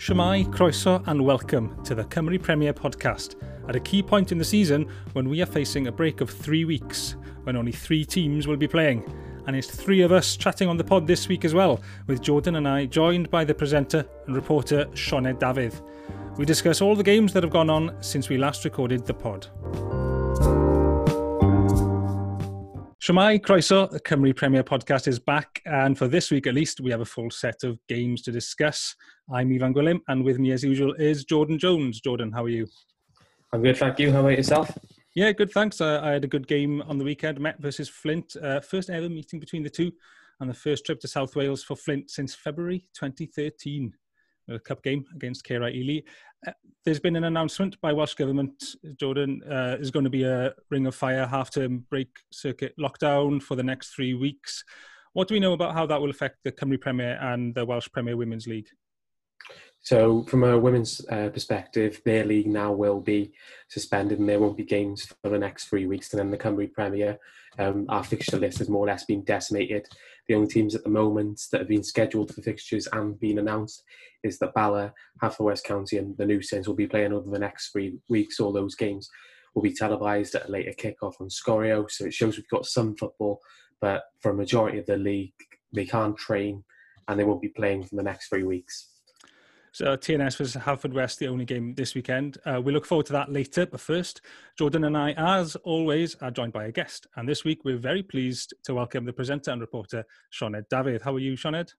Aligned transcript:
Shemai, 0.00 0.46
croeso 0.46 1.06
and 1.08 1.22
welcome 1.22 1.76
to 1.84 1.94
the 1.94 2.04
Cymru 2.04 2.40
Premier 2.40 2.72
podcast 2.72 3.34
at 3.68 3.76
a 3.76 3.80
key 3.80 4.02
point 4.02 4.32
in 4.32 4.38
the 4.38 4.44
season 4.46 4.88
when 5.12 5.28
we 5.28 5.42
are 5.42 5.46
facing 5.46 5.88
a 5.88 5.92
break 5.92 6.22
of 6.22 6.30
three 6.30 6.64
weeks 6.64 7.16
when 7.42 7.54
only 7.54 7.70
three 7.70 8.06
teams 8.06 8.46
will 8.46 8.56
be 8.56 8.66
playing. 8.66 9.04
And 9.46 9.54
it's 9.54 9.70
three 9.70 10.00
of 10.00 10.10
us 10.10 10.38
chatting 10.38 10.70
on 10.70 10.78
the 10.78 10.84
pod 10.84 11.06
this 11.06 11.28
week 11.28 11.44
as 11.44 11.52
well, 11.52 11.82
with 12.06 12.22
Jordan 12.22 12.56
and 12.56 12.66
I 12.66 12.86
joined 12.86 13.30
by 13.30 13.44
the 13.44 13.52
presenter 13.52 14.06
and 14.26 14.34
reporter 14.34 14.86
Sioned 14.94 15.38
Dafydd. 15.38 15.78
We 16.38 16.46
discuss 16.46 16.80
all 16.80 16.96
the 16.96 17.02
games 17.02 17.34
that 17.34 17.42
have 17.42 17.52
gone 17.52 17.68
on 17.68 17.94
since 18.02 18.30
we 18.30 18.38
last 18.38 18.64
recorded 18.64 19.04
the 19.04 19.12
pod. 19.12 19.48
Shemai 23.00 23.40
Croeso, 23.40 23.90
the 23.90 23.98
Cymru 23.98 24.36
Premier 24.36 24.62
podcast 24.62 25.08
is 25.08 25.18
back, 25.18 25.62
and 25.64 25.96
for 25.96 26.06
this 26.06 26.30
week 26.30 26.46
at 26.46 26.52
least, 26.52 26.82
we 26.82 26.90
have 26.90 27.00
a 27.00 27.06
full 27.06 27.30
set 27.30 27.64
of 27.64 27.78
games 27.88 28.20
to 28.20 28.30
discuss. 28.30 28.94
I'm 29.32 29.50
Ivan 29.54 29.72
Gwilym, 29.72 30.00
and 30.08 30.22
with 30.22 30.38
me 30.38 30.52
as 30.52 30.62
usual 30.62 30.92
is 30.92 31.24
Jordan 31.24 31.58
Jones. 31.58 32.02
Jordan, 32.02 32.30
how 32.30 32.44
are 32.44 32.50
you? 32.50 32.66
I'm 33.54 33.62
good, 33.62 33.78
thank 33.78 33.98
you. 33.98 34.12
How 34.12 34.20
about 34.20 34.36
yourself? 34.36 34.76
Yeah, 35.14 35.32
good, 35.32 35.50
thanks. 35.50 35.80
Uh, 35.80 36.02
I 36.02 36.10
had 36.10 36.24
a 36.24 36.28
good 36.28 36.46
game 36.46 36.82
on 36.82 36.98
the 36.98 37.04
weekend, 37.04 37.40
Met 37.40 37.58
versus 37.58 37.88
Flint. 37.88 38.36
Uh, 38.36 38.60
first 38.60 38.90
ever 38.90 39.08
meeting 39.08 39.40
between 39.40 39.62
the 39.62 39.70
two, 39.70 39.90
and 40.40 40.50
the 40.50 40.54
first 40.54 40.84
trip 40.84 41.00
to 41.00 41.08
South 41.08 41.34
Wales 41.34 41.62
for 41.62 41.76
Flint 41.76 42.10
since 42.10 42.34
February 42.34 42.86
2013 42.94 43.94
a 44.50 44.58
cup 44.58 44.82
game 44.82 45.04
against 45.14 45.44
Caerau 45.44 45.68
Ely. 45.68 46.00
Uh, 46.46 46.52
there's 46.84 47.00
been 47.00 47.16
an 47.16 47.24
announcement 47.24 47.80
by 47.80 47.92
Welsh 47.92 48.14
Government, 48.14 48.62
Jordan, 48.98 49.42
uh, 49.50 49.76
is 49.78 49.90
going 49.90 50.04
to 50.04 50.10
be 50.10 50.24
a 50.24 50.54
Ring 50.70 50.86
of 50.86 50.94
Fire 50.94 51.26
half-term 51.26 51.84
break 51.90 52.08
circuit 52.32 52.74
lockdown 52.78 53.42
for 53.42 53.54
the 53.54 53.62
next 53.62 53.94
three 53.94 54.14
weeks. 54.14 54.64
What 55.12 55.28
do 55.28 55.34
we 55.34 55.40
know 55.40 55.52
about 55.52 55.74
how 55.74 55.86
that 55.86 56.00
will 56.00 56.10
affect 56.10 56.38
the 56.44 56.52
Cymru 56.52 56.80
Premier 56.80 57.18
and 57.20 57.54
the 57.54 57.64
Welsh 57.64 57.88
Premier 57.92 58.16
Women's 58.16 58.46
League? 58.46 58.68
So, 59.82 60.24
from 60.24 60.44
a 60.44 60.58
women's 60.58 61.00
uh, 61.10 61.30
perspective, 61.30 62.02
their 62.04 62.24
league 62.24 62.46
now 62.46 62.72
will 62.72 63.00
be 63.00 63.32
suspended 63.68 64.18
and 64.18 64.28
there 64.28 64.38
won't 64.38 64.56
be 64.56 64.64
games 64.64 65.06
for 65.22 65.30
the 65.30 65.38
next 65.38 65.64
three 65.64 65.86
weeks. 65.86 66.12
And 66.12 66.20
then 66.20 66.30
the 66.30 66.36
Cymru 66.36 66.70
Premier, 66.70 67.18
um, 67.58 67.86
our 67.88 68.04
fixture 68.04 68.36
list 68.36 68.58
has 68.58 68.68
more 68.68 68.84
or 68.84 68.88
less 68.88 69.04
been 69.04 69.24
decimated. 69.24 69.86
The 70.28 70.34
only 70.34 70.48
teams 70.48 70.74
at 70.74 70.84
the 70.84 70.90
moment 70.90 71.40
that 71.50 71.62
have 71.62 71.68
been 71.68 71.82
scheduled 71.82 72.34
for 72.34 72.42
fixtures 72.42 72.88
and 72.92 73.18
been 73.18 73.38
announced 73.38 73.82
is 74.22 74.38
that 74.38 74.54
Bala, 74.54 74.92
West 75.38 75.64
County, 75.64 75.96
and 75.96 76.16
the 76.18 76.26
New 76.26 76.42
Saints 76.42 76.68
will 76.68 76.74
be 76.74 76.86
playing 76.86 77.14
over 77.14 77.30
the 77.30 77.38
next 77.38 77.70
three 77.70 77.98
weeks. 78.08 78.38
All 78.38 78.52
those 78.52 78.74
games 78.74 79.08
will 79.54 79.62
be 79.62 79.74
televised 79.74 80.34
at 80.34 80.48
a 80.48 80.52
later 80.52 80.72
kickoff 80.72 81.20
on 81.20 81.28
Sgorio. 81.28 81.90
So 81.90 82.04
it 82.04 82.14
shows 82.14 82.36
we've 82.36 82.48
got 82.48 82.66
some 82.66 82.94
football, 82.96 83.40
but 83.80 84.02
for 84.20 84.30
a 84.30 84.34
majority 84.34 84.78
of 84.78 84.86
the 84.86 84.98
league, 84.98 85.32
they 85.72 85.86
can't 85.86 86.16
train 86.16 86.64
and 87.08 87.18
they 87.18 87.24
won't 87.24 87.42
be 87.42 87.48
playing 87.48 87.84
for 87.84 87.96
the 87.96 88.02
next 88.02 88.28
three 88.28 88.44
weeks. 88.44 88.88
So 89.72 89.96
TNS 89.96 90.36
versus 90.36 90.92
West, 90.92 91.18
the 91.18 91.28
only 91.28 91.44
game 91.44 91.74
this 91.74 91.94
weekend. 91.94 92.38
Uh, 92.44 92.60
we 92.60 92.72
look 92.72 92.84
forward 92.84 93.06
to 93.06 93.12
that 93.12 93.32
later. 93.32 93.66
But 93.66 93.80
first, 93.80 94.20
Jordan 94.58 94.84
and 94.84 94.96
I, 94.96 95.12
as 95.12 95.56
always, 95.56 96.16
are 96.16 96.30
joined 96.30 96.52
by 96.52 96.64
a 96.64 96.72
guest. 96.72 97.06
And 97.16 97.28
this 97.28 97.44
week, 97.44 97.64
we're 97.64 97.78
very 97.78 98.02
pleased 98.02 98.54
to 98.64 98.74
welcome 98.74 99.04
the 99.04 99.12
presenter 99.12 99.52
and 99.52 99.60
reporter, 99.60 100.04
Sioned 100.32 100.64
Dafydd. 100.72 101.02
How 101.02 101.14
are 101.14 101.20
you, 101.20 101.36
Sioned? 101.36 101.72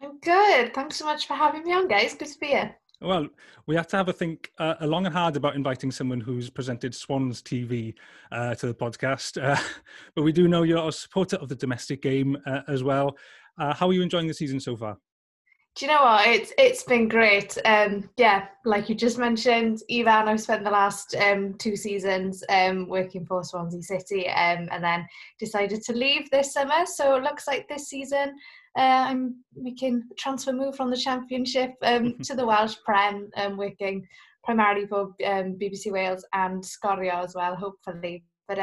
I'm 0.00 0.18
good. 0.20 0.74
Thanks 0.74 0.96
so 0.96 1.06
much 1.06 1.26
for 1.26 1.34
having 1.34 1.64
me 1.64 1.72
on, 1.72 1.88
guys. 1.88 2.14
Good 2.14 2.28
to 2.28 2.38
be 2.38 2.48
here. 2.48 2.76
Well, 3.00 3.28
we 3.66 3.76
have 3.76 3.86
to 3.88 3.96
have 3.96 4.08
a 4.08 4.12
think 4.12 4.50
uh, 4.58 4.74
long 4.80 5.06
and 5.06 5.14
hard 5.14 5.36
about 5.36 5.54
inviting 5.54 5.92
someone 5.92 6.20
who's 6.20 6.50
presented 6.50 6.94
Swans 6.94 7.42
TV 7.42 7.94
uh, 8.32 8.54
to 8.56 8.66
the 8.66 8.74
podcast. 8.74 9.40
Uh, 9.40 9.60
but 10.14 10.22
we 10.22 10.32
do 10.32 10.48
know 10.48 10.64
you're 10.64 10.88
a 10.88 10.92
supporter 10.92 11.36
of 11.36 11.48
the 11.48 11.54
domestic 11.54 12.02
game 12.02 12.36
uh, 12.46 12.62
as 12.66 12.82
well. 12.82 13.16
Uh, 13.56 13.74
how 13.74 13.88
are 13.88 13.92
you 13.92 14.02
enjoying 14.02 14.26
the 14.26 14.34
season 14.34 14.58
so 14.58 14.76
far? 14.76 14.98
Do 15.76 15.86
you 15.86 15.92
know 15.92 16.02
what? 16.02 16.26
It's 16.26 16.52
it's 16.58 16.82
been 16.82 17.06
great. 17.06 17.56
Um, 17.64 18.10
yeah, 18.16 18.48
like 18.64 18.88
you 18.88 18.96
just 18.96 19.16
mentioned, 19.16 19.78
Ivan. 19.88 20.26
I've 20.26 20.40
spent 20.40 20.64
the 20.64 20.70
last 20.70 21.14
um, 21.14 21.54
two 21.54 21.76
seasons 21.76 22.42
um, 22.48 22.88
working 22.88 23.24
for 23.24 23.44
Swansea 23.44 23.82
City, 23.82 24.28
um, 24.28 24.68
and 24.72 24.82
then 24.82 25.06
decided 25.38 25.82
to 25.82 25.92
leave 25.92 26.28
this 26.30 26.52
summer. 26.52 26.84
So 26.84 27.14
it 27.14 27.22
looks 27.22 27.46
like 27.46 27.68
this 27.68 27.88
season 27.88 28.34
uh, 28.78 29.06
I'm 29.08 29.42
making 29.56 30.04
a 30.10 30.14
transfer 30.14 30.52
move 30.52 30.76
from 30.76 30.90
the 30.90 30.96
Championship 30.96 31.72
um, 31.82 32.16
to 32.22 32.34
the 32.36 32.46
Welsh 32.46 32.76
Prem, 32.84 33.28
um, 33.36 33.56
working 33.56 34.06
primarily 34.44 34.86
for 34.86 35.14
BBC 35.20 35.90
Wales 35.90 36.24
and 36.32 36.62
Sgorio 36.62 37.24
as 37.24 37.34
well, 37.34 37.56
hopefully. 37.56 38.24
But 38.46 38.58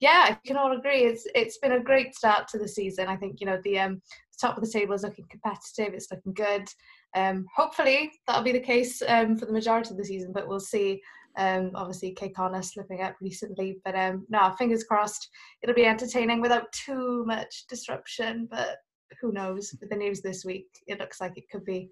yeah, 0.00 0.24
I 0.28 0.38
can 0.46 0.56
all 0.56 0.76
agree. 0.76 1.04
It's 1.04 1.26
it's 1.34 1.58
been 1.58 1.72
a 1.72 1.82
great 1.82 2.14
start 2.14 2.48
to 2.48 2.58
the 2.58 2.68
season. 2.68 3.08
I 3.08 3.16
think 3.16 3.40
you 3.40 3.46
know 3.46 3.60
the 3.64 3.78
um, 3.78 4.02
top 4.40 4.56
of 4.56 4.64
the 4.64 4.70
table 4.70 4.94
is 4.94 5.02
looking 5.02 5.26
competitive. 5.30 5.94
It's 5.94 6.10
looking 6.10 6.34
good. 6.34 6.68
Um, 7.14 7.46
hopefully 7.54 8.10
that'll 8.26 8.42
be 8.42 8.52
the 8.52 8.60
case 8.60 9.02
um, 9.08 9.36
for 9.36 9.46
the 9.46 9.52
majority 9.52 9.90
of 9.90 9.96
the 9.96 10.04
season, 10.04 10.32
but 10.32 10.48
we'll 10.48 10.60
see. 10.60 11.00
Um, 11.38 11.72
obviously, 11.74 12.16
Cei 12.18 12.32
Connah 12.32 12.64
slipping 12.64 13.02
up 13.02 13.14
recently, 13.20 13.78
but 13.84 13.94
um, 13.94 14.26
no, 14.28 14.54
fingers 14.58 14.84
crossed. 14.84 15.28
It'll 15.62 15.74
be 15.74 15.84
entertaining 15.84 16.40
without 16.40 16.72
too 16.72 17.24
much 17.26 17.66
disruption. 17.68 18.48
But 18.50 18.78
who 19.20 19.32
knows? 19.32 19.74
With 19.80 19.90
the 19.90 19.96
news 19.96 20.20
this 20.20 20.44
week, 20.44 20.68
it 20.86 20.98
looks 20.98 21.20
like 21.20 21.36
it 21.36 21.48
could 21.50 21.64
be 21.64 21.90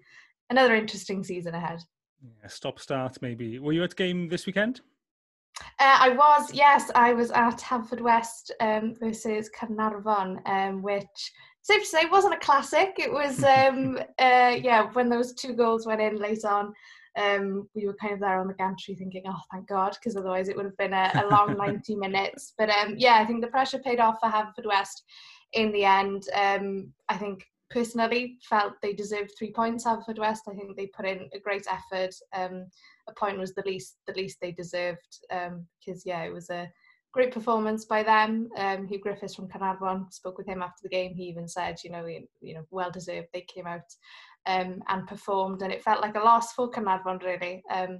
another 0.49 0.75
interesting 0.75 1.23
season 1.23 1.53
ahead. 1.55 1.79
Yeah, 2.41 2.47
stop 2.47 2.79
start 2.79 3.17
maybe. 3.21 3.59
Were 3.59 3.73
you 3.73 3.83
at 3.83 3.95
game 3.95 4.29
this 4.29 4.45
weekend? 4.45 4.81
Uh, 5.79 5.97
I 5.99 6.09
was, 6.09 6.53
yes, 6.53 6.91
I 6.95 7.13
was 7.13 7.31
at 7.31 7.59
Haverfordwest 7.59 8.51
um, 8.59 8.95
versus 8.95 9.49
Caernarfon, 9.57 10.47
um, 10.47 10.81
which, 10.81 11.31
safe 11.61 11.81
to 11.81 11.87
say, 11.87 12.05
wasn't 12.05 12.33
a 12.33 12.39
classic. 12.39 12.95
It 12.97 13.11
was, 13.11 13.43
um, 13.43 13.97
uh, 14.19 14.55
yeah, 14.61 14.89
when 14.93 15.09
those 15.09 15.33
two 15.33 15.53
goals 15.53 15.85
went 15.85 16.01
in 16.01 16.17
late 16.17 16.45
on, 16.45 16.73
um, 17.17 17.69
we 17.73 17.85
were 17.85 17.95
kind 17.95 18.13
of 18.13 18.19
there 18.19 18.39
on 18.39 18.47
the 18.47 18.53
gantry 18.53 18.95
thinking, 18.95 19.23
oh, 19.27 19.39
thank 19.51 19.67
God, 19.67 19.95
because 19.95 20.17
otherwise 20.17 20.49
it 20.49 20.55
would 20.55 20.65
have 20.65 20.77
been 20.77 20.93
a, 20.93 21.11
a 21.15 21.27
long 21.29 21.57
90 21.57 21.95
minutes. 21.95 22.53
But 22.57 22.69
um, 22.69 22.95
yeah, 22.97 23.15
I 23.15 23.25
think 23.25 23.41
the 23.41 23.47
pressure 23.47 23.79
paid 23.79 23.99
off 23.99 24.17
for 24.19 24.29
Haverfordwest 24.29 25.01
in 25.53 25.71
the 25.71 25.85
end. 25.85 26.27
Um, 26.33 26.91
I 27.09 27.17
think 27.17 27.45
personally 27.69 28.37
felt 28.41 28.73
they 28.81 28.93
deserved 28.93 29.31
three 29.37 29.51
points. 29.51 29.85
Haverfordwest. 29.85 30.47
I 30.49 30.53
think 30.53 30.75
they 30.75 30.87
put 30.87 31.05
in 31.05 31.29
a 31.33 31.39
great 31.39 31.65
effort. 31.69 32.13
A 33.07 33.13
point 33.13 33.37
was 33.37 33.53
the 33.53 33.63
least 33.65 33.97
the 34.07 34.13
least 34.13 34.37
they 34.41 34.51
deserved 34.51 35.19
um, 35.31 35.65
because 35.79 36.05
yeah, 36.05 36.23
it 36.23 36.33
was 36.33 36.49
a 36.49 36.69
great 37.13 37.33
performance 37.33 37.85
by 37.85 38.03
them. 38.03 38.49
Um, 38.57 38.85
Hugh 38.87 38.99
Griffiths 38.99 39.35
from 39.35 39.47
Caernarfon 39.47 40.11
spoke 40.11 40.37
with 40.37 40.47
him 40.47 40.61
after 40.61 40.81
the 40.83 40.89
game. 40.89 41.15
He 41.15 41.23
even 41.23 41.47
said, 41.47 41.77
you 41.83 41.89
know, 41.89 42.05
you 42.05 42.53
know, 42.53 42.65
well 42.71 42.91
deserved. 42.91 43.29
They 43.33 43.41
came 43.41 43.65
out 43.65 43.89
um, 44.47 44.83
and 44.89 45.07
performed, 45.07 45.61
and 45.61 45.71
it 45.71 45.83
felt 45.83 46.01
like 46.01 46.15
a 46.15 46.19
loss 46.19 46.53
for 46.53 46.69
Caernarfon 46.69 47.23
really. 47.23 47.63
Um, 47.71 47.99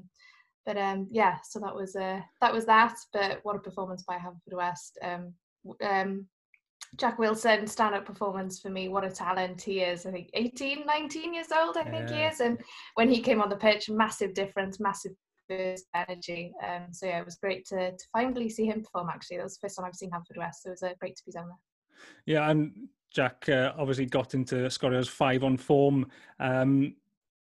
but 0.66 0.78
um, 0.78 1.08
yeah, 1.12 1.38
so 1.44 1.60
that 1.60 1.76
was 1.76 1.96
uh, 1.96 2.20
that 2.42 2.54
was 2.54 2.66
that. 2.66 2.96
But 3.14 3.40
what 3.44 3.56
a 3.56 3.60
performance 3.60 4.04
by 4.04 4.18
Haverfordwest. 4.18 4.92
Um, 5.02 5.34
um, 5.82 6.28
Jack 6.98 7.20
Wilson, 7.20 7.68
stand-up 7.68 8.06
performance 8.06 8.60
for 8.60 8.70
me. 8.70 8.88
What 8.88 9.04
a 9.04 9.10
talent 9.10 9.62
he 9.62 9.82
is. 9.82 10.06
I 10.06 10.12
think 10.12 10.30
18, 10.34 10.86
19 10.86 11.34
years 11.34 11.48
old, 11.52 11.78
I 11.78 11.84
think 11.84 12.10
he 12.10 12.22
is. 12.22 12.40
And 12.40 12.60
when 12.96 13.10
he 13.10 13.22
came 13.22 13.42
on 13.42 13.50
the 13.50 13.56
pitch, 13.56 13.90
massive 13.90 14.34
difference, 14.34 14.80
massive 14.80 15.14
energy. 15.50 16.54
Um, 16.66 16.88
so 16.92 17.06
yeah, 17.06 17.20
it 17.20 17.26
was 17.26 17.36
great 17.36 17.66
to, 17.68 17.92
to 17.92 18.06
finally 18.12 18.50
see 18.50 18.66
him 18.66 18.82
perform. 18.82 19.10
Actually, 19.10 19.38
that 19.38 19.44
was 19.44 19.58
the 19.58 19.68
first 19.68 19.78
time 19.78 19.86
I've 19.86 19.96
seen 19.96 20.12
Haverfordwest, 20.12 20.56
so 20.62 20.70
it 20.70 20.72
was 20.72 20.84
uh, 20.84 20.94
great 21.00 21.16
to 21.18 21.26
be 21.26 21.32
down 21.32 21.48
there. 21.48 21.58
Yeah, 22.26 22.50
and 22.50 22.88
Jack 23.14 23.48
uh, 23.50 23.74
obviously 23.78 24.06
got 24.06 24.34
into 24.34 24.56
Sgorio's 24.56 25.08
five 25.08 25.44
on 25.44 25.58
form. 25.58 26.08
Um, 26.40 26.96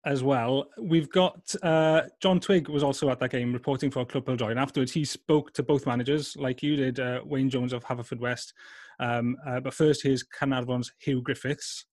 as 0.05 0.21
well. 0.21 0.69
We've 0.77 1.09
got 1.09 1.55
uh, 1.63 2.03
John 2.21 2.39
Twig 2.39 2.69
was 2.69 2.83
also 2.83 3.09
at 3.09 3.19
that 3.19 3.31
game 3.31 3.51
reporting 3.51 3.89
for 3.89 4.05
Club 4.05 4.37
Joy, 4.37 4.51
and 4.51 4.59
afterwards 4.59 4.91
he 4.91 5.03
spoke 5.03 5.51
to 5.53 5.63
both 5.63 5.87
managers, 5.87 6.37
like 6.37 6.61
you 6.61 6.75
did, 6.75 6.99
uh, 6.99 7.21
Wayne 7.25 7.49
Jones 7.49 7.73
of 7.73 7.83
Haverfordwest. 7.83 8.53
Um, 8.99 9.35
uh, 9.45 9.59
but 9.59 9.73
first, 9.73 10.03
here's 10.03 10.23
Caernarfon's 10.23 10.91
Hugh 10.99 11.21
Griffiths. 11.21 11.85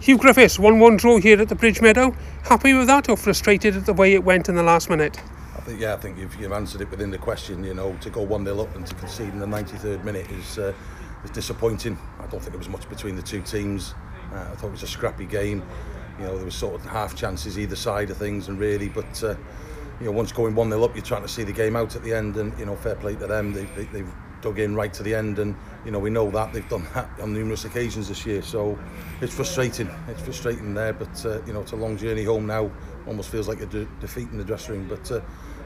Hugh 0.00 0.18
Griffiths, 0.18 0.58
1 0.58 0.78
1 0.78 0.96
draw 0.96 1.18
here 1.18 1.40
at 1.40 1.48
the 1.48 1.54
Bridge 1.54 1.80
Meadow. 1.80 2.12
Happy 2.44 2.72
with 2.74 2.86
that 2.86 3.08
or 3.08 3.16
frustrated 3.16 3.76
at 3.76 3.86
the 3.86 3.92
way 3.92 4.14
it 4.14 4.24
went 4.24 4.48
in 4.48 4.54
the 4.54 4.62
last 4.62 4.88
minute? 4.88 5.18
I 5.56 5.60
think, 5.62 5.80
yeah, 5.80 5.94
I 5.94 5.96
think 5.96 6.18
you've, 6.18 6.34
you've 6.40 6.52
answered 6.52 6.80
it 6.80 6.90
within 6.90 7.10
the 7.10 7.18
question. 7.18 7.64
You 7.64 7.74
know, 7.74 7.96
to 8.00 8.10
go 8.10 8.22
1 8.22 8.44
0 8.44 8.60
up 8.60 8.74
and 8.76 8.86
to 8.86 8.94
concede 8.94 9.30
in 9.30 9.40
the 9.40 9.46
93rd 9.46 10.04
minute 10.04 10.30
is, 10.30 10.58
uh, 10.58 10.72
is 11.24 11.30
disappointing. 11.30 11.98
I 12.18 12.26
don't 12.28 12.40
think 12.40 12.52
there 12.52 12.58
was 12.58 12.68
much 12.68 12.88
between 12.88 13.16
the 13.16 13.22
two 13.22 13.42
teams. 13.42 13.94
Uh, 14.32 14.48
I 14.52 14.54
thought 14.54 14.68
it 14.68 14.72
was 14.72 14.84
a 14.84 14.86
scrappy 14.86 15.26
game 15.26 15.62
you 16.20 16.26
know 16.26 16.36
there 16.36 16.44
was 16.44 16.54
sort 16.54 16.74
of 16.74 16.84
half 16.84 17.16
chances 17.16 17.58
either 17.58 17.74
side 17.74 18.10
of 18.10 18.16
things 18.16 18.48
and 18.48 18.58
really 18.58 18.88
but 18.88 19.24
uh, 19.24 19.34
you 19.98 20.06
know 20.06 20.12
once 20.12 20.32
going 20.32 20.54
1-0 20.54 20.84
up 20.84 20.94
you're 20.94 21.04
trying 21.04 21.22
to 21.22 21.28
see 21.28 21.44
the 21.44 21.52
game 21.52 21.74
out 21.74 21.96
at 21.96 22.02
the 22.02 22.12
end 22.12 22.36
and 22.36 22.56
you 22.58 22.66
know 22.66 22.76
fair 22.76 22.94
play 22.96 23.14
to 23.14 23.26
them 23.26 23.52
they, 23.52 23.64
they, 23.76 23.84
they've 23.84 24.12
dug 24.40 24.58
in 24.58 24.74
right 24.74 24.92
to 24.92 25.02
the 25.02 25.14
end 25.14 25.38
and 25.38 25.54
you 25.84 25.90
know 25.90 25.98
we 25.98 26.10
know 26.10 26.30
that 26.30 26.52
they've 26.52 26.68
done 26.68 26.86
that 26.94 27.08
on 27.20 27.32
numerous 27.32 27.64
occasions 27.64 28.08
this 28.08 28.24
year 28.26 28.42
so 28.42 28.78
it's 29.20 29.34
frustrating 29.34 29.88
it's 30.08 30.22
frustrating 30.22 30.74
there 30.74 30.92
but 30.92 31.24
uh, 31.26 31.42
you 31.46 31.52
know 31.52 31.60
it's 31.60 31.72
a 31.72 31.76
long 31.76 31.96
journey 31.96 32.24
home 32.24 32.46
now 32.46 32.70
almost 33.06 33.30
feels 33.30 33.48
like 33.48 33.60
a 33.60 33.66
de 33.66 33.84
defeat 34.00 34.28
in 34.30 34.38
the 34.38 34.44
dressing 34.44 34.74
room 34.74 34.88
but 34.88 35.10
uh, 35.10 35.20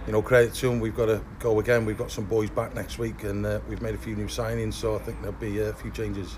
you 0.07 0.13
know 0.13 0.23
credit 0.23 0.55
to 0.55 0.69
them 0.69 0.81
we've 0.81 0.97
got 0.97 1.07
to 1.07 1.23
go 1.39 1.61
again 1.61 1.85
we've 1.85 1.99
got 1.99 2.11
some 2.11 2.25
boys 2.25 2.51
back 2.51 2.75
next 2.75 2.99
week 2.99 3.25
and 3.25 3.45
uh, 3.47 3.61
we've 3.69 3.83
made 3.83 3.95
a 3.95 3.99
few 3.99 4.15
new 4.15 4.27
signings 4.27 4.75
so 4.75 4.97
I 4.97 4.99
think 4.99 5.21
there'll 5.21 5.37
be 5.39 5.61
a 5.61 5.73
few 5.73 5.91
changes. 5.91 6.37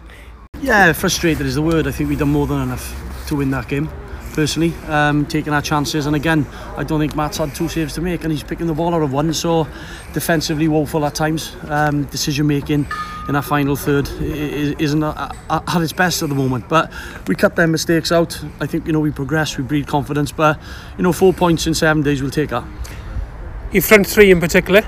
Yeah 0.60 0.92
frustrated 0.92 1.46
is 1.46 1.54
the 1.54 1.62
word 1.62 1.86
I 1.86 1.90
think 1.90 2.08
we've 2.08 2.18
done 2.18 2.32
more 2.32 2.46
than 2.46 2.62
enough 2.62 3.26
to 3.28 3.36
win 3.36 3.50
that 3.50 3.68
game 3.68 3.90
personally, 4.36 4.74
um, 4.86 5.24
taking 5.26 5.52
our 5.54 5.62
chances. 5.62 6.06
And 6.06 6.14
again, 6.14 6.46
I 6.76 6.84
don't 6.84 7.00
think 7.00 7.16
Matt's 7.16 7.38
had 7.38 7.54
two 7.54 7.68
saves 7.68 7.94
to 7.94 8.02
make, 8.02 8.22
and 8.22 8.30
he's 8.30 8.42
picking 8.44 8.66
the 8.66 8.74
ball 8.74 8.94
out 8.94 9.02
of 9.02 9.12
one. 9.12 9.32
So 9.32 9.66
defensively 10.12 10.68
woeful 10.68 11.04
at 11.06 11.14
times. 11.14 11.56
Um, 11.68 12.04
decision 12.04 12.46
making 12.46 12.86
in 13.28 13.34
our 13.34 13.42
final 13.42 13.74
third 13.74 14.08
isn't 14.20 15.02
at 15.02 15.82
its 15.82 15.92
best 15.94 16.22
at 16.22 16.28
the 16.28 16.34
moment. 16.34 16.68
But 16.68 16.92
we 17.26 17.34
cut 17.34 17.56
their 17.56 17.66
mistakes 17.66 18.12
out. 18.12 18.38
I 18.60 18.66
think 18.66 18.86
you 18.86 18.92
know 18.92 19.00
we 19.00 19.10
progress, 19.10 19.56
we 19.56 19.64
breed 19.64 19.86
confidence. 19.86 20.30
But 20.30 20.60
you 20.98 21.02
know, 21.02 21.12
four 21.12 21.32
points 21.32 21.66
in 21.66 21.74
seven 21.74 22.02
days, 22.02 22.20
we'll 22.20 22.30
take 22.30 22.50
that. 22.50 22.64
Your 23.72 23.82
front 23.82 24.06
three 24.06 24.30
in 24.30 24.38
particular. 24.38 24.84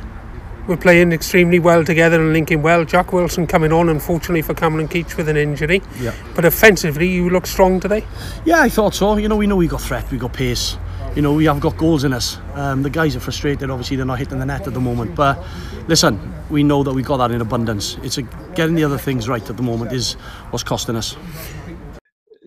We're 0.69 0.76
playing 0.76 1.12
extremely 1.12 1.59
well 1.59 1.82
together 1.82 2.20
and 2.20 2.35
linking 2.35 2.61
well. 2.61 2.85
Jack 2.85 3.15
Wilson 3.15 3.47
coming 3.47 3.73
on, 3.73 3.88
unfortunately 3.88 4.43
for 4.43 4.53
Cameron 4.53 4.87
Keach 4.87 5.17
with 5.17 5.31
an 5.31 5.37
injury. 5.38 5.81
Yeah. 5.99 6.12
But 6.35 6.44
offensively, 6.44 7.09
you 7.09 7.31
look 7.31 7.47
strong 7.47 7.81
today. 7.81 8.05
Yeah, 8.44 8.61
I 8.61 8.69
thought 8.69 8.94
so. 8.94 9.17
You 9.17 9.31
know, 9.31 9.37
we 9.37 9.47
know 9.47 9.56
we 9.56 9.67
got 9.67 9.81
threat, 9.81 10.11
we 10.11 10.19
got 10.19 10.35
pace. 10.35 10.76
You 11.17 11.23
know, 11.23 11.32
we 11.32 11.47
have 11.47 11.59
got 11.59 11.79
goals 11.79 12.05
in 12.05 12.12
us. 12.12 12.37
Um, 12.53 12.82
the 12.82 12.91
guys 12.91 13.17
are 13.17 13.20
frustrated. 13.20 13.70
Obviously, 13.70 13.97
they're 13.97 14.05
not 14.05 14.19
hitting 14.19 14.38
the 14.41 14.44
net 14.44 14.67
at 14.67 14.75
the 14.75 14.81
moment. 14.81 15.15
But 15.15 15.43
listen, 15.87 16.20
we 16.50 16.62
know 16.62 16.82
that 16.82 16.93
we 16.93 17.03
got 17.03 17.17
that 17.17 17.31
in 17.31 17.41
abundance. 17.41 17.97
It's 18.03 18.19
a, 18.19 18.23
getting 18.55 18.75
the 18.75 18.85
other 18.85 18.99
things 18.99 19.26
right 19.26 19.49
at 19.49 19.56
the 19.56 19.62
moment 19.62 19.93
is 19.93 20.12
what's 20.50 20.65
costing 20.65 20.97
us. 20.97 21.17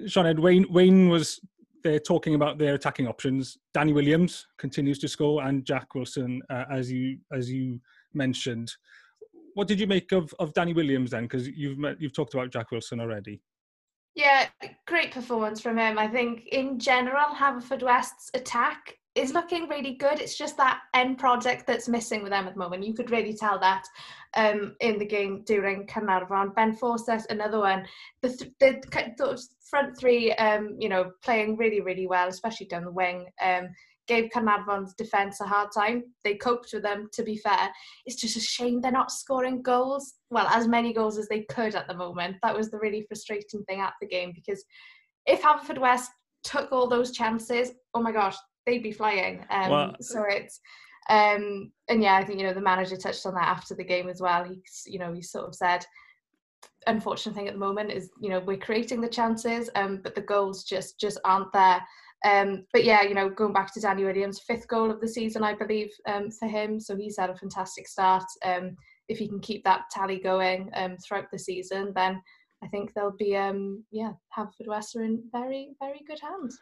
Sioned 0.05 0.37
Wayne 0.37 0.67
Wayne 0.69 1.09
was 1.09 1.39
they're 1.83 1.99
talking 1.99 2.35
about 2.35 2.59
their 2.59 2.75
attacking 2.75 3.07
options. 3.07 3.57
Danny 3.73 3.93
Williams 3.93 4.45
continues 4.59 4.99
to 4.99 5.07
score, 5.07 5.41
and 5.41 5.65
Jack 5.65 5.95
Wilson, 5.95 6.43
uh, 6.51 6.65
as 6.71 6.91
you 6.91 7.17
as 7.31 7.51
you 7.51 7.79
mentioned. 8.13 8.73
What 9.53 9.67
did 9.67 9.79
you 9.79 9.87
make 9.87 10.11
of, 10.11 10.33
of 10.39 10.53
Danny 10.53 10.73
Williams 10.73 11.11
then? 11.11 11.23
Because 11.23 11.47
you've 11.47 11.77
met, 11.77 12.01
you've 12.01 12.13
talked 12.13 12.33
about 12.33 12.51
Jack 12.51 12.71
Wilson 12.71 12.99
already. 12.99 13.41
Yeah, 14.15 14.47
great 14.87 15.11
performance 15.11 15.61
from 15.61 15.77
him. 15.77 15.97
I 15.97 16.07
think 16.07 16.47
in 16.47 16.79
general, 16.79 17.33
Haverfordwest's 17.33 18.29
attack 18.33 18.97
is 19.15 19.33
looking 19.33 19.67
really 19.67 19.95
good. 19.95 20.19
It's 20.19 20.37
just 20.37 20.57
that 20.57 20.81
end 20.93 21.17
project 21.17 21.67
that's 21.67 21.89
missing 21.89 22.21
with 22.21 22.31
them 22.31 22.47
at 22.47 22.53
the 22.53 22.59
moment. 22.59 22.85
You 22.85 22.93
could 22.93 23.11
really 23.11 23.33
tell 23.33 23.59
that 23.59 23.83
um, 24.35 24.75
in 24.79 24.99
the 24.99 25.05
game 25.05 25.43
during 25.45 25.85
Caernarfon. 25.85 26.55
Ben 26.55 26.73
Fawcett, 26.75 27.25
another 27.29 27.59
one. 27.59 27.85
The, 28.21 28.29
th- 28.29 28.51
the, 28.59 28.81
the 29.17 29.43
front 29.69 29.97
three, 29.97 30.33
um, 30.33 30.77
you 30.79 30.89
know, 30.89 31.11
playing 31.23 31.57
really, 31.57 31.81
really 31.81 32.07
well, 32.07 32.27
especially 32.27 32.67
down 32.67 32.85
the 32.85 32.91
wing. 32.91 33.27
Um, 33.41 33.69
gave 34.07 34.29
Caernarfon's 34.29 34.93
defence 34.95 35.39
a 35.41 35.45
hard 35.45 35.69
time. 35.73 36.03
They 36.23 36.35
coped 36.35 36.69
with 36.73 36.83
them, 36.83 37.09
to 37.13 37.23
be 37.23 37.37
fair. 37.37 37.71
It's 38.05 38.19
just 38.19 38.37
a 38.37 38.41
shame 38.41 38.81
they're 38.81 38.91
not 38.91 39.11
scoring 39.11 39.61
goals. 39.61 40.13
Well, 40.29 40.47
as 40.47 40.67
many 40.67 40.93
goals 40.93 41.17
as 41.17 41.27
they 41.27 41.41
could 41.41 41.75
at 41.75 41.87
the 41.87 41.93
moment. 41.93 42.37
That 42.43 42.55
was 42.55 42.71
the 42.71 42.79
really 42.79 43.05
frustrating 43.07 43.63
thing 43.63 43.79
at 43.79 43.93
the 44.01 44.07
game 44.07 44.33
because 44.33 44.63
if 45.25 45.41
Haverfordwest 45.41 46.07
took 46.43 46.71
all 46.71 46.87
those 46.87 47.11
chances, 47.11 47.71
oh 47.93 48.01
my 48.01 48.11
gosh, 48.11 48.35
they'd 48.65 48.83
be 48.83 48.91
flying. 48.91 49.45
Um, 49.49 49.69
well, 49.69 49.95
so 50.01 50.23
it's 50.27 50.59
um, 51.09 51.71
and 51.89 52.01
yeah, 52.01 52.15
I 52.15 52.23
think 52.23 52.39
you 52.39 52.45
know 52.45 52.53
the 52.53 52.61
manager 52.61 52.95
touched 52.95 53.25
on 53.25 53.33
that 53.35 53.47
after 53.47 53.75
the 53.75 53.83
game 53.83 54.07
as 54.07 54.21
well. 54.21 54.43
He, 54.43 54.61
you 54.85 54.99
know, 54.99 55.13
he 55.13 55.21
sort 55.21 55.47
of 55.47 55.55
said, 55.55 55.85
unfortunate 56.87 57.35
thing 57.35 57.47
at 57.47 57.53
the 57.53 57.59
moment 57.59 57.91
is 57.91 58.11
you 58.19 58.29
know 58.29 58.39
we're 58.39 58.57
creating 58.57 59.01
the 59.01 59.09
chances, 59.09 59.69
um, 59.75 59.99
but 60.03 60.15
the 60.15 60.21
goals 60.21 60.63
just 60.63 60.99
just 60.99 61.19
aren't 61.25 61.51
there. 61.53 61.81
Um, 62.23 62.65
but 62.71 62.83
yeah, 62.83 63.01
you 63.03 63.15
know, 63.15 63.29
going 63.29 63.53
back 63.53 63.73
to 63.73 63.81
Danny 63.81 64.03
Williams, 64.03 64.39
fifth 64.39 64.67
goal 64.67 64.91
of 64.91 65.01
the 65.01 65.07
season, 65.07 65.43
I 65.43 65.55
believe, 65.55 65.89
um, 66.05 66.29
for 66.29 66.47
him. 66.47 66.79
So 66.79 66.95
he's 66.95 67.17
had 67.17 67.29
a 67.29 67.35
fantastic 67.35 67.87
start. 67.87 68.25
Um, 68.45 68.75
if 69.07 69.17
he 69.17 69.27
can 69.27 69.39
keep 69.39 69.63
that 69.63 69.89
tally 69.91 70.19
going 70.19 70.69
um, 70.75 70.97
throughout 70.97 71.31
the 71.31 71.39
season, 71.39 71.91
then 71.95 72.21
I 72.63 72.67
think 72.67 72.93
they'll 72.93 73.15
be, 73.17 73.35
um, 73.35 73.83
yeah, 73.91 74.11
Haverfordwest 74.37 74.95
are 74.95 75.03
in 75.03 75.23
very, 75.31 75.71
very 75.79 76.01
good 76.07 76.19
hands. 76.21 76.59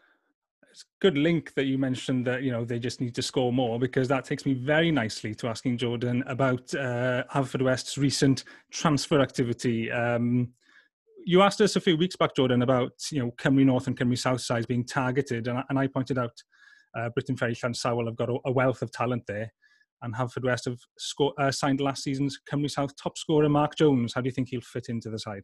It's 0.71 0.85
good 1.01 1.17
link 1.17 1.53
that 1.55 1.65
you 1.65 1.79
mentioned 1.79 2.27
that 2.27 2.43
you 2.43 2.51
know 2.51 2.63
they 2.63 2.77
just 2.77 3.01
need 3.01 3.15
to 3.15 3.23
score 3.23 3.51
more 3.51 3.79
because 3.79 4.07
that 4.09 4.23
takes 4.23 4.45
me 4.45 4.53
very 4.53 4.91
nicely 4.91 5.33
to 5.35 5.47
asking 5.47 5.79
Jordan 5.79 6.23
about 6.27 6.73
uh, 6.75 7.23
Haverfordwest's 7.33 7.97
recent 7.97 8.43
transfer 8.69 9.19
activity. 9.19 9.91
Um, 9.91 10.49
you 11.29 11.43
asked 11.43 11.61
us 11.61 11.75
a 11.75 11.79
few 11.79 11.95
weeks 11.95 12.15
back, 12.15 12.35
Jordan, 12.35 12.63
about 12.63 12.93
you 13.11 13.19
know 13.19 13.31
Cymru 13.37 13.63
North 13.63 13.85
and 13.85 13.95
Cymru 13.95 14.17
South 14.17 14.41
sides 14.41 14.65
being 14.65 14.83
targeted, 14.83 15.47
and, 15.47 15.63
and 15.69 15.77
I 15.77 15.85
pointed 15.85 16.17
out 16.17 16.31
uh, 16.97 17.09
Briton 17.09 17.37
Ferry 17.37 17.53
Llansawel 17.53 18.07
have 18.07 18.15
got 18.15 18.31
a, 18.31 18.37
a, 18.45 18.51
wealth 18.51 18.81
of 18.81 18.91
talent 18.91 19.25
there, 19.27 19.53
and 20.01 20.15
Haverfordwest 20.15 20.65
have 20.65 20.79
sco- 20.97 21.35
uh, 21.37 21.51
signed 21.51 21.81
last 21.81 22.01
season's 22.01 22.39
Cymru 22.51 22.69
South 22.69 22.95
top 22.95 23.15
scorer 23.15 23.47
Mark 23.47 23.75
Jones. 23.75 24.13
How 24.15 24.21
do 24.21 24.27
you 24.27 24.31
think 24.31 24.49
he'll 24.49 24.61
fit 24.61 24.89
into 24.89 25.11
the 25.11 25.19
side? 25.19 25.43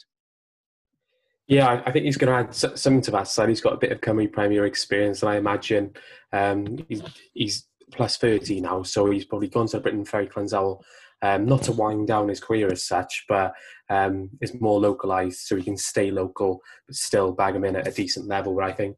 Yeah, 1.48 1.84
I 1.86 1.92
think 1.92 2.06
he's 2.06 2.18
going 2.18 2.34
to 2.34 2.50
add 2.50 2.56
something 2.56 3.02
to 3.02 3.12
that 3.12 3.28
side. 3.28 3.50
He's 3.50 3.62
got 3.62 3.74
a 3.74 3.78
bit 3.78 3.92
of 3.92 4.02
Cymru 4.02 4.34
Premier 4.34 4.66
experience, 4.66 5.22
and 5.22 5.30
I 5.30 5.36
imagine 5.36 5.94
um, 6.34 6.80
he's, 6.90 7.04
he's 7.36 7.68
plus 7.92 8.18
30 8.18 8.60
now, 8.62 8.82
so 8.82 9.12
he's 9.12 9.26
probably 9.26 9.50
gone 9.50 9.68
to 9.68 9.80
Briton 9.80 10.06
Ferry 10.06 10.30
Llansawel 10.30 10.82
um, 11.22 11.46
not 11.46 11.64
to 11.64 11.72
wind 11.72 12.08
down 12.08 12.28
his 12.28 12.40
career 12.40 12.72
as 12.72 12.86
such, 12.86 13.26
but 13.28 13.54
um, 13.90 14.30
is 14.42 14.60
more 14.60 14.80
localized 14.80 15.40
so 15.40 15.56
he 15.56 15.64
can 15.64 15.78
stay 15.78 16.12
local 16.12 16.60
but 16.88 16.96
still 16.96 17.32
bag 17.32 17.56
him 17.56 17.64
in 17.64 17.76
at 17.76 17.88
a 17.88 17.92
decent 17.92 18.28
level. 18.28 18.54
Where 18.54 18.66
I 18.66 18.74
think 18.74 18.98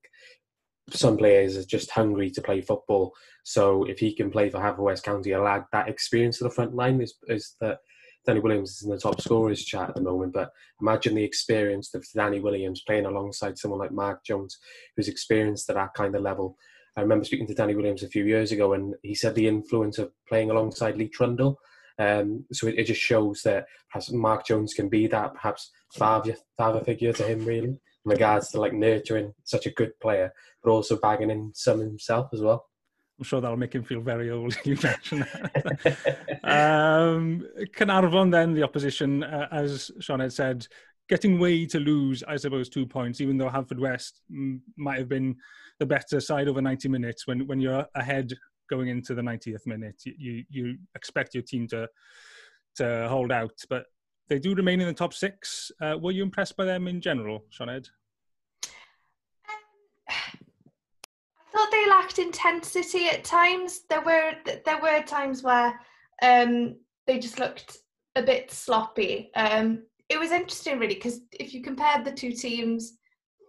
some 0.89 1.17
players 1.17 1.57
are 1.57 1.65
just 1.65 1.91
hungry 1.91 2.29
to 2.31 2.41
play 2.41 2.61
football. 2.61 3.13
So 3.43 3.83
if 3.85 3.99
he 3.99 4.13
can 4.13 4.31
play 4.31 4.49
for 4.49 4.59
Haverfordwest 4.59 5.03
County, 5.03 5.31
he'll 5.31 5.43
that 5.43 5.89
experience 5.89 6.37
to 6.37 6.45
the 6.45 6.49
front 6.49 6.75
line. 6.75 7.01
Is, 7.01 7.15
is 7.27 7.55
that 7.61 7.79
Danny 8.25 8.39
Williams 8.41 8.71
is 8.71 8.83
in 8.83 8.89
the 8.89 8.97
top 8.97 9.21
scorers 9.21 9.63
chat 9.63 9.89
at 9.89 9.95
the 9.95 10.01
moment, 10.01 10.33
but 10.33 10.51
imagine 10.81 11.15
the 11.15 11.23
experience 11.23 11.93
of 11.93 12.05
Danny 12.13 12.41
Williams 12.41 12.83
playing 12.85 13.05
alongside 13.05 13.57
someone 13.57 13.79
like 13.79 13.91
Mark 13.91 14.23
Jones, 14.25 14.57
who's 14.95 15.07
experienced 15.07 15.69
at 15.69 15.75
that 15.75 15.93
kind 15.93 16.13
of 16.13 16.21
level. 16.21 16.57
I 16.97 17.01
remember 17.01 17.23
speaking 17.23 17.47
to 17.47 17.53
Danny 17.53 17.75
Williams 17.75 18.03
a 18.03 18.09
few 18.09 18.25
years 18.25 18.51
ago, 18.51 18.73
and 18.73 18.95
he 19.03 19.15
said 19.15 19.35
the 19.35 19.47
influence 19.47 19.97
of 19.97 20.11
playing 20.27 20.51
alongside 20.51 20.97
Lee 20.97 21.07
Trundle 21.07 21.57
um, 21.99 22.45
so 22.51 22.67
it, 22.67 22.75
it, 22.77 22.83
just 22.85 23.01
shows 23.01 23.41
that 23.43 23.65
perhaps 23.89 24.11
Mark 24.11 24.45
Jones 24.45 24.73
can 24.73 24.87
be 24.87 25.07
that 25.07 25.33
perhaps 25.33 25.71
father, 25.93 26.35
father 26.57 26.83
figure 26.83 27.13
to 27.13 27.23
him, 27.23 27.43
really, 27.43 27.69
in 27.69 27.79
regards 28.05 28.49
to 28.49 28.59
like 28.59 28.73
nurturing 28.73 29.33
such 29.43 29.65
a 29.65 29.71
good 29.71 29.99
player, 29.99 30.31
but 30.63 30.71
also 30.71 30.97
bagging 30.97 31.31
in 31.31 31.51
some 31.53 31.79
himself 31.79 32.29
as 32.33 32.41
well. 32.41 32.65
I'm 33.17 33.23
sure 33.23 33.41
that'll 33.41 33.57
make 33.57 33.73
him 33.73 33.83
feel 33.83 34.01
very 34.01 34.29
old. 34.29 34.55
You 34.65 34.77
mentioned 34.83 35.25
that. 35.33 35.97
um, 36.43 37.47
Caernarfon, 37.75 38.31
then 38.31 38.53
the 38.53 38.63
opposition, 38.63 39.23
uh, 39.23 39.47
as 39.51 39.89
Sioned 39.99 40.31
said, 40.31 40.67
getting 41.09 41.39
way 41.39 41.65
to 41.65 41.79
lose, 41.79 42.23
I 42.27 42.35
suppose, 42.35 42.69
two 42.69 42.85
points, 42.85 43.21
even 43.21 43.37
though 43.37 43.49
Haverfordwest 43.49 44.11
might 44.77 44.99
have 44.99 45.09
been 45.09 45.35
the 45.79 45.85
better 45.85 46.19
side 46.19 46.47
over 46.47 46.61
90 46.61 46.89
minutes. 46.89 47.25
When 47.25 47.47
when 47.47 47.59
you're 47.59 47.87
ahead 47.95 48.33
going 48.69 48.89
into 48.89 49.15
the 49.15 49.21
90th 49.21 49.65
minute. 49.65 50.01
You 50.05 50.43
you 50.49 50.77
expect 50.95 51.33
your 51.33 51.43
team 51.43 51.67
to 51.69 51.87
to 52.75 53.07
hold 53.09 53.31
out, 53.31 53.59
but 53.69 53.85
they 54.29 54.39
do 54.39 54.53
remain 54.55 54.81
in 54.81 54.87
the 54.87 54.93
top 54.93 55.13
six. 55.13 55.71
Uh, 55.81 55.97
were 55.99 56.11
you 56.11 56.23
impressed 56.23 56.57
by 56.57 56.65
them 56.65 56.87
in 56.87 57.01
general, 57.01 57.45
Sioned? 57.51 57.89
I 60.09 60.13
thought 61.51 61.71
they 61.71 61.89
lacked 61.89 62.19
intensity 62.19 63.07
at 63.07 63.23
times. 63.23 63.81
There 63.89 64.01
were 64.01 64.33
there 64.65 64.81
were 64.81 65.01
times 65.03 65.43
where 65.43 65.79
um, 66.21 66.75
they 67.05 67.19
just 67.19 67.39
looked 67.39 67.77
a 68.15 68.21
bit 68.21 68.51
sloppy. 68.51 69.31
Um, 69.35 69.83
it 70.09 70.19
was 70.19 70.31
interesting, 70.31 70.79
really, 70.79 70.95
because 70.95 71.21
if 71.31 71.53
you 71.53 71.61
compared 71.61 72.05
the 72.05 72.11
two 72.11 72.31
teams 72.31 72.97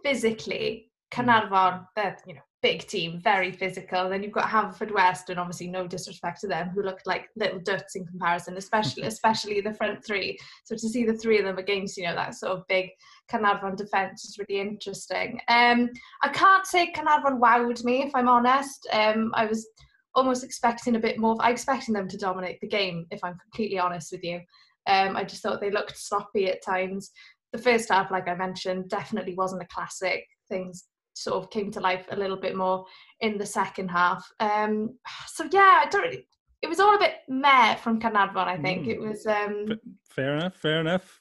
physically, 0.05 0.91
Caernarfon, 1.13 1.87
they're 1.97 2.17
you 2.27 2.35
know 2.35 2.41
big 2.61 2.87
team, 2.87 3.21
very 3.23 3.53
physical. 3.53 4.09
Then 4.09 4.23
you've 4.23 4.33
got 4.33 4.49
Haverfordwest, 4.49 5.29
and 5.29 5.39
obviously 5.39 5.69
no 5.69 5.87
disrespect 5.87 6.41
to 6.41 6.49
them, 6.49 6.71
who 6.71 6.83
looked 6.83 7.07
like 7.07 7.29
little 7.37 7.61
duds 7.61 7.95
in 7.95 8.07
comparison, 8.07 8.57
especially 8.57 9.03
especially 9.07 9.61
the 9.61 9.75
front 9.75 10.05
three. 10.05 10.39
So 10.65 10.75
to 10.75 10.89
see 10.89 11.05
the 11.05 11.15
three 11.15 11.39
of 11.39 11.45
them 11.45 11.59
against 11.59 11.97
you 11.97 12.05
know 12.05 12.15
that 12.15 12.35
sort 12.35 12.53
of 12.53 12.67
big 12.69 12.91
Caernarfon 13.31 13.77
defence 13.77 14.25
is 14.25 14.39
really 14.39 14.61
interesting. 14.61 15.41
Um, 15.49 15.91
I 16.23 16.29
can't 16.29 16.67
say 16.67 16.93
Caernarfon 16.93 17.41
wowed 17.41 17.85
me 17.85 18.03
if 18.03 18.15
I'm 18.15 18.29
honest. 18.29 18.89
Um, 18.93 19.33
I 19.35 19.47
was 19.47 19.67
almost 20.15 20.43
expecting 20.43 20.97
a 20.97 21.01
bit 21.01 21.19
more. 21.19 21.37
I 21.41 21.51
expecting 21.51 21.95
them 21.95 22.09
to 22.09 22.19
dominate 22.19 22.61
the 22.61 22.69
game, 22.69 23.07
if 23.11 23.23
I'm 23.23 23.39
completely 23.39 23.79
honest 23.79 24.11
with 24.13 24.25
you. 24.25 24.41
Um, 24.87 25.17
I 25.17 25.25
just 25.25 25.43
thought 25.43 25.61
they 25.61 25.71
looked 25.71 25.99
sloppy 25.99 26.49
at 26.49 26.65
times. 26.65 27.11
The 27.53 27.59
first 27.59 27.91
half, 27.91 28.11
like 28.11 28.29
I 28.29 28.35
mentioned, 28.35 28.89
definitely 28.89 29.35
wasn't 29.35 29.63
a 29.63 29.67
classic. 29.67 30.25
Things 30.49 30.85
sort 31.19 31.43
of 31.43 31.51
came 31.51 31.71
to 31.73 31.81
life 31.81 32.07
a 32.11 32.17
little 32.17 32.37
bit 32.37 32.57
more 32.57 32.85
in 33.21 33.39
the 33.39 33.47
second 33.47 33.89
half. 33.89 34.31
Um, 34.41 34.99
so 35.27 35.49
yeah, 35.51 35.83
I 35.85 35.89
don't 35.91 36.03
really, 36.03 36.27
it 36.63 36.69
was 36.69 36.81
all 36.81 36.95
a 36.95 36.99
bit 36.99 37.17
meh 37.29 37.75
from 37.77 38.01
Caernarfon, 38.01 38.47
I 38.47 38.57
think. 38.57 38.87
Mm. 38.87 38.91
It 38.91 39.01
was 39.01 39.27
um, 39.27 39.79
fair 40.09 40.37
enough, 40.37 40.57
fair 40.57 40.81
enough. 40.81 41.21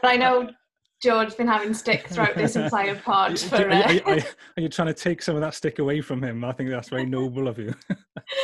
But 0.00 0.12
I 0.12 0.16
know 0.16 0.50
George's 1.02 1.34
been 1.34 1.48
having 1.48 1.74
stick 1.74 2.08
throughout 2.08 2.36
this 2.36 2.56
entire 2.64 2.94
pod. 2.94 3.38
For, 3.38 3.56
are, 3.56 3.72
are, 3.72 4.00
are, 4.06 4.18
are, 4.56 4.60
you 4.60 4.68
trying 4.68 4.88
to 4.88 4.94
take 4.94 5.20
some 5.20 5.34
of 5.34 5.40
that 5.42 5.54
stick 5.54 5.78
away 5.78 6.00
from 6.00 6.22
him? 6.22 6.44
I 6.44 6.52
think 6.52 6.70
that's 6.70 6.88
very 6.88 7.06
noble 7.06 7.48
of 7.48 7.58
you. 7.58 7.74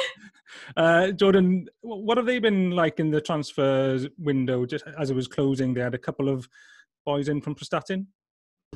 uh, 0.77 1.13
Jordan, 1.13 1.69
what 1.83 2.17
have 2.17 2.27
they 2.27 2.39
been 2.39 2.73
like 2.73 3.01
in 3.01 3.11
the 3.11 3.21
transfers 3.21 4.09
window? 4.19 4.67
Just 4.67 4.85
as 4.99 5.11
it 5.11 5.17
was 5.17 5.29
closing, 5.29 5.73
they 5.73 5.81
had 5.81 5.95
a 5.95 5.99
couple 5.99 6.29
of 6.29 6.49
boys 7.07 7.29
in 7.29 7.41
from 7.41 7.55
Prestatyn. 7.55 8.07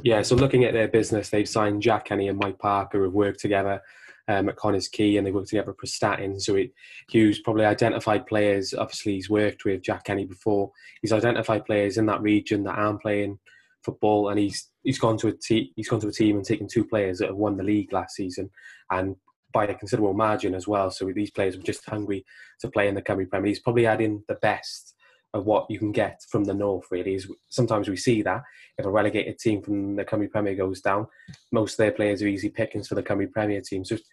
Yeah, 0.02 0.22
so 0.22 0.34
looking 0.34 0.64
at 0.64 0.74
their 0.74 0.88
business, 0.88 1.30
they've 1.30 1.48
signed 1.48 1.82
Jack 1.82 2.06
Kenny 2.06 2.28
and 2.28 2.38
Mike 2.38 2.58
Parker, 2.58 2.98
who've 2.98 3.14
worked 3.14 3.40
together 3.40 3.80
um, 4.28 4.48
at 4.48 4.56
Connah's 4.56 4.88
Quay, 4.88 5.16
and 5.16 5.26
they 5.26 5.30
worked 5.30 5.48
together 5.48 5.70
at 5.70 5.76
Prestatyn. 5.76 6.40
So 6.40 6.56
it, 6.56 6.72
Hugh's 7.08 7.40
probably 7.40 7.64
identified 7.64 8.26
players. 8.26 8.74
Obviously, 8.74 9.14
he's 9.14 9.30
worked 9.30 9.64
with 9.64 9.82
Jack 9.82 10.04
Kenny 10.04 10.24
before. 10.24 10.70
He's 11.00 11.12
identified 11.12 11.64
players 11.64 11.96
in 11.96 12.06
that 12.06 12.22
region 12.22 12.64
that 12.64 12.78
aren't 12.78 13.02
playing 13.02 13.38
football, 13.82 14.30
and 14.30 14.38
he's 14.38 14.68
he's 14.82 14.98
gone 14.98 15.16
to 15.18 15.28
a 15.28 15.32
te- 15.32 15.72
he's 15.76 15.88
gone 15.88 16.00
to 16.00 16.08
a 16.08 16.12
team 16.12 16.36
and 16.36 16.44
taken 16.44 16.66
two 16.66 16.84
players 16.84 17.18
that 17.18 17.28
have 17.28 17.36
won 17.36 17.56
the 17.56 17.62
league 17.62 17.92
last 17.92 18.16
season, 18.16 18.50
and 18.90 19.16
by 19.52 19.64
a 19.64 19.74
considerable 19.74 20.14
margin 20.14 20.54
as 20.54 20.66
well. 20.66 20.90
So 20.90 21.10
these 21.14 21.30
players 21.30 21.56
were 21.56 21.62
just 21.62 21.88
hungry 21.88 22.24
to 22.60 22.68
play 22.68 22.88
in 22.88 22.94
the 22.94 23.02
Cymru 23.02 23.28
Premier. 23.30 23.48
He's 23.48 23.60
probably 23.60 23.86
adding 23.86 24.24
the 24.26 24.34
best 24.34 24.93
of 25.34 25.44
what 25.44 25.66
you 25.68 25.78
can 25.78 25.92
get 25.92 26.22
from 26.30 26.44
the 26.44 26.54
north. 26.54 26.86
Really, 26.90 27.14
is 27.14 27.30
sometimes 27.48 27.88
we 27.88 27.96
see 27.96 28.22
that 28.22 28.42
if 28.78 28.86
a 28.86 28.90
relegated 28.90 29.38
team 29.38 29.60
from 29.60 29.96
the 29.96 30.04
Cymru 30.04 30.30
Premier 30.30 30.54
goes 30.54 30.80
down, 30.80 31.06
most 31.52 31.74
of 31.74 31.78
their 31.78 31.92
players 31.92 32.22
are 32.22 32.28
easy 32.28 32.48
pickings 32.48 32.88
for 32.88 32.94
the 32.94 33.02
Cymru 33.02 33.30
Premier 33.30 33.60
teams 33.60 33.88
just 33.88 34.04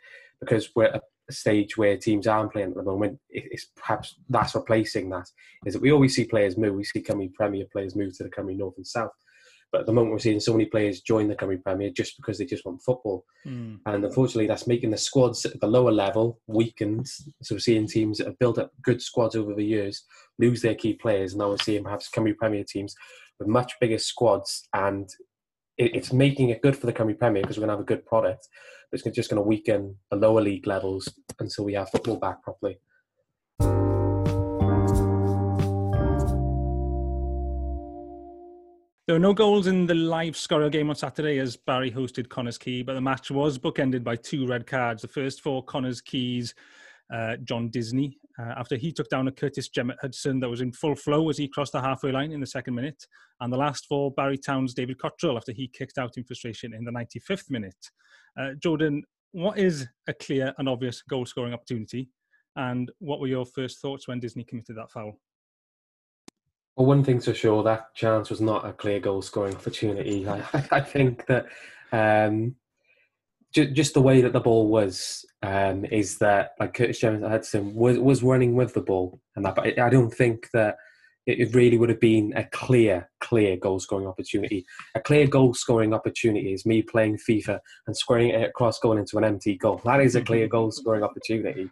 because 0.41 0.69
we're 0.75 0.85
at 0.85 1.01
a 1.29 1.33
stage 1.33 1.77
where 1.77 1.95
teams 1.95 2.27
aren't 2.27 2.51
playing 2.51 2.69
at 2.69 2.75
the 2.75 2.83
moment, 2.83 3.19
it's 3.29 3.67
perhaps 3.75 4.15
that's 4.29 4.55
replacing 4.55 5.09
that. 5.09 5.27
Is 5.65 5.73
that 5.73 5.81
we 5.81 5.91
always 5.91 6.15
see 6.15 6.25
players 6.25 6.57
move. 6.57 6.75
We 6.75 6.83
see 6.83 7.01
Cymru 7.01 7.33
Premier 7.33 7.65
players 7.71 7.95
move 7.95 8.17
to 8.17 8.23
the 8.23 8.29
Cymru 8.29 8.57
North 8.57 8.77
and 8.77 8.87
South. 8.87 9.11
But 9.71 9.81
at 9.81 9.87
the 9.87 9.93
moment, 9.93 10.11
we're 10.11 10.19
seeing 10.19 10.39
so 10.39 10.51
many 10.51 10.65
players 10.65 11.01
join 11.01 11.27
the 11.27 11.35
Cymru 11.35 11.63
Premier 11.63 11.89
just 11.89 12.17
because 12.17 12.37
they 12.37 12.45
just 12.45 12.65
want 12.65 12.81
football. 12.83 13.23
Mm. 13.47 13.79
And 13.85 14.03
unfortunately, 14.03 14.47
that's 14.47 14.67
making 14.67 14.91
the 14.91 14.97
squads 14.97 15.45
at 15.45 15.59
the 15.61 15.67
lower 15.67 15.91
level 15.91 16.41
weakened. 16.47 17.07
So 17.41 17.55
we're 17.55 17.59
seeing 17.59 17.87
teams 17.87 18.17
that 18.17 18.27
have 18.27 18.39
built 18.39 18.57
up 18.57 18.71
good 18.81 19.01
squads 19.01 19.35
over 19.35 19.53
the 19.53 19.65
years 19.65 20.03
lose 20.39 20.61
their 20.61 20.75
key 20.75 20.93
players. 20.93 21.33
And 21.33 21.39
now 21.39 21.49
we're 21.49 21.57
seeing 21.57 21.83
perhaps 21.83 22.09
Cymru 22.09 22.35
Premier 22.35 22.65
teams 22.67 22.95
with 23.39 23.47
much 23.47 23.73
bigger 23.79 23.99
squads. 23.99 24.67
And 24.73 25.09
it's 25.77 26.11
making 26.11 26.49
it 26.49 26.61
good 26.61 26.75
for 26.75 26.85
the 26.85 26.93
Cymru 26.93 27.17
Premier 27.17 27.41
because 27.41 27.57
we're 27.57 27.61
going 27.61 27.69
to 27.69 27.75
have 27.75 27.81
a 27.81 27.85
good 27.85 28.05
product. 28.05 28.47
But 28.91 29.01
it's 29.05 29.15
just 29.15 29.29
going 29.29 29.41
to 29.41 29.47
weaken 29.47 29.95
the 30.09 30.17
lower 30.17 30.41
league 30.41 30.67
levels 30.67 31.07
until 31.39 31.63
we 31.63 31.73
have 31.73 31.89
football 31.89 32.17
back 32.17 32.43
properly. 32.43 32.77
There 39.07 39.15
were 39.15 39.19
no 39.19 39.33
goals 39.33 39.65
in 39.65 39.87
the 39.87 39.95
live 39.95 40.35
Sgorio 40.35 40.71
game 40.71 40.89
on 40.91 40.95
Saturday 40.95 41.39
as 41.39 41.57
Barry 41.57 41.91
hosted 41.91 42.27
Connah's 42.27 42.59
Quay, 42.59 42.83
but 42.83 42.93
the 42.93 43.01
match 43.01 43.31
was 43.31 43.57
bookended 43.57 44.03
by 44.03 44.15
two 44.15 44.45
red 44.45 44.67
cards. 44.67 45.01
The 45.01 45.07
first 45.07 45.41
for 45.41 45.65
Connah's 45.65 46.01
Quay's 46.01 46.53
uh, 47.11 47.37
John 47.43 47.69
Disney 47.69 48.19
uh, 48.39 48.53
after 48.57 48.75
he 48.75 48.91
took 48.91 49.09
down 49.09 49.27
a 49.27 49.31
Curtis 49.31 49.69
Jemmett 49.69 49.97
Hudson 50.01 50.39
that 50.39 50.49
was 50.49 50.61
in 50.61 50.71
full 50.71 50.95
flow 50.95 51.29
as 51.31 51.37
he 51.39 51.47
crossed 51.47 51.71
the 51.71 51.81
halfway 51.81 52.11
line 52.11 52.31
in 52.31 52.39
the 52.39 52.45
second 52.45 52.75
minute. 52.75 53.07
And 53.39 53.51
the 53.51 53.57
last 53.57 53.87
for 53.87 54.11
Barry 54.11 54.37
Town's 54.37 54.75
David 54.75 54.99
Cottrell 54.99 55.35
after 55.35 55.51
he 55.51 55.67
kicked 55.67 55.97
out 55.97 56.17
in 56.17 56.23
frustration 56.23 56.71
in 56.71 56.83
the 56.83 56.91
95th 56.91 57.49
minute. 57.49 57.89
Uh, 58.39 58.51
Jordan, 58.61 59.03
what 59.31 59.57
is 59.57 59.87
a 60.07 60.13
clear 60.13 60.53
and 60.59 60.69
obvious 60.69 61.01
goal 61.01 61.25
scoring 61.25 61.55
opportunity? 61.55 62.07
And 62.55 62.91
what 62.99 63.19
were 63.19 63.27
your 63.27 63.47
first 63.47 63.79
thoughts 63.79 64.07
when 64.07 64.19
Disney 64.19 64.43
committed 64.43 64.77
that 64.77 64.91
foul? 64.91 65.19
Well, 66.81 66.87
one 66.87 67.03
thing's 67.03 67.25
for 67.25 67.35
sure, 67.35 67.61
that 67.61 67.93
chance 67.93 68.31
was 68.31 68.41
not 68.41 68.65
a 68.65 68.73
clear 68.73 68.99
goal 68.99 69.21
scoring 69.21 69.55
opportunity. 69.55 70.27
I, 70.27 70.43
I 70.71 70.81
think 70.81 71.27
that 71.27 71.45
um, 71.91 72.55
ju- 73.53 73.69
just 73.69 73.93
the 73.93 74.01
way 74.01 74.21
that 74.21 74.33
the 74.33 74.39
ball 74.39 74.67
was 74.67 75.23
um, 75.43 75.85
is 75.85 76.17
that 76.17 76.55
like 76.59 76.73
Curtis 76.73 76.97
James 76.97 77.23
Hudson 77.23 77.75
was 77.75 77.99
was 77.99 78.23
running 78.23 78.55
with 78.55 78.73
the 78.73 78.81
ball, 78.81 79.21
and 79.35 79.45
that, 79.45 79.53
but 79.53 79.77
I 79.77 79.89
don't 79.91 80.09
think 80.09 80.49
that 80.55 80.77
it 81.27 81.53
really 81.53 81.77
would 81.77 81.89
have 81.89 81.99
been 81.99 82.33
a 82.35 82.43
clear, 82.45 83.09
clear 83.19 83.55
goal 83.55 83.79
scoring 83.79 84.07
opportunity. 84.07 84.65
A 84.95 84.99
clear 84.99 85.27
goal 85.27 85.53
scoring 85.53 85.93
opportunity 85.93 86.53
is 86.53 86.65
me 86.65 86.81
playing 86.81 87.17
FIFA 87.17 87.59
and 87.85 87.95
squaring 87.95 88.29
it 88.29 88.49
across 88.49 88.79
going 88.79 88.97
into 88.97 89.17
an 89.17 89.23
empty 89.23 89.55
goal. 89.55 89.81
That 89.85 90.01
is 90.01 90.15
a 90.15 90.23
clear 90.23 90.47
goal 90.55 90.71
scoring 90.71 91.03
opportunity. 91.03 91.69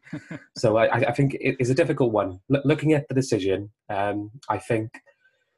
So 0.55 0.77
I, 0.77 1.07
I 1.07 1.11
think 1.13 1.35
it 1.35 1.55
is 1.59 1.71
a 1.71 1.75
difficult 1.75 2.11
one. 2.11 2.39
L- 2.53 2.61
looking 2.63 2.93
at 2.93 3.07
the 3.07 3.15
decision, 3.15 3.71
um, 3.89 4.29
I 4.49 4.59
think 4.59 4.91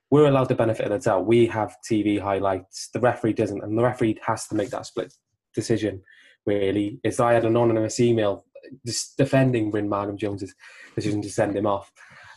we're 0.09 0.27
allowed 0.27 0.47
the 0.47 0.55
benefit 0.55 0.85
of 0.85 0.91
the 0.91 0.99
doubt. 0.99 1.25
We 1.25 1.47
have 1.47 1.75
TV 1.89 2.19
highlights. 2.19 2.89
The 2.93 2.99
referee 2.99 3.33
doesn't, 3.33 3.63
and 3.63 3.77
the 3.77 3.83
referee 3.83 4.19
has 4.25 4.47
to 4.47 4.55
make 4.55 4.69
that 4.69 4.85
split 4.85 5.13
decision. 5.53 6.01
Really, 6.45 6.99
is 7.03 7.19
I 7.19 7.33
had 7.33 7.43
an 7.43 7.51
anonymous 7.51 7.99
email 7.99 8.45
just 8.85 9.17
defending 9.17 9.69
Bryn 9.69 9.87
Markham 9.87 10.17
Jones's 10.17 10.55
decision 10.95 11.21
to 11.21 11.29
send 11.29 11.55
him 11.55 11.65
off. 11.65 11.91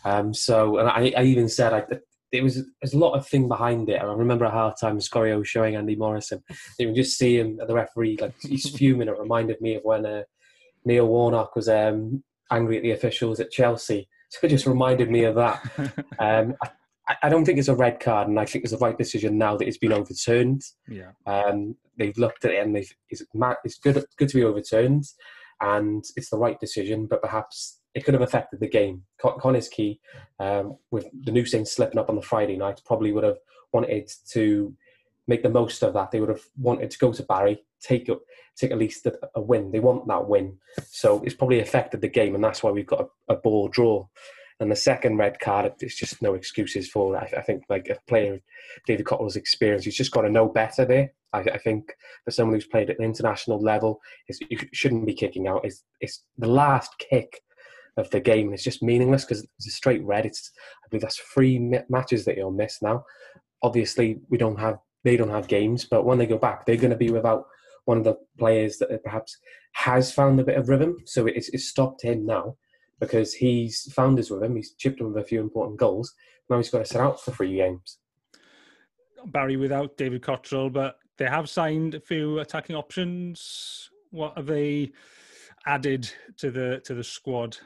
Um, 0.05 0.35
so, 0.35 0.79
and 0.79 0.89
I, 0.89 1.13
I 1.17 1.25
even 1.25 1.49
said 1.49 1.73
I, 1.73 1.85
it 2.35 2.43
was 2.43 2.63
there's 2.81 2.95
a 2.95 2.99
lot 2.99 3.15
of 3.15 3.27
thing 3.27 3.49
behind 3.49 3.89
it. 3.89 4.01
I 4.01 4.05
remember 4.05 4.45
a 4.45 4.51
hard 4.51 4.75
time 4.81 4.99
Sgorio 4.99 5.45
showing 5.45 5.77
Andy 5.77 5.97
Morrison. 5.97 6.43
You 6.79 6.87
can 6.87 6.95
just 6.95 7.17
see 7.17 7.39
him, 7.39 7.59
the 7.65 7.75
referee, 7.75 8.19
like 8.21 8.35
he's 8.41 8.69
fuming. 8.69 9.09
It 9.09 9.19
reminded 9.19 9.61
me 9.61 9.77
of 9.77 9.85
when 9.85 10.05
uh, 10.05 10.23
Neil 10.85 11.07
Warnock 11.07 11.55
was 11.55 11.69
um, 11.69 12.25
angry 12.51 12.77
at 12.77 12.83
the 12.83 12.91
officials 12.91 13.41
at 13.41 13.51
Chelsea. 13.51 14.09
So 14.31 14.47
it 14.47 14.49
just 14.49 14.67
reminded 14.67 15.13
me 15.13 15.25
of 15.25 15.37
that. 15.37 15.63
Um, 16.19 16.57
I, 17.07 17.17
I, 17.25 17.29
don't 17.29 17.45
think 17.45 17.59
it's 17.59 17.69
a 17.69 17.75
red 17.77 18.01
card, 18.01 18.27
and 18.27 18.41
I 18.41 18.47
think 18.47 18.65
it's 18.65 18.73
the 18.73 18.79
right 18.79 18.99
decision 18.99 19.39
now 19.39 19.57
that 19.57 19.69
it's 19.69 19.79
been 19.79 19.93
overturned. 19.93 20.63
Yeah. 20.89 21.13
Um, 21.25 21.77
they've 21.99 22.17
looked 22.19 22.45
at 22.45 22.51
it 22.51 22.65
and 22.65 22.75
they've 22.75 22.91
it's, 23.11 23.23
it's 23.65 23.79
good 23.79 24.05
good 24.17 24.29
to 24.31 24.37
be 24.37 24.43
overturned, 24.43 25.05
and 25.61 26.05
it's 26.17 26.31
the 26.31 26.39
right 26.39 26.59
decision. 26.59 27.07
But 27.07 27.23
perhaps 27.23 27.79
it 27.95 28.05
could 28.05 28.15
have 28.15 28.23
affected 28.23 28.61
the 28.61 28.69
game. 28.69 29.03
Con- 29.21 29.39
Connah's 29.39 29.69
Quay, 29.69 30.01
um, 30.41 30.77
with 30.91 31.07
the 31.25 31.33
new 31.33 31.47
Saints 31.47 31.73
slipping 31.73 31.99
up 31.99 32.09
on 32.09 32.17
the 32.17 32.23
Friday 32.23 32.57
night, 32.57 32.81
probably 32.85 33.13
would 33.13 33.25
have 33.25 33.39
wanted 33.73 34.11
to 34.31 34.75
make 35.27 35.43
the 35.43 35.49
most 35.49 35.83
of 35.83 35.95
that. 35.95 36.11
They 36.11 36.21
would 36.21 36.29
have 36.29 36.43
wanted 36.59 36.91
to 36.91 36.99
go 36.99 37.13
to 37.13 37.23
Barry, 37.23 37.65
take 37.81 38.09
take 38.57 38.71
at 38.71 38.79
least 38.79 39.07
a, 39.07 39.19
a 39.35 39.41
win. 39.41 39.71
They 39.71 39.81
want 39.81 40.07
that 40.09 40.29
win, 40.29 40.59
so 40.89 41.23
it's 41.23 41.35
probably 41.35 41.61
affected 41.61 42.01
the 42.01 42.09
game, 42.09 42.35
and 42.35 42.43
that's 42.43 42.63
why 42.63 42.71
we've 42.71 42.87
got 42.87 43.09
a, 43.29 43.35
a 43.35 43.37
ball 43.37 43.69
draw. 43.69 44.07
And 44.61 44.71
the 44.71 44.77
second 44.77 45.17
red 45.17 45.41
card, 45.41 45.73
it's 45.81 45.97
just 45.97 46.23
no 46.23 46.35
excuses 46.35 46.89
for. 46.89 47.17
I, 47.17 47.29
I 47.37 47.43
think 47.43 47.65
like 47.69 47.89
a 47.89 47.99
player, 48.09 48.41
David 48.87 49.05
Cottrell's 49.05 49.37
experience, 49.37 49.85
he's 49.85 49.97
just 49.97 50.13
got 50.13 50.23
to 50.23 50.31
know 50.31 50.49
better 50.49 50.85
there. 50.85 51.13
I, 51.33 51.41
I, 51.41 51.59
think 51.59 51.93
for 52.25 52.31
someone 52.31 52.55
who's 52.55 52.67
played 52.67 52.89
at 52.89 52.99
an 53.01 53.05
international 53.05 53.61
level, 53.61 54.01
you 54.49 54.59
shouldn't 54.73 55.07
be 55.07 55.15
kicking 55.15 55.49
out. 55.49 55.65
It's, 55.65 55.83
it's 56.01 56.23
the 56.39 56.47
last 56.47 56.97
kick 56.99 57.43
of 57.97 58.11
the 58.11 58.21
game. 58.21 58.53
It's 58.53 58.65
just 58.65 58.83
meaningless 58.83 59.25
because 59.25 59.47
it's 59.59 59.69
a 59.69 59.71
straight 59.71 60.05
red. 60.05 60.27
It's 60.27 60.51
I 60.85 60.89
believe 60.89 61.03
that's 61.03 61.19
three 61.19 61.59
matches 61.89 62.25
that 62.25 62.37
you'll 62.37 62.51
miss 62.51 62.83
now. 62.83 63.05
Obviously, 63.63 64.21
we 64.29 64.39
don't 64.39 64.59
have 64.59 64.79
they 65.05 65.17
don't 65.17 65.31
have 65.31 65.49
games, 65.49 65.85
but 65.85 66.05
when 66.05 66.19
they 66.19 66.27
go 66.27 66.39
back, 66.39 66.65
they're 66.65 66.77
going 66.77 66.91
to 66.91 66.97
be 66.97 67.11
without 67.11 67.45
one 67.85 67.99
of 67.99 68.05
the 68.05 68.17
players 68.39 68.79
that 68.79 69.05
perhaps 69.05 69.37
has 69.73 70.11
found 70.13 70.41
a 70.41 70.45
bit 70.45 70.57
of 70.57 70.69
rhythm. 70.69 70.97
So 71.05 71.27
it's, 71.27 71.51
it's 71.51 71.69
stopped 71.69 72.03
him 72.03 72.25
now 72.25 72.57
because 73.01 73.35
he's 73.35 73.93
found 73.93 74.17
his 74.17 74.31
rhythm. 74.31 74.57
He's 74.57 74.75
chipped 74.75 75.01
him 75.01 75.13
with 75.13 75.23
a 75.23 75.27
few 75.27 75.41
important 75.41 75.79
goals. 75.79 76.13
Now 76.49 76.57
he's 76.57 76.71
got 76.71 76.79
to 76.79 76.85
sit 76.87 77.01
out 77.01 77.21
for 77.21 77.33
three 77.33 77.57
games. 77.57 77.99
Barry 79.27 79.57
without 79.57 79.97
David 79.97 80.23
Cottrell, 80.23 80.71
but 80.71 80.97
they 81.17 81.27
have 81.27 81.49
signed 81.49 81.95
a 81.95 82.01
few 82.01 82.41
attacking 82.41 82.77
options. 82.77 83.91
What 84.11 84.37
have 84.37 84.47
they 84.47 84.93
added 85.67 86.11
to 86.39 86.51
the 86.51 86.81
to 86.85 86.95
the 86.95 87.05
squad? 87.05 87.57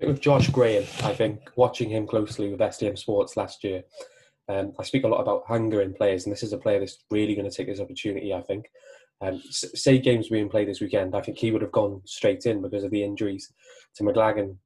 With 0.00 0.20
Josh 0.20 0.50
Graham, 0.50 0.84
I 1.04 1.14
think 1.14 1.40
watching 1.56 1.88
him 1.88 2.06
closely 2.06 2.50
with 2.50 2.60
STM 2.60 2.98
Sports 2.98 3.36
last 3.36 3.64
year, 3.64 3.82
um, 4.48 4.72
I 4.78 4.84
speak 4.84 5.04
a 5.04 5.08
lot 5.08 5.20
about 5.20 5.44
hunger 5.46 5.80
in 5.80 5.94
players, 5.94 6.24
and 6.24 6.32
this 6.32 6.42
is 6.42 6.52
a 6.52 6.58
player 6.58 6.80
that's 6.80 6.98
really 7.10 7.34
going 7.34 7.48
to 7.48 7.56
take 7.56 7.66
this 7.66 7.80
opportunity. 7.80 8.34
I 8.34 8.42
think. 8.42 8.66
Um, 9.22 9.40
say 9.52 9.98
games 9.98 10.28
being 10.28 10.50
played 10.50 10.68
this 10.68 10.82
weekend, 10.82 11.16
I 11.16 11.22
think 11.22 11.38
he 11.38 11.50
would 11.50 11.62
have 11.62 11.72
gone 11.72 12.02
straight 12.04 12.44
in 12.44 12.60
because 12.60 12.84
of 12.84 12.90
the 12.90 13.02
injuries 13.02 13.50
to 13.94 14.04
McLaggon, 14.04 14.56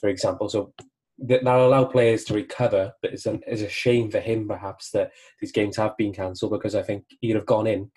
for 0.00 0.08
example. 0.08 0.48
So 0.48 0.72
that'll 1.18 1.68
allow 1.68 1.84
players 1.84 2.24
to 2.24 2.34
recover, 2.34 2.92
but 3.00 3.12
it's, 3.12 3.26
an, 3.26 3.42
it's 3.46 3.62
a 3.62 3.68
shame 3.68 4.10
for 4.10 4.18
him 4.18 4.48
perhaps 4.48 4.90
that 4.90 5.12
these 5.40 5.52
games 5.52 5.76
have 5.76 5.96
been 5.96 6.12
cancelled 6.12 6.50
because 6.50 6.74
I 6.74 6.82
think 6.82 7.04
he'd 7.20 7.36
have 7.36 7.46
gone 7.46 7.68
in, 7.68 7.92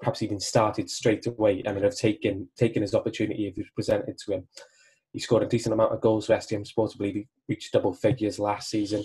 perhaps 0.00 0.22
even 0.22 0.40
started 0.40 0.90
straight 0.90 1.26
away 1.28 1.62
and 1.64 1.76
would 1.76 1.84
have 1.84 1.96
taken 1.96 2.48
taken 2.56 2.82
his 2.82 2.94
opportunity 2.94 3.46
if 3.46 3.56
it 3.56 3.60
was 3.60 3.70
presented 3.76 4.18
to 4.18 4.32
him. 4.32 4.48
He 5.16 5.20
scored 5.20 5.42
a 5.42 5.46
decent 5.46 5.72
amount 5.72 5.94
of 5.94 6.02
goals 6.02 6.26
for 6.26 6.36
STM 6.36 6.66
Sports. 6.66 6.92
I 6.94 6.98
believe 6.98 7.14
he 7.14 7.26
reached 7.48 7.72
double 7.72 7.94
figures 7.94 8.38
last 8.38 8.68
season. 8.68 9.02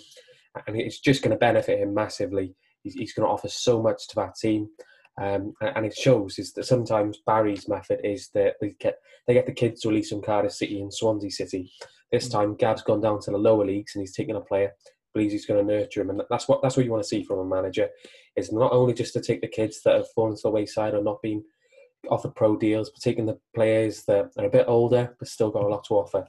And 0.67 0.75
it's 0.75 0.99
just 0.99 1.21
going 1.21 1.31
to 1.31 1.37
benefit 1.37 1.79
him 1.79 1.93
massively. 1.93 2.53
He's, 2.83 2.95
he's 2.95 3.13
going 3.13 3.25
to 3.25 3.31
offer 3.31 3.47
so 3.47 3.81
much 3.81 4.09
to 4.09 4.15
that 4.17 4.35
team. 4.35 4.67
Um, 5.21 5.53
and 5.61 5.85
it 5.85 5.95
shows 5.95 6.37
is 6.37 6.51
that 6.55 6.65
sometimes 6.65 7.21
Barry's 7.25 7.69
method 7.69 8.01
is 8.03 8.27
that 8.33 8.55
they 8.59 8.75
get 8.81 8.97
they 9.25 9.33
get 9.33 9.45
the 9.45 9.53
kids 9.53 9.85
released 9.85 10.11
from 10.11 10.21
Cardiff 10.21 10.51
City 10.51 10.81
and 10.81 10.93
Swansea 10.93 11.31
City. 11.31 11.71
This 12.11 12.27
mm. 12.27 12.31
time, 12.33 12.55
Gav's 12.55 12.83
gone 12.83 12.99
down 12.99 13.21
to 13.21 13.31
the 13.31 13.37
lower 13.37 13.65
leagues 13.65 13.95
and 13.95 14.01
he's 14.01 14.15
taken 14.15 14.35
a 14.35 14.41
player, 14.41 14.73
believes 15.13 15.31
he's 15.31 15.45
going 15.45 15.65
to 15.65 15.73
nurture 15.73 16.01
him, 16.01 16.09
and 16.09 16.23
that's 16.29 16.49
what 16.49 16.61
that's 16.61 16.75
what 16.75 16.85
you 16.85 16.91
want 16.91 17.03
to 17.03 17.07
see 17.07 17.23
from 17.23 17.39
a 17.39 17.45
manager. 17.45 17.87
Is 18.35 18.51
not 18.51 18.73
only 18.73 18.93
just 18.93 19.13
to 19.13 19.21
take 19.21 19.39
the 19.39 19.47
kids 19.47 19.81
that 19.85 19.95
have 19.95 20.11
fallen 20.13 20.35
to 20.35 20.41
the 20.43 20.49
wayside 20.49 20.93
or 20.93 21.01
not 21.01 21.21
been 21.21 21.41
offered 22.09 22.35
pro 22.35 22.57
deals, 22.57 22.89
particularly 22.89 23.33
the 23.33 23.39
players 23.55 24.03
that 24.03 24.31
are 24.37 24.45
a 24.45 24.49
bit 24.49 24.65
older 24.67 25.15
but 25.19 25.27
still 25.27 25.51
got 25.51 25.63
a 25.63 25.67
lot 25.67 25.83
to 25.85 25.95
offer. 25.95 26.27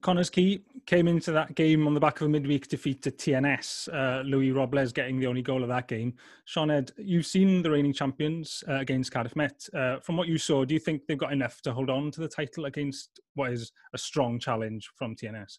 Connah's 0.00 0.30
Quay 0.30 0.62
came 0.86 1.08
into 1.08 1.30
that 1.32 1.54
game 1.54 1.86
on 1.86 1.94
the 1.94 2.00
back 2.00 2.20
of 2.20 2.26
a 2.26 2.30
midweek 2.30 2.68
defeat 2.68 3.02
to 3.02 3.10
TNS. 3.10 3.92
Uh, 3.92 4.22
Louis 4.22 4.50
Robles 4.50 4.92
getting 4.92 5.20
the 5.20 5.26
only 5.26 5.42
goal 5.42 5.62
of 5.62 5.68
that 5.68 5.88
game. 5.88 6.14
Sioned, 6.46 6.90
you've 6.96 7.26
seen 7.26 7.62
the 7.62 7.70
reigning 7.70 7.92
champions 7.92 8.64
uh, 8.68 8.74
against 8.74 9.12
Cardiff 9.12 9.36
Met. 9.36 9.68
Uh, 9.74 9.98
from 10.00 10.16
what 10.16 10.28
you 10.28 10.38
saw, 10.38 10.64
do 10.64 10.74
you 10.74 10.80
think 10.80 11.02
they've 11.06 11.18
got 11.18 11.32
enough 11.32 11.60
to 11.62 11.72
hold 11.72 11.90
on 11.90 12.10
to 12.12 12.20
the 12.20 12.28
title 12.28 12.64
against 12.64 13.20
what 13.34 13.52
is 13.52 13.72
a 13.92 13.98
strong 13.98 14.38
challenge 14.38 14.88
from 14.96 15.14
TNS? 15.14 15.58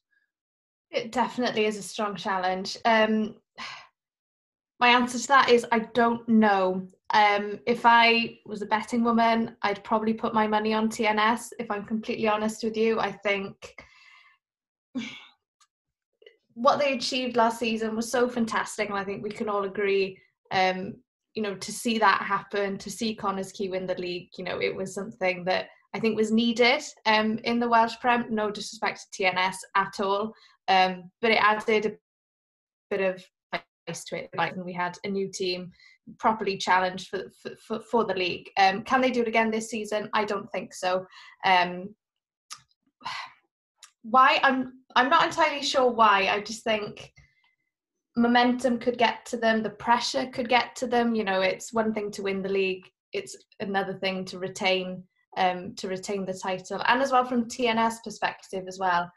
It 0.89 1.12
definitely 1.12 1.65
is 1.65 1.77
a 1.77 1.83
strong 1.83 2.15
challenge. 2.15 2.77
Um, 2.86 3.36
my 4.79 4.89
answer 4.89 5.19
to 5.19 5.27
that 5.27 5.50
is 5.50 5.65
I 5.71 5.79
don't 5.79 6.27
know. 6.27 6.88
Um, 7.13 7.59
if 7.65 7.85
I 7.85 8.37
was 8.45 8.61
a 8.61 8.65
betting 8.65 9.03
woman, 9.03 9.55
I'd 9.63 9.83
probably 9.83 10.13
put 10.13 10.33
my 10.33 10.47
money 10.47 10.73
on 10.73 10.89
TNS. 10.89 11.49
If 11.59 11.69
I'm 11.69 11.85
completely 11.85 12.27
honest 12.27 12.63
with 12.63 12.77
you, 12.77 12.99
I 12.99 13.11
think 13.11 13.75
what 16.53 16.79
they 16.79 16.93
achieved 16.93 17.35
last 17.35 17.59
season 17.59 17.95
was 17.95 18.09
so 18.09 18.29
fantastic, 18.29 18.89
and 18.89 18.97
I 18.97 19.03
think 19.03 19.23
we 19.23 19.29
can 19.29 19.49
all 19.49 19.65
agree. 19.65 20.17
Um, 20.51 20.95
you 21.33 21.43
know, 21.43 21.55
to 21.55 21.71
see 21.71 21.97
that 21.97 22.21
happen, 22.21 22.77
to 22.77 22.89
see 22.89 23.15
Connah's 23.15 23.53
Quay 23.53 23.69
win 23.69 23.85
the 23.85 23.95
league, 23.95 24.29
you 24.37 24.43
know, 24.43 24.59
it 24.59 24.75
was 24.75 24.93
something 24.93 25.45
that 25.45 25.67
I 25.93 25.99
think 25.99 26.15
was 26.17 26.31
needed 26.31 26.81
um, 27.05 27.39
in 27.43 27.59
the 27.59 27.69
Welsh 27.69 27.95
Prem. 27.99 28.25
No 28.29 28.51
disrespect 28.51 29.07
to 29.13 29.23
TNS 29.23 29.55
at 29.75 29.99
all, 29.99 30.33
um, 30.67 31.09
but 31.21 31.31
it 31.31 31.41
added 31.41 31.85
a 31.85 31.91
bit 32.89 33.01
of 33.01 33.23
spice 33.53 34.05
to 34.05 34.23
it. 34.23 34.29
Like 34.35 34.53
and 34.53 34.65
we 34.65 34.73
had 34.73 34.97
a 35.03 35.09
new 35.09 35.29
team 35.31 35.71
properly 36.20 36.58
challenged 36.58 37.10
for 37.10 37.24
for, 37.65 37.79
for 37.81 38.05
the 38.05 38.13
league. 38.13 38.50
Um, 38.58 38.84
can 38.84 39.01
they 39.01 39.12
do 39.12 39.22
it 39.22 39.27
again 39.27 39.51
this 39.51 39.70
season? 39.70 40.10
I 40.13 40.25
don't 40.25 40.51
think 40.51 40.74
so. 40.74 41.05
Um, 41.46 41.96
why 44.03 44.39
I'm 44.43 44.74
I'm 44.96 45.10
not 45.10 45.25
entirely 45.25 45.63
sure 45.63 45.89
why. 45.89 46.27
I 46.29 46.41
just 46.41 46.63
think 46.63 47.12
momentum 48.17 48.77
could 48.77 48.98
get 48.98 49.25
to 49.25 49.38
them, 49.38 49.63
the 49.63 49.70
pressure 49.70 50.27
could 50.27 50.50
get 50.50 50.75
to 50.75 50.88
them. 50.88 51.15
You 51.15 51.24
know, 51.24 51.41
it's 51.41 51.74
one 51.74 51.93
thing 51.93 52.12
to 52.12 52.24
win 52.24 52.41
the 52.41 52.50
league, 52.50 52.86
it's 53.13 53.36
another 53.60 53.93
thing 53.93 54.25
to 54.25 54.39
retain 54.39 55.03
um, 55.38 55.74
to 55.75 55.88
retain 55.88 56.25
the 56.25 56.34
title, 56.34 56.81
and 56.88 57.01
as 57.01 57.12
well 57.12 57.24
from 57.24 57.46
TNS 57.46 58.03
perspective 58.03 58.65
as 58.67 58.77
well. 58.79 59.10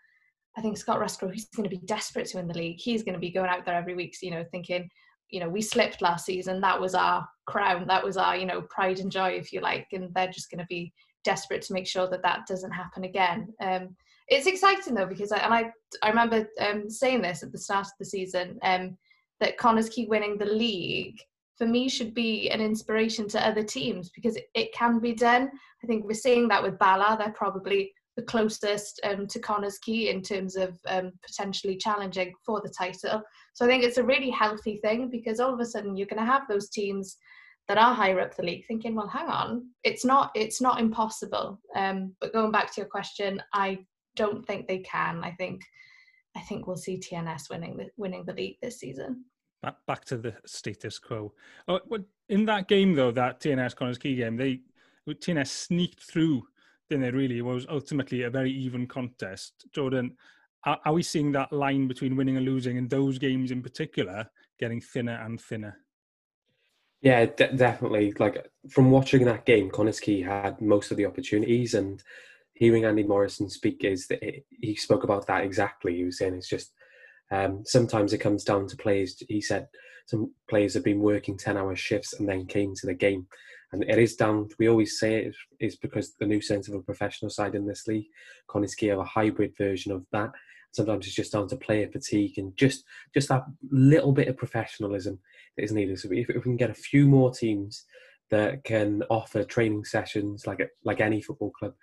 I 0.56 0.60
think 0.60 0.78
Scott 0.78 1.00
Ruscoe, 1.00 1.32
he's 1.32 1.48
going 1.48 1.68
to 1.68 1.76
be 1.76 1.84
desperate 1.84 2.26
to 2.28 2.36
win 2.36 2.46
the 2.46 2.56
league. 2.56 2.78
He's 2.78 3.02
going 3.02 3.14
to 3.14 3.20
be 3.20 3.30
going 3.30 3.50
out 3.50 3.64
there 3.64 3.74
every 3.74 3.96
week, 3.96 4.16
you 4.22 4.30
know, 4.30 4.44
thinking, 4.52 4.88
you 5.34 5.40
know, 5.40 5.48
we 5.48 5.60
slipped 5.60 6.00
last 6.00 6.26
season. 6.26 6.60
That 6.60 6.80
was 6.80 6.94
our 6.94 7.26
crown. 7.46 7.86
That 7.88 8.04
was 8.04 8.16
our, 8.16 8.36
you 8.36 8.46
know, 8.46 8.62
pride 8.70 9.00
and 9.00 9.10
joy, 9.10 9.30
if 9.30 9.52
you 9.52 9.60
like. 9.60 9.88
And 9.92 10.14
they're 10.14 10.28
just 10.28 10.48
going 10.48 10.60
to 10.60 10.66
be 10.66 10.92
desperate 11.24 11.62
to 11.62 11.72
make 11.72 11.88
sure 11.88 12.08
that 12.08 12.22
that 12.22 12.46
doesn't 12.46 12.70
happen 12.70 13.02
again. 13.02 13.48
Um, 13.60 13.96
it's 14.28 14.46
exciting 14.46 14.94
though 14.94 15.06
because 15.06 15.32
I, 15.32 15.38
and 15.38 15.52
I 15.52 15.70
I 16.02 16.08
remember 16.08 16.48
um, 16.60 16.88
saying 16.88 17.20
this 17.20 17.42
at 17.42 17.50
the 17.50 17.58
start 17.58 17.86
of 17.86 17.92
the 17.98 18.04
season 18.04 18.58
um, 18.62 18.96
that 19.40 19.58
Connah's 19.58 19.88
Quay 19.88 20.06
winning 20.06 20.38
the 20.38 20.46
league 20.46 21.18
for 21.58 21.66
me 21.66 21.88
should 21.88 22.14
be 22.14 22.48
an 22.50 22.60
inspiration 22.60 23.28
to 23.28 23.46
other 23.46 23.62
teams 23.62 24.10
because 24.10 24.36
it, 24.36 24.44
it 24.54 24.72
can 24.72 24.98
be 24.98 25.14
done. 25.14 25.50
I 25.82 25.86
think 25.86 26.04
we're 26.04 26.14
seeing 26.14 26.48
that 26.48 26.62
with 26.62 26.78
Bala. 26.78 27.16
They're 27.18 27.32
probably 27.32 27.92
the 28.16 28.22
closest 28.22 29.00
um, 29.04 29.26
to 29.26 29.40
Connah's 29.40 29.78
Quay 29.78 30.10
in 30.10 30.22
terms 30.22 30.56
of 30.56 30.78
um, 30.86 31.12
potentially 31.26 31.76
challenging 31.76 32.32
for 32.44 32.60
the 32.60 32.72
title. 32.76 33.22
So 33.54 33.64
I 33.64 33.68
think 33.68 33.82
it's 33.82 33.98
a 33.98 34.04
really 34.04 34.30
healthy 34.30 34.78
thing 34.78 35.10
because 35.10 35.40
all 35.40 35.52
of 35.52 35.60
a 35.60 35.64
sudden 35.64 35.96
you're 35.96 36.06
going 36.06 36.24
to 36.24 36.32
have 36.32 36.48
those 36.48 36.70
teams 36.70 37.16
that 37.66 37.78
are 37.78 37.94
higher 37.94 38.20
up 38.20 38.36
the 38.36 38.42
league 38.42 38.66
thinking, 38.66 38.94
well, 38.94 39.08
hang 39.08 39.28
on, 39.28 39.68
it's 39.84 40.04
not 40.04 40.30
it's 40.34 40.60
not 40.60 40.80
impossible. 40.80 41.60
Um, 41.74 42.14
but 42.20 42.32
going 42.32 42.52
back 42.52 42.72
to 42.74 42.80
your 42.80 42.88
question, 42.88 43.42
I 43.52 43.78
don't 44.16 44.46
think 44.46 44.68
they 44.68 44.78
can. 44.78 45.24
I 45.24 45.32
think 45.32 45.62
I 46.36 46.40
think 46.40 46.66
we'll 46.66 46.76
see 46.76 46.98
TNS 46.98 47.50
winning 47.50 47.76
the 47.76 47.86
winning 47.96 48.24
the 48.24 48.34
league 48.34 48.58
this 48.62 48.80
season. 48.80 49.24
Back 49.86 50.04
to 50.06 50.18
the 50.18 50.34
status 50.44 50.98
quo. 50.98 51.32
Oh, 51.68 51.80
in 52.28 52.44
that 52.44 52.68
game 52.68 52.94
though, 52.94 53.12
that 53.12 53.40
TNS 53.40 53.74
Connah's 53.74 53.98
Quay 53.98 54.14
game, 54.16 54.36
they 54.36 54.60
TNS 55.08 55.48
sneaked 55.48 56.02
through. 56.02 56.46
Then 56.90 57.00
they 57.00 57.10
really 57.10 57.38
it 57.38 57.42
was 57.42 57.66
ultimately 57.68 58.22
a 58.22 58.30
very 58.30 58.50
even 58.50 58.86
contest. 58.86 59.66
Jordan, 59.74 60.16
are, 60.64 60.78
are 60.84 60.92
we 60.92 61.02
seeing 61.02 61.32
that 61.32 61.52
line 61.52 61.88
between 61.88 62.16
winning 62.16 62.36
and 62.36 62.46
losing 62.46 62.76
in 62.76 62.88
those 62.88 63.18
games 63.18 63.50
in 63.50 63.62
particular 63.62 64.26
getting 64.58 64.80
thinner 64.80 65.20
and 65.24 65.40
thinner? 65.40 65.78
Yeah, 67.04 67.26
de- 67.26 67.52
definitely. 67.54 68.14
Like 68.18 68.46
from 68.70 68.90
watching 68.90 69.24
that 69.26 69.44
game, 69.44 69.70
Quay 69.70 70.22
had 70.22 70.60
most 70.60 70.90
of 70.90 70.96
the 70.96 71.04
opportunities, 71.04 71.74
and 71.74 72.02
hearing 72.54 72.84
Andy 72.86 73.02
Morrison 73.02 73.50
speak 73.50 73.84
is 73.84 74.06
that 74.06 74.22
it, 74.22 74.46
he 74.48 74.74
spoke 74.74 75.04
about 75.04 75.26
that 75.26 75.44
exactly. 75.44 75.96
He 75.96 76.04
was 76.04 76.18
saying 76.18 76.34
it's 76.34 76.48
just 76.48 76.72
um, 77.30 77.62
sometimes 77.66 78.12
it 78.12 78.18
comes 78.18 78.42
down 78.42 78.68
to 78.68 78.76
players. 78.76 79.22
He 79.28 79.42
said 79.42 79.68
some 80.06 80.32
players 80.48 80.72
have 80.74 80.84
been 80.84 81.00
working 81.00 81.36
ten-hour 81.36 81.76
shifts 81.76 82.14
and 82.14 82.26
then 82.26 82.46
came 82.46 82.74
to 82.76 82.86
the 82.86 82.94
game, 82.94 83.26
and 83.82 83.90
it 83.90 83.98
is 83.98 84.14
down. 84.14 84.48
We 84.58 84.68
always 84.68 84.98
say 84.98 85.24
it 85.26 85.34
is 85.58 85.76
because 85.76 86.14
the 86.14 86.26
New 86.26 86.40
Saints 86.40 86.68
of 86.68 86.74
a 86.74 86.80
professional 86.80 87.30
side 87.30 87.54
in 87.54 87.66
this 87.66 87.86
league. 87.86 88.06
Quay 88.52 88.88
have 88.88 88.98
a 88.98 89.04
hybrid 89.04 89.54
version 89.58 89.90
of 89.90 90.06
that. 90.12 90.30
Sometimes 90.72 91.06
it's 91.06 91.14
just 91.14 91.32
down 91.32 91.48
to 91.48 91.56
player 91.56 91.88
fatigue 91.88 92.38
and 92.38 92.56
just 92.56 92.84
just 93.12 93.28
that 93.28 93.44
little 93.70 94.12
bit 94.12 94.28
of 94.28 94.36
professionalism 94.36 95.18
that 95.56 95.64
is 95.64 95.72
needed. 95.72 95.98
So 95.98 96.08
if, 96.12 96.30
if 96.30 96.36
we 96.36 96.42
can 96.42 96.56
get 96.56 96.70
a 96.70 96.74
few 96.74 97.06
more 97.06 97.32
teams 97.32 97.84
that 98.30 98.64
can 98.64 99.02
offer 99.10 99.44
training 99.44 99.84
sessions 99.84 100.46
like 100.46 100.68
like 100.84 101.00
any 101.00 101.20
football 101.20 101.50
club 101.50 101.74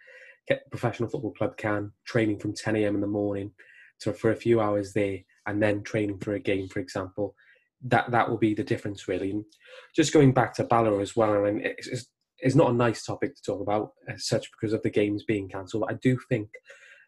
professional 0.69 1.09
football 1.09 1.33
club 1.33 1.55
can, 1.57 1.91
training 2.05 2.39
from 2.39 2.53
10 2.53 2.75
a.m. 2.77 2.95
in 2.95 3.01
the 3.01 3.07
morning 3.07 3.51
to, 3.99 4.13
for 4.13 4.31
a 4.31 4.35
few 4.35 4.59
hours 4.59 4.93
there 4.93 5.19
and 5.45 5.61
then 5.61 5.83
training 5.83 6.17
for 6.19 6.33
a 6.33 6.39
game, 6.39 6.67
for 6.67 6.79
example. 6.79 7.35
That 7.83 8.11
that 8.11 8.29
will 8.29 8.37
be 8.37 8.53
the 8.53 8.63
difference, 8.63 9.07
really. 9.07 9.31
And 9.31 9.45
just 9.95 10.13
going 10.13 10.33
back 10.33 10.53
to 10.55 10.63
Bala 10.63 10.99
as 10.99 11.15
well, 11.15 11.33
I 11.33 11.51
mean, 11.51 11.61
it's, 11.63 11.87
it's, 11.87 12.05
it's 12.39 12.55
not 12.55 12.71
a 12.71 12.73
nice 12.73 13.05
topic 13.05 13.35
to 13.35 13.41
talk 13.41 13.61
about 13.61 13.91
as 14.07 14.27
such 14.27 14.49
because 14.51 14.73
of 14.73 14.81
the 14.83 14.89
games 14.89 15.23
being 15.23 15.49
cancelled. 15.49 15.83
But 15.87 15.95
I 15.95 15.97
do 16.01 16.17
think 16.29 16.49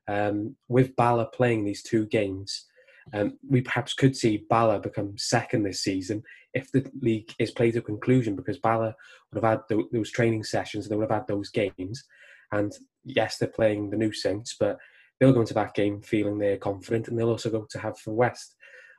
um, 0.08 0.56
with 0.68 0.96
Bala 0.96 1.26
playing 1.26 1.66
these 1.66 1.84
two 1.84 2.06
games, 2.08 2.66
um, 3.14 3.38
we 3.48 3.62
perhaps 3.62 3.94
could 3.94 4.16
see 4.16 4.46
Bala 4.50 4.80
become 4.80 5.18
second 5.18 5.64
this 5.64 5.84
season 5.84 6.24
if 6.54 6.72
the 6.72 6.90
league 7.02 7.34
is 7.40 7.52
played 7.52 7.74
to 7.74 7.82
conclusion 7.82 8.36
because 8.36 8.60
Bala 8.60 8.96
would 9.32 9.44
have 9.44 9.60
had 9.70 9.80
those 9.92 10.12
training 10.12 10.44
sessions, 10.44 10.88
they 10.88 10.96
would 10.96 11.10
have 11.10 11.20
had 11.20 11.28
those 11.28 11.50
games, 11.50 12.04
and 12.52 12.72
yes, 13.04 13.38
they're 13.38 13.50
playing 13.50 13.90
the 13.90 13.98
new 13.98 14.14
Saints, 14.14 14.56
but 14.60 14.78
they'll 15.20 15.34
go 15.34 15.42
into 15.42 15.56
that 15.56 15.74
game 15.74 16.02
feeling 16.02 16.38
they're 16.38 16.58
confident, 16.58 17.08
and 17.08 17.18
they'll 17.18 17.30
also 17.30 17.50
go 17.50 17.66
to 17.70 17.78
Haverfordwest, 17.80 18.54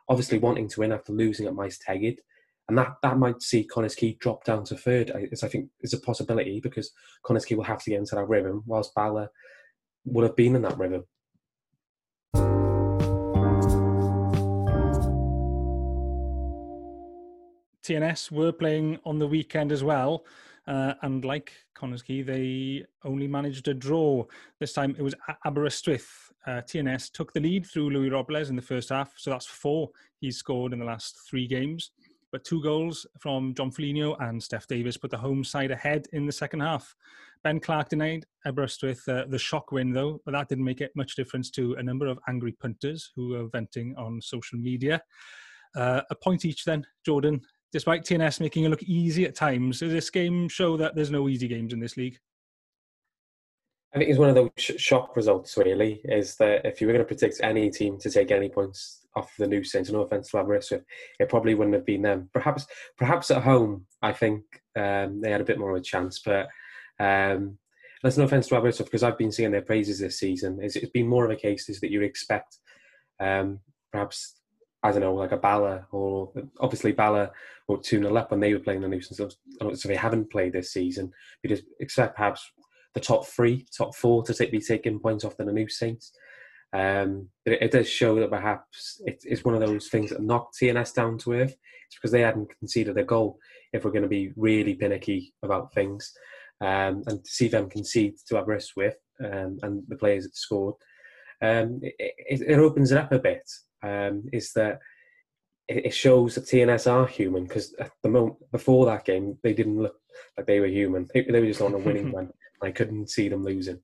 obviously 0.08 0.38
wanting 0.38 0.68
to 0.68 0.80
win 0.80 0.92
after 0.92 1.12
losing 1.12 1.46
at 1.46 1.54
Maes 1.54 1.78
Tegid. 1.78 2.18
And 2.68 2.78
that, 2.78 2.94
that 3.02 3.18
might 3.18 3.42
see 3.42 3.64
Connah's 3.64 3.94
Quay 3.94 4.16
drop 4.20 4.44
down 4.44 4.64
to 4.64 4.76
third. 4.76 5.10
It's, 5.14 5.44
I 5.44 5.48
think 5.48 5.68
is 5.82 5.92
a 5.92 6.00
possibility 6.00 6.60
because 6.60 6.92
Connah's 7.22 7.44
Quay 7.44 7.56
will 7.56 7.64
have 7.64 7.82
to 7.82 7.90
get 7.90 7.98
into 7.98 8.14
that 8.14 8.28
rhythm, 8.28 8.62
whilst 8.66 8.94
Bala 8.94 9.28
would 10.06 10.24
have 10.24 10.36
been 10.36 10.56
in 10.56 10.62
that 10.62 10.78
rhythm. 10.78 11.04
TNS 17.84 18.30
were 18.30 18.52
playing 18.52 18.98
on 19.04 19.18
the 19.18 19.26
weekend 19.26 19.70
as 19.70 19.84
well. 19.84 20.24
Uh, 20.66 20.94
and 21.02 21.22
like 21.22 21.52
Connah's 21.74 22.02
Quay, 22.02 22.22
they 22.22 22.86
only 23.04 23.28
managed 23.28 23.68
a 23.68 23.74
draw. 23.74 24.24
This 24.58 24.72
time 24.72 24.96
it 24.98 25.02
was 25.02 25.14
Aberystwyth. 25.44 26.23
Uh, 26.46 26.60
TNS 26.62 27.10
took 27.12 27.32
the 27.32 27.40
lead 27.40 27.66
through 27.66 27.90
Louis 27.90 28.10
Robles 28.10 28.50
in 28.50 28.56
the 28.56 28.62
first 28.62 28.90
half, 28.90 29.12
so 29.16 29.30
that's 29.30 29.46
four 29.46 29.90
he's 30.20 30.36
scored 30.36 30.72
in 30.72 30.78
the 30.78 30.84
last 30.84 31.20
three 31.28 31.46
games. 31.46 31.92
But 32.32 32.44
two 32.44 32.62
goals 32.62 33.06
from 33.20 33.54
John 33.54 33.70
Foligno 33.70 34.16
and 34.16 34.42
Steph 34.42 34.66
Davis 34.66 34.96
put 34.96 35.10
the 35.10 35.16
home 35.16 35.44
side 35.44 35.70
ahead 35.70 36.06
in 36.12 36.26
the 36.26 36.32
second 36.32 36.60
half. 36.60 36.94
Ben 37.44 37.60
Clark 37.60 37.90
denied 37.90 38.26
Aberystwyth 38.46 39.08
uh, 39.08 39.24
the 39.28 39.38
shock 39.38 39.70
win, 39.70 39.92
though, 39.92 40.20
but 40.24 40.32
that 40.32 40.48
didn't 40.48 40.64
make 40.64 40.80
it 40.80 40.92
much 40.96 41.14
difference 41.14 41.50
to 41.52 41.74
a 41.74 41.82
number 41.82 42.06
of 42.06 42.18
angry 42.28 42.52
punters 42.52 43.10
who 43.14 43.30
were 43.30 43.48
venting 43.48 43.94
on 43.96 44.20
social 44.20 44.58
media. 44.58 45.00
Uh, 45.76 46.00
a 46.10 46.14
point 46.14 46.44
each 46.44 46.64
then, 46.64 46.84
Jordan 47.04 47.40
despite 47.74 48.04
TNS 48.04 48.38
making 48.38 48.62
it 48.62 48.68
look 48.68 48.84
easy 48.84 49.24
at 49.24 49.34
times. 49.34 49.80
Does 49.80 49.90
this 49.90 50.08
game 50.08 50.48
show 50.48 50.76
that 50.76 50.94
there's 50.94 51.10
no 51.10 51.28
easy 51.28 51.48
games 51.48 51.72
in 51.72 51.80
this 51.80 51.96
league? 51.96 52.16
I 53.94 53.98
think 53.98 54.10
it's 54.10 54.18
one 54.18 54.28
of 54.28 54.34
those 54.34 54.50
shock 54.58 55.14
results, 55.14 55.56
really, 55.56 56.00
is 56.04 56.34
that 56.36 56.66
if 56.66 56.80
you 56.80 56.86
were 56.86 56.92
going 56.92 57.04
to 57.04 57.08
predict 57.08 57.40
any 57.44 57.70
team 57.70 57.96
to 58.00 58.10
take 58.10 58.32
any 58.32 58.48
points 58.48 59.06
off 59.14 59.32
the 59.38 59.46
new 59.46 59.62
Saints, 59.62 59.88
no 59.88 60.00
offence 60.00 60.30
to 60.30 60.38
Aberystwyth, 60.38 60.82
it 61.20 61.28
probably 61.28 61.54
wouldn't 61.54 61.76
have 61.76 61.86
been 61.86 62.02
them. 62.02 62.28
Perhaps, 62.32 62.66
perhaps 62.98 63.30
at 63.30 63.44
home, 63.44 63.86
I 64.02 64.12
think 64.12 64.42
um, 64.76 65.20
they 65.20 65.30
had 65.30 65.40
a 65.40 65.44
bit 65.44 65.60
more 65.60 65.70
of 65.70 65.76
a 65.76 65.84
chance, 65.84 66.20
but 66.24 66.48
um, 66.98 67.56
there's 68.02 68.18
no 68.18 68.24
offence 68.24 68.48
to 68.48 68.56
Aberystwyth 68.56 68.86
because 68.86 69.04
I've 69.04 69.16
been 69.16 69.30
seeing 69.30 69.52
their 69.52 69.62
praises 69.62 70.00
this 70.00 70.18
season. 70.18 70.58
It's, 70.60 70.74
it's 70.74 70.90
been 70.90 71.06
more 71.06 71.24
of 71.24 71.30
a 71.30 71.36
case 71.36 71.68
is 71.68 71.78
that 71.80 71.92
you 71.92 72.02
expect 72.02 72.58
um, 73.20 73.60
perhaps 73.92 74.40
I 74.82 74.90
don't 74.90 75.00
know, 75.00 75.14
like 75.14 75.32
a 75.32 75.38
Bala 75.38 75.86
or 75.92 76.30
obviously 76.60 76.92
Bala 76.92 77.30
or 77.68 77.80
2 77.80 78.00
0 78.00 78.14
up 78.16 78.30
when 78.30 78.40
they 78.40 78.52
were 78.52 78.60
playing 78.60 78.82
the 78.82 78.88
New 78.88 79.00
Saints. 79.00 79.36
So 79.58 79.88
they 79.88 79.96
haven't 79.96 80.30
played 80.30 80.52
this 80.52 80.72
season. 80.72 81.10
We 81.42 81.48
just 81.48 81.64
expect 81.80 82.16
perhaps 82.16 82.52
the 82.94 83.00
top 83.00 83.26
three, 83.26 83.66
top 83.76 83.94
four 83.94 84.22
to 84.24 84.34
take, 84.34 84.52
be 84.52 84.60
taking 84.60 85.00
points 85.00 85.24
off 85.24 85.36
the 85.36 85.44
new 85.44 85.68
Saints. 85.68 86.12
Um, 86.72 87.28
but 87.44 87.54
it, 87.54 87.62
it, 87.62 87.70
does 87.70 87.88
show 87.88 88.16
that 88.16 88.30
perhaps 88.30 89.00
it, 89.04 89.22
it's 89.24 89.44
one 89.44 89.54
of 89.54 89.60
those 89.60 89.88
things 89.88 90.10
that 90.10 90.22
knocked 90.22 90.56
TNS 90.60 90.94
down 90.94 91.18
to 91.18 91.34
earth. 91.34 91.54
It's 91.86 91.96
because 91.96 92.10
they 92.10 92.22
hadn't 92.22 92.56
conceded 92.58 92.98
a 92.98 93.04
goal. 93.04 93.38
If 93.72 93.84
we're 93.84 93.92
going 93.92 94.02
to 94.02 94.08
be 94.08 94.32
really 94.36 94.74
pinicky 94.74 95.34
about 95.42 95.72
things, 95.72 96.12
um, 96.60 97.02
and 97.06 97.24
to 97.24 97.30
see 97.30 97.48
them 97.48 97.68
concede 97.68 98.14
to 98.26 98.38
Aberystwyth 98.38 98.94
with 99.20 99.32
um, 99.32 99.58
and 99.62 99.82
the 99.88 99.96
players 99.96 100.24
that 100.24 100.36
scored, 100.36 100.74
um, 101.42 101.80
it, 101.82 101.94
it, 102.18 102.58
opens 102.58 102.90
it 102.90 102.98
up 102.98 103.12
a 103.12 103.18
bit. 103.18 103.48
Um, 103.82 104.24
is 104.32 104.52
that 104.54 104.80
it, 105.68 105.94
shows 105.94 106.34
that 106.34 106.44
TNS 106.44 106.90
are 106.90 107.06
human 107.06 107.44
because 107.44 107.74
at 107.78 107.90
the 108.02 108.08
moment 108.08 108.36
before 108.50 108.86
that 108.86 109.04
game 109.04 109.38
they 109.42 109.52
didn't 109.52 109.78
look 109.78 109.96
like 110.36 110.46
they 110.46 110.60
were 110.60 110.66
human. 110.66 111.08
They, 111.12 111.22
they 111.22 111.40
were 111.40 111.46
just 111.46 111.60
on 111.60 111.74
a 111.74 111.78
winning 111.78 112.12
run. 112.14 112.30
I 112.62 112.70
couldn't 112.70 113.10
see 113.10 113.28
them 113.28 113.44
losing. 113.44 113.80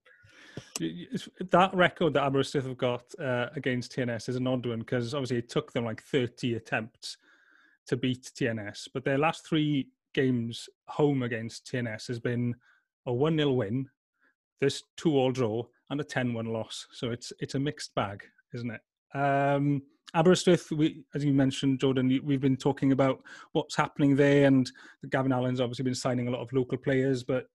That 0.79 1.71
record 1.75 2.15
that 2.15 2.25
Aberystwyth 2.25 2.67
have 2.67 2.77
got 2.77 3.05
uh, 3.21 3.49
against 3.55 3.95
TNS 3.95 4.29
is 4.29 4.37
an 4.37 4.47
odd 4.47 4.67
one 4.67 4.81
because 4.81 5.15
obviously 5.15 5.39
it 5.39 5.49
took 5.49 5.73
them 5.73 5.85
like 5.85 6.03
30 6.03 6.55
attempts 6.55 7.17
to 7.87 7.97
beat 7.97 8.31
TNS, 8.37 8.89
but 8.93 9.05
their 9.05 9.19
last 9.19 9.47
three 9.47 9.89
games 10.15 10.69
home 10.87 11.23
against 11.23 11.67
TNS 11.67 12.09
has 12.09 12.19
been 12.19 12.55
a 13.07 13.13
1 13.13 13.37
0 13.37 13.53
win, 13.53 13.89
this 14.61 14.83
2 14.97 15.17
all 15.17 15.33
draw, 15.33 15.63
and 15.91 16.01
a 16.01 16.05
10 16.05 16.35
1 16.35 16.47
loss. 16.47 16.87
So 16.93 17.11
it's 17.11 17.33
it's 17.41 17.55
a 17.55 17.59
mixed 17.59 17.95
bag, 17.95 18.23
isn't 18.55 18.71
it? 18.71 18.81
Um, 19.19 19.83
Aberystwyth, 20.15 20.71
we, 20.73 21.05
as 21.15 21.25
you 21.25 21.33
mentioned, 21.33 21.81
Jordan, 21.81 22.21
we've 22.25 22.41
been 22.41 22.57
talking 22.57 22.93
about 22.93 23.23
what's 23.53 23.77
happening 23.77 24.17
there, 24.17 24.47
and 24.47 24.71
Gavin 25.09 25.33
Allen's 25.33 25.61
obviously 25.61 25.85
been 25.85 25.95
signing 25.95 26.29
a 26.29 26.31
lot 26.31 26.43
of 26.43 26.53
local 26.53 26.79
players, 26.79 27.23
but 27.23 27.47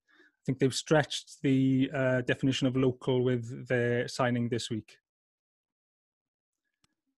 think 0.46 0.60
they've 0.60 0.74
stretched 0.74 1.42
the 1.42 1.90
uh, 1.94 2.22
definition 2.22 2.68
of 2.68 2.76
local 2.76 3.24
with 3.24 3.68
their 3.68 4.08
signing 4.08 4.50
this 4.50 4.70
week. 4.70 4.98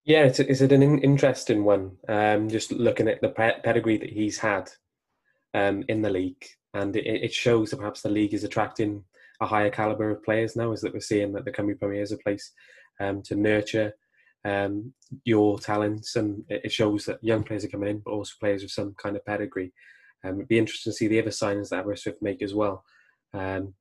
Yeah, 0.05 0.23
it's, 0.23 0.39
it's 0.39 0.61
an 0.61 0.81
interesting 0.99 1.65
one. 1.65 1.97
Um, 2.07 2.47
just 2.47 2.71
looking 2.71 3.09
at 3.09 3.19
the 3.21 3.29
pedigree 3.29 3.97
that 3.97 4.09
he's 4.09 4.37
had 4.37 4.69
um, 5.53 5.83
in 5.89 6.01
the 6.01 6.09
league, 6.09 6.45
and 6.73 6.95
it, 6.95 7.05
it, 7.05 7.33
shows 7.33 7.71
that 7.71 7.77
perhaps 7.77 8.01
the 8.01 8.09
league 8.09 8.33
is 8.33 8.45
attracting 8.45 9.03
a 9.41 9.45
higher 9.45 9.69
caliber 9.69 10.09
of 10.09 10.23
players 10.23 10.55
now, 10.55 10.71
Is 10.71 10.79
that 10.81 10.93
we're 10.93 11.01
seeing 11.01 11.33
that 11.33 11.43
the 11.43 11.51
Cymru 11.51 11.77
Premier 11.77 12.01
is 12.01 12.13
a 12.13 12.17
place 12.17 12.53
um, 13.01 13.21
to 13.23 13.35
nurture 13.35 13.93
um, 14.45 14.93
your 15.25 15.59
talents, 15.59 16.15
and 16.15 16.41
it 16.47 16.71
shows 16.71 17.03
that 17.05 17.21
young 17.21 17.43
players 17.43 17.65
are 17.65 17.69
coming 17.69 17.89
in, 17.89 17.99
but 17.99 18.11
also 18.11 18.33
players 18.39 18.61
with 18.63 18.71
some 18.71 18.95
kind 18.97 19.17
of 19.17 19.25
pedigree. 19.25 19.73
Um, 20.23 20.35
it'd 20.35 20.47
be 20.47 20.57
interesting 20.57 20.91
to 20.91 20.97
see 20.97 21.07
the 21.07 21.19
other 21.19 21.31
signings 21.31 21.69
that 21.69 21.83
Aberystwyth 21.83 22.21
make 22.21 22.41
as 22.41 22.55
well. 22.55 22.85
Um, 23.33 23.73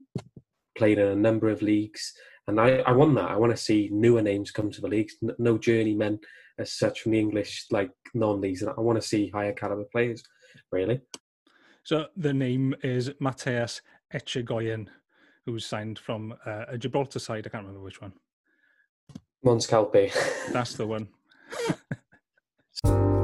played 0.77 0.99
in 0.99 1.09
a 1.09 1.17
number 1.17 1.49
of 1.49 1.63
leagues, 1.63 2.13
and 2.47 2.61
I, 2.61 2.79
I 2.79 2.93
want 2.93 3.15
that. 3.17 3.31
I 3.31 3.37
want 3.37 3.51
to 3.53 3.57
see 3.57 3.89
newer 3.93 4.23
names 4.23 4.51
come 4.51 4.71
to 4.71 4.81
the 4.81 4.89
leagues, 4.89 5.17
no 5.39 5.59
journeymen 5.59 6.21
as 6.59 6.73
such 6.73 7.01
from 7.01 7.13
the 7.13 7.21
English 7.21 7.67
like 7.71 7.91
non-leagues, 8.15 8.63
and 8.63 8.73
I 8.77 8.81
want 8.81 9.01
to 9.01 9.07
see 9.07 9.31
higher 9.31 9.53
caliber 9.53 9.85
players. 9.91 10.23
Really. 10.71 11.01
So 11.85 12.07
the 12.17 12.33
name 12.33 12.75
is 12.83 13.11
Mateus 13.21 13.81
Echegoyen, 14.13 14.89
who's 15.45 15.67
signed 15.67 15.99
from 15.99 16.35
uh, 16.45 16.65
a 16.69 16.79
Gibraltar 16.79 17.19
side. 17.19 17.47
I 17.47 17.51
can't 17.51 17.65
remember 17.65 17.85
which 17.85 18.01
one. 18.01 18.13
Mons 19.45 19.67
Calpe. 19.67 20.13
That's 20.53 20.75
the 20.75 20.87
one. 20.87 21.09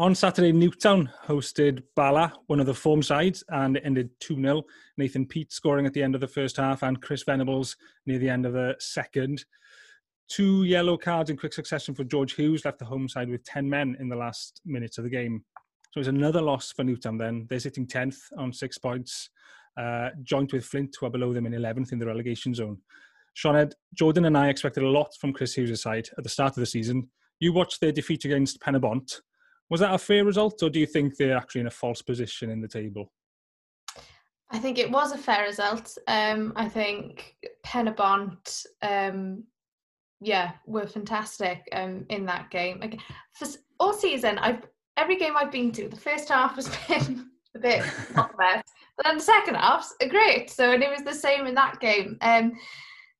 On 0.00 0.14
Saturday, 0.14 0.50
Newtown 0.50 1.10
hosted 1.26 1.82
Bala, 1.94 2.32
one 2.46 2.58
of 2.58 2.64
the 2.64 2.72
form 2.72 3.02
sides, 3.02 3.44
and 3.50 3.76
it 3.76 3.82
ended 3.84 4.08
2 4.20 4.34
0. 4.34 4.62
Nathan 4.96 5.26
Peat 5.26 5.52
scoring 5.52 5.84
at 5.84 5.92
the 5.92 6.02
end 6.02 6.14
of 6.14 6.22
the 6.22 6.26
first 6.26 6.56
half, 6.56 6.82
and 6.82 7.02
Chris 7.02 7.22
Venables 7.22 7.76
near 8.06 8.18
the 8.18 8.30
end 8.30 8.46
of 8.46 8.54
the 8.54 8.76
second. 8.78 9.44
Two 10.30 10.64
yellow 10.64 10.96
cards 10.96 11.28
in 11.28 11.36
quick 11.36 11.52
succession 11.52 11.94
for 11.94 12.04
George 12.04 12.32
Hughes 12.32 12.64
left 12.64 12.78
the 12.78 12.86
home 12.86 13.10
side 13.10 13.28
with 13.28 13.44
10 13.44 13.68
men 13.68 13.94
in 14.00 14.08
the 14.08 14.16
last 14.16 14.62
minutes 14.64 14.96
of 14.96 15.04
the 15.04 15.10
game. 15.10 15.44
So 15.92 16.00
it's 16.00 16.08
another 16.08 16.40
loss 16.40 16.72
for 16.72 16.82
Newtown 16.82 17.18
then. 17.18 17.46
They're 17.50 17.60
sitting 17.60 17.86
10th 17.86 18.16
on 18.38 18.54
six 18.54 18.78
points 18.78 19.28
uh, 19.76 20.08
joint 20.22 20.54
with 20.54 20.64
Flint, 20.64 20.96
who 20.98 21.04
are 21.04 21.10
below 21.10 21.34
them 21.34 21.44
in 21.44 21.52
11th 21.52 21.92
in 21.92 21.98
the 21.98 22.06
relegation 22.06 22.54
zone. 22.54 22.78
Ed, 23.44 23.74
Jordan 23.92 24.24
and 24.24 24.38
I 24.38 24.48
expected 24.48 24.82
a 24.82 24.88
lot 24.88 25.12
from 25.20 25.34
Chris 25.34 25.52
Hughes' 25.52 25.82
side 25.82 26.08
at 26.16 26.24
the 26.24 26.30
start 26.30 26.56
of 26.56 26.60
the 26.60 26.64
season. 26.64 27.10
You 27.38 27.52
watched 27.52 27.82
their 27.82 27.92
defeat 27.92 28.24
against 28.24 28.62
Pen 28.62 28.72
y 28.72 28.80
Bont. 28.80 29.20
Was 29.70 29.80
that 29.80 29.94
a 29.94 29.98
fair 29.98 30.24
result, 30.24 30.62
or 30.62 30.68
do 30.70 30.80
you 30.80 30.86
think 30.86 31.16
they're 31.16 31.36
actually 31.36 31.62
in 31.62 31.68
a 31.68 31.70
false 31.70 32.02
position 32.02 32.50
in 32.50 32.60
the 32.60 32.68
table? 32.68 33.12
I 34.50 34.58
think 34.58 34.78
it 34.78 34.90
was 34.90 35.12
a 35.12 35.18
fair 35.18 35.44
result. 35.44 35.96
Um, 36.08 36.52
I 36.56 36.68
think 36.68 37.36
Pen 37.62 37.94
um, 38.82 39.44
yeah, 40.20 40.52
were 40.66 40.86
fantastic 40.86 41.68
um, 41.72 42.04
in 42.08 42.26
that 42.26 42.50
game. 42.50 42.80
Like, 42.80 42.98
for 43.32 43.46
all 43.78 43.92
season, 43.92 44.38
I've 44.38 44.66
every 44.96 45.16
game 45.16 45.36
I've 45.36 45.52
been 45.52 45.70
to, 45.72 45.88
the 45.88 45.96
first 45.96 46.28
half 46.28 46.56
has 46.56 46.68
been 46.88 47.30
a 47.54 47.58
bit 47.58 47.84
not 48.14 48.32
the 48.32 48.38
best. 48.38 48.68
But 48.96 49.06
then 49.06 49.18
the 49.18 49.22
second 49.22 49.54
half's 49.54 49.94
great. 50.08 50.50
So 50.50 50.72
and 50.72 50.82
it 50.82 50.90
was 50.90 51.02
the 51.02 51.14
same 51.14 51.46
in 51.46 51.54
that 51.54 51.80
game. 51.80 52.18
Um, 52.20 52.52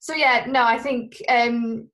so 0.00 0.14
yeah, 0.14 0.46
no, 0.48 0.64
I 0.64 0.78
think 0.78 1.22
um, 1.28 1.88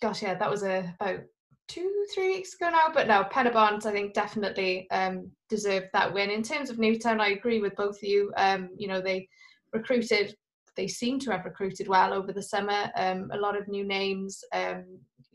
gosh, 0.00 0.22
yeah, 0.22 0.34
that 0.34 0.50
was 0.50 0.62
a, 0.62 0.94
about 0.98 1.20
two, 1.68 2.06
three 2.14 2.28
weeks 2.36 2.54
ago 2.54 2.70
now. 2.70 2.88
But 2.92 3.08
no, 3.08 3.24
Pen 3.24 3.52
y 3.52 3.78
I 3.84 3.92
think 3.92 4.14
definitely 4.14 4.88
um, 4.90 5.30
deserved 5.48 5.88
that 5.92 6.12
win. 6.12 6.30
In 6.30 6.42
terms 6.42 6.70
of 6.70 6.78
Newtown, 6.78 7.20
I 7.20 7.28
agree 7.28 7.60
with 7.60 7.76
both 7.76 7.96
of 7.96 8.02
you. 8.02 8.32
Um, 8.36 8.70
you 8.76 8.88
know, 8.88 9.00
they 9.00 9.28
recruited, 9.72 10.36
they 10.76 10.88
seem 10.88 11.18
to 11.20 11.30
have 11.30 11.44
recruited 11.44 11.88
well 11.88 12.12
over 12.12 12.32
the 12.32 12.42
summer. 12.42 12.90
Um, 12.96 13.30
a 13.32 13.38
lot 13.38 13.56
of 13.56 13.68
new 13.68 13.84
names, 13.84 14.42
um, 14.52 14.84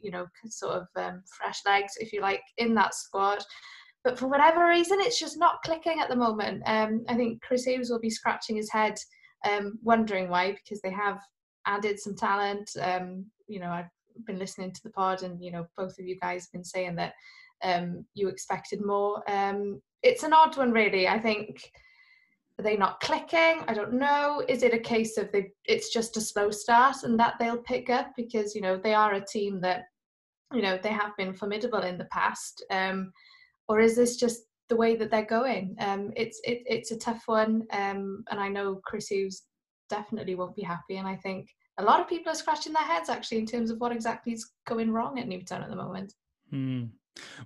you 0.01 0.11
know, 0.11 0.25
sort 0.45 0.73
of 0.73 0.87
um, 0.95 1.23
fresh 1.25 1.59
legs, 1.65 1.93
if 1.99 2.13
you 2.13 2.21
like, 2.21 2.43
in 2.57 2.73
that 2.75 2.95
squad 2.95 3.43
but 4.03 4.17
for 4.17 4.27
whatever 4.27 4.67
reason, 4.67 4.99
it's 4.99 5.19
just 5.19 5.37
not 5.37 5.61
clicking 5.63 5.99
at 5.99 6.09
the 6.09 6.15
moment. 6.15 6.63
Um, 6.65 7.05
I 7.07 7.15
think 7.15 7.41
Chris 7.41 7.65
Hughes 7.65 7.89
will 7.89 7.99
be 7.99 8.09
scratching 8.09 8.55
his 8.55 8.71
head, 8.71 8.97
um, 9.49 9.77
wondering 9.83 10.29
why, 10.29 10.53
because 10.53 10.81
they 10.81 10.91
have 10.91 11.19
added 11.67 11.99
some 11.99 12.15
talent. 12.15 12.69
Um, 12.81 13.25
you 13.47 13.59
know, 13.59 13.69
I've 13.69 13.89
been 14.25 14.39
listening 14.39 14.71
to 14.71 14.83
the 14.83 14.91
pod, 14.91 15.23
and 15.23 15.43
you 15.43 15.51
know, 15.51 15.67
both 15.77 15.97
of 15.99 16.05
you 16.05 16.17
guys 16.19 16.43
have 16.45 16.51
been 16.51 16.63
saying 16.63 16.95
that 16.95 17.13
um, 17.63 18.05
you 18.13 18.27
expected 18.27 18.85
more. 18.85 19.23
Um, 19.29 19.81
it's 20.03 20.23
an 20.23 20.33
odd 20.33 20.57
one, 20.57 20.71
really. 20.71 21.07
I 21.07 21.19
think 21.19 21.71
are 22.59 22.63
they 22.63 22.77
not 22.77 22.99
clicking? 22.99 23.63
I 23.67 23.73
don't 23.73 23.93
know. 23.93 24.43
Is 24.47 24.61
it 24.61 24.73
a 24.73 24.79
case 24.79 25.17
of 25.17 25.31
they? 25.31 25.51
It's 25.65 25.91
just 25.91 26.17
a 26.17 26.21
slow 26.21 26.51
start, 26.51 26.97
and 27.03 27.19
that 27.19 27.35
they'll 27.39 27.57
pick 27.57 27.89
up 27.89 28.11
because 28.15 28.53
you 28.53 28.61
know 28.61 28.77
they 28.77 28.93
are 28.93 29.13
a 29.13 29.25
team 29.25 29.59
that 29.61 29.85
you 30.53 30.61
know 30.61 30.77
they 30.81 30.89
have 30.91 31.15
been 31.17 31.33
formidable 31.33 31.81
in 31.81 31.97
the 31.97 32.05
past. 32.05 32.63
Um, 32.69 33.11
or 33.67 33.79
is 33.79 33.95
this 33.95 34.17
just 34.17 34.41
the 34.69 34.75
way 34.75 34.95
that 34.95 35.09
they're 35.09 35.25
going? 35.25 35.75
Um, 35.79 36.11
it's 36.15 36.39
it, 36.43 36.61
it's 36.65 36.91
a 36.91 36.97
tough 36.97 37.23
one, 37.25 37.63
um, 37.71 38.23
and 38.29 38.39
I 38.39 38.47
know 38.47 38.81
Chris 38.85 39.07
Hughes 39.07 39.43
definitely 39.89 40.35
won't 40.35 40.55
be 40.55 40.63
happy, 40.63 40.97
and 40.97 41.07
I 41.07 41.15
think 41.15 41.47
a 41.81 41.83
lot 41.83 41.99
of 41.99 42.07
people 42.07 42.31
are 42.31 42.35
scratching 42.35 42.73
their 42.73 42.83
heads 42.83 43.09
actually 43.09 43.39
in 43.39 43.45
terms 43.45 43.71
of 43.71 43.79
what 43.79 43.91
exactly 43.91 44.33
is 44.33 44.51
going 44.65 44.91
wrong 44.91 45.19
at 45.19 45.27
Newtown 45.27 45.63
at 45.63 45.69
the 45.69 45.75
moment. 45.75 46.13
Hmm. 46.49 46.83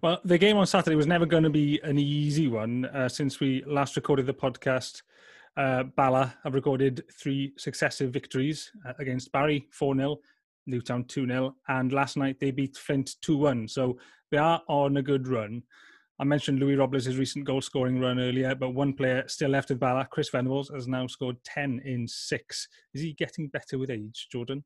Well, 0.01 0.19
the 0.25 0.37
game 0.37 0.57
on 0.57 0.67
Saturday 0.67 0.95
was 0.95 1.07
never 1.07 1.25
going 1.25 1.43
to 1.43 1.49
be 1.49 1.79
an 1.83 1.97
easy 1.97 2.47
one. 2.47 2.85
Uh, 2.85 3.09
since 3.09 3.39
we 3.39 3.63
last 3.65 3.95
recorded 3.95 4.25
the 4.25 4.33
podcast, 4.33 5.01
uh, 5.57 5.83
Bala 5.83 6.35
have 6.43 6.53
recorded 6.53 7.03
three 7.11 7.53
successive 7.57 8.11
victories 8.11 8.71
uh, 8.85 8.93
against 8.99 9.31
Barry 9.31 9.67
4 9.71 9.95
0, 9.95 10.17
Newtown 10.67 11.05
2 11.05 11.25
0, 11.27 11.55
and 11.69 11.93
last 11.93 12.17
night 12.17 12.39
they 12.39 12.51
beat 12.51 12.77
Flint 12.77 13.15
2 13.21 13.37
1. 13.37 13.67
So 13.69 13.97
they 14.31 14.37
are 14.37 14.61
on 14.67 14.97
a 14.97 15.01
good 15.01 15.27
run. 15.27 15.63
I 16.17 16.23
mentioned 16.23 16.59
Louis 16.59 16.75
Robles' 16.75 17.17
recent 17.17 17.43
goal 17.43 17.61
scoring 17.61 17.99
run 17.99 18.19
earlier, 18.19 18.55
but 18.55 18.69
one 18.69 18.93
player 18.93 19.25
still 19.27 19.49
left 19.49 19.69
with 19.69 19.79
Bala, 19.79 20.07
Chris 20.09 20.29
Venables, 20.29 20.69
has 20.69 20.87
now 20.87 21.07
scored 21.07 21.43
10 21.43 21.81
in 21.83 22.07
six. 22.07 22.69
Is 22.93 23.01
he 23.01 23.13
getting 23.13 23.49
better 23.49 23.77
with 23.77 23.89
age, 23.89 24.27
Jordan? 24.31 24.63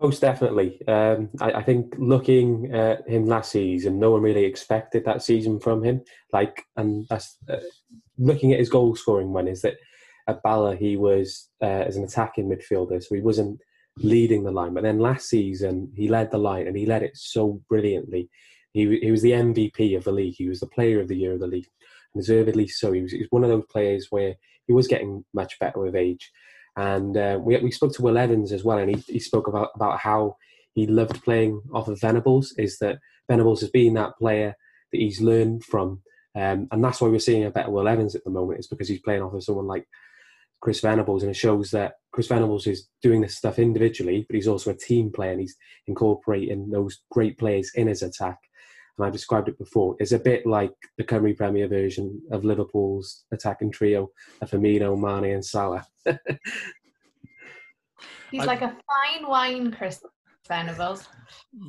Most 0.00 0.20
definitely. 0.20 0.80
Um, 0.86 1.28
I, 1.40 1.52
I, 1.54 1.62
think 1.64 1.96
looking 1.98 2.72
at 2.72 3.08
him 3.08 3.26
last 3.26 3.50
season, 3.50 3.98
no 3.98 4.12
one 4.12 4.22
really 4.22 4.44
expected 4.44 5.04
that 5.04 5.22
season 5.22 5.58
from 5.58 5.82
him. 5.82 6.02
Like, 6.32 6.62
and 6.76 7.04
that's 7.10 7.36
uh, 7.50 7.56
looking 8.16 8.52
at 8.52 8.60
his 8.60 8.68
goal 8.68 8.94
scoring 8.94 9.32
one 9.32 9.48
is 9.48 9.62
that 9.62 9.74
at 10.28 10.40
Bala 10.44 10.76
he 10.76 10.96
was 10.96 11.48
uh, 11.60 11.66
as 11.66 11.96
an 11.96 12.04
attacking 12.04 12.48
midfielder, 12.48 13.02
so 13.02 13.16
he 13.16 13.20
wasn't 13.20 13.58
leading 13.96 14.44
the 14.44 14.52
line. 14.52 14.72
But 14.72 14.84
then 14.84 15.00
last 15.00 15.28
season 15.28 15.90
he 15.96 16.08
led 16.08 16.30
the 16.30 16.38
line 16.38 16.68
and 16.68 16.76
he 16.76 16.86
led 16.86 17.02
it 17.02 17.16
so 17.16 17.60
brilliantly. 17.68 18.30
He, 18.72 18.98
he 19.00 19.10
was 19.10 19.22
the 19.22 19.32
MVP 19.32 19.96
of 19.96 20.04
the 20.04 20.12
league. 20.12 20.34
He 20.36 20.48
was 20.48 20.60
the 20.60 20.66
player 20.66 21.00
of 21.00 21.08
the 21.08 21.16
year 21.16 21.32
of 21.32 21.40
the 21.40 21.46
league, 21.46 21.68
and 22.14 22.22
deservedly 22.22 22.68
so. 22.68 22.92
He 22.92 23.02
was, 23.02 23.12
he 23.12 23.18
was 23.18 23.28
one 23.30 23.44
of 23.44 23.50
those 23.50 23.66
players 23.70 24.08
where 24.10 24.34
he 24.66 24.72
was 24.72 24.86
getting 24.86 25.24
much 25.34 25.58
better 25.58 25.80
with 25.80 25.96
age. 25.96 26.30
And 26.76 27.16
uh, 27.16 27.38
we, 27.42 27.56
we 27.58 27.70
spoke 27.72 27.92
to 27.94 28.02
Will 28.02 28.18
Evans 28.18 28.52
as 28.52 28.62
well, 28.62 28.78
and 28.78 28.94
he, 28.94 29.02
he 29.12 29.18
spoke 29.18 29.48
about, 29.48 29.70
about 29.74 29.98
how 29.98 30.36
he 30.74 30.86
loved 30.86 31.24
playing 31.24 31.60
off 31.72 31.88
of 31.88 32.00
Venables. 32.00 32.54
Is 32.56 32.78
that 32.78 32.98
Venables 33.28 33.60
has 33.62 33.70
been 33.70 33.94
that 33.94 34.16
player 34.16 34.54
that 34.92 34.98
he's 34.98 35.20
learned 35.20 35.64
from 35.64 36.02
Um, 36.34 36.68
and 36.70 36.84
that's 36.84 37.00
why 37.00 37.08
we're 37.08 37.18
seeing 37.18 37.44
a 37.44 37.50
better 37.50 37.70
Will 37.70 37.88
Evans 37.88 38.14
at 38.14 38.24
the 38.24 38.30
moment, 38.30 38.60
is 38.60 38.68
because 38.68 38.88
he's 38.88 39.00
playing 39.00 39.22
off 39.22 39.34
of 39.34 39.42
someone 39.42 39.66
like 39.66 39.86
Chris 40.60 40.80
Venables, 40.80 41.22
and 41.22 41.30
it 41.30 41.36
shows 41.36 41.70
that 41.70 41.94
Chris 42.12 42.28
Venables 42.28 42.66
is 42.66 42.88
doing 43.02 43.20
this 43.20 43.36
stuff 43.36 43.58
individually, 43.58 44.24
but 44.28 44.34
he's 44.34 44.48
also 44.48 44.70
a 44.70 44.76
team 44.76 45.10
player, 45.10 45.32
and 45.32 45.40
he's 45.40 45.56
incorporating 45.86 46.70
those 46.70 47.00
great 47.10 47.38
players 47.38 47.72
in 47.74 47.88
his 47.88 48.02
attack. 48.02 48.38
And 48.98 49.06
I 49.06 49.10
described 49.10 49.48
it 49.48 49.58
before. 49.58 49.96
It's 49.98 50.12
a 50.12 50.18
bit 50.18 50.44
like 50.44 50.72
the 50.96 51.04
Cymru 51.04 51.36
Premier 51.36 51.68
version 51.68 52.20
of 52.32 52.44
Liverpool's 52.44 53.24
attacking 53.32 53.70
trio 53.70 54.10
of 54.40 54.50
Firmino, 54.50 54.98
Mane, 54.98 55.34
and 55.34 55.44
Salah. 55.44 55.86
He's 58.30 58.42
I, 58.42 58.44
like 58.44 58.62
a 58.62 58.68
fine 58.68 59.26
wine, 59.26 59.72
Chris 59.72 60.02
Venables. 60.46 61.08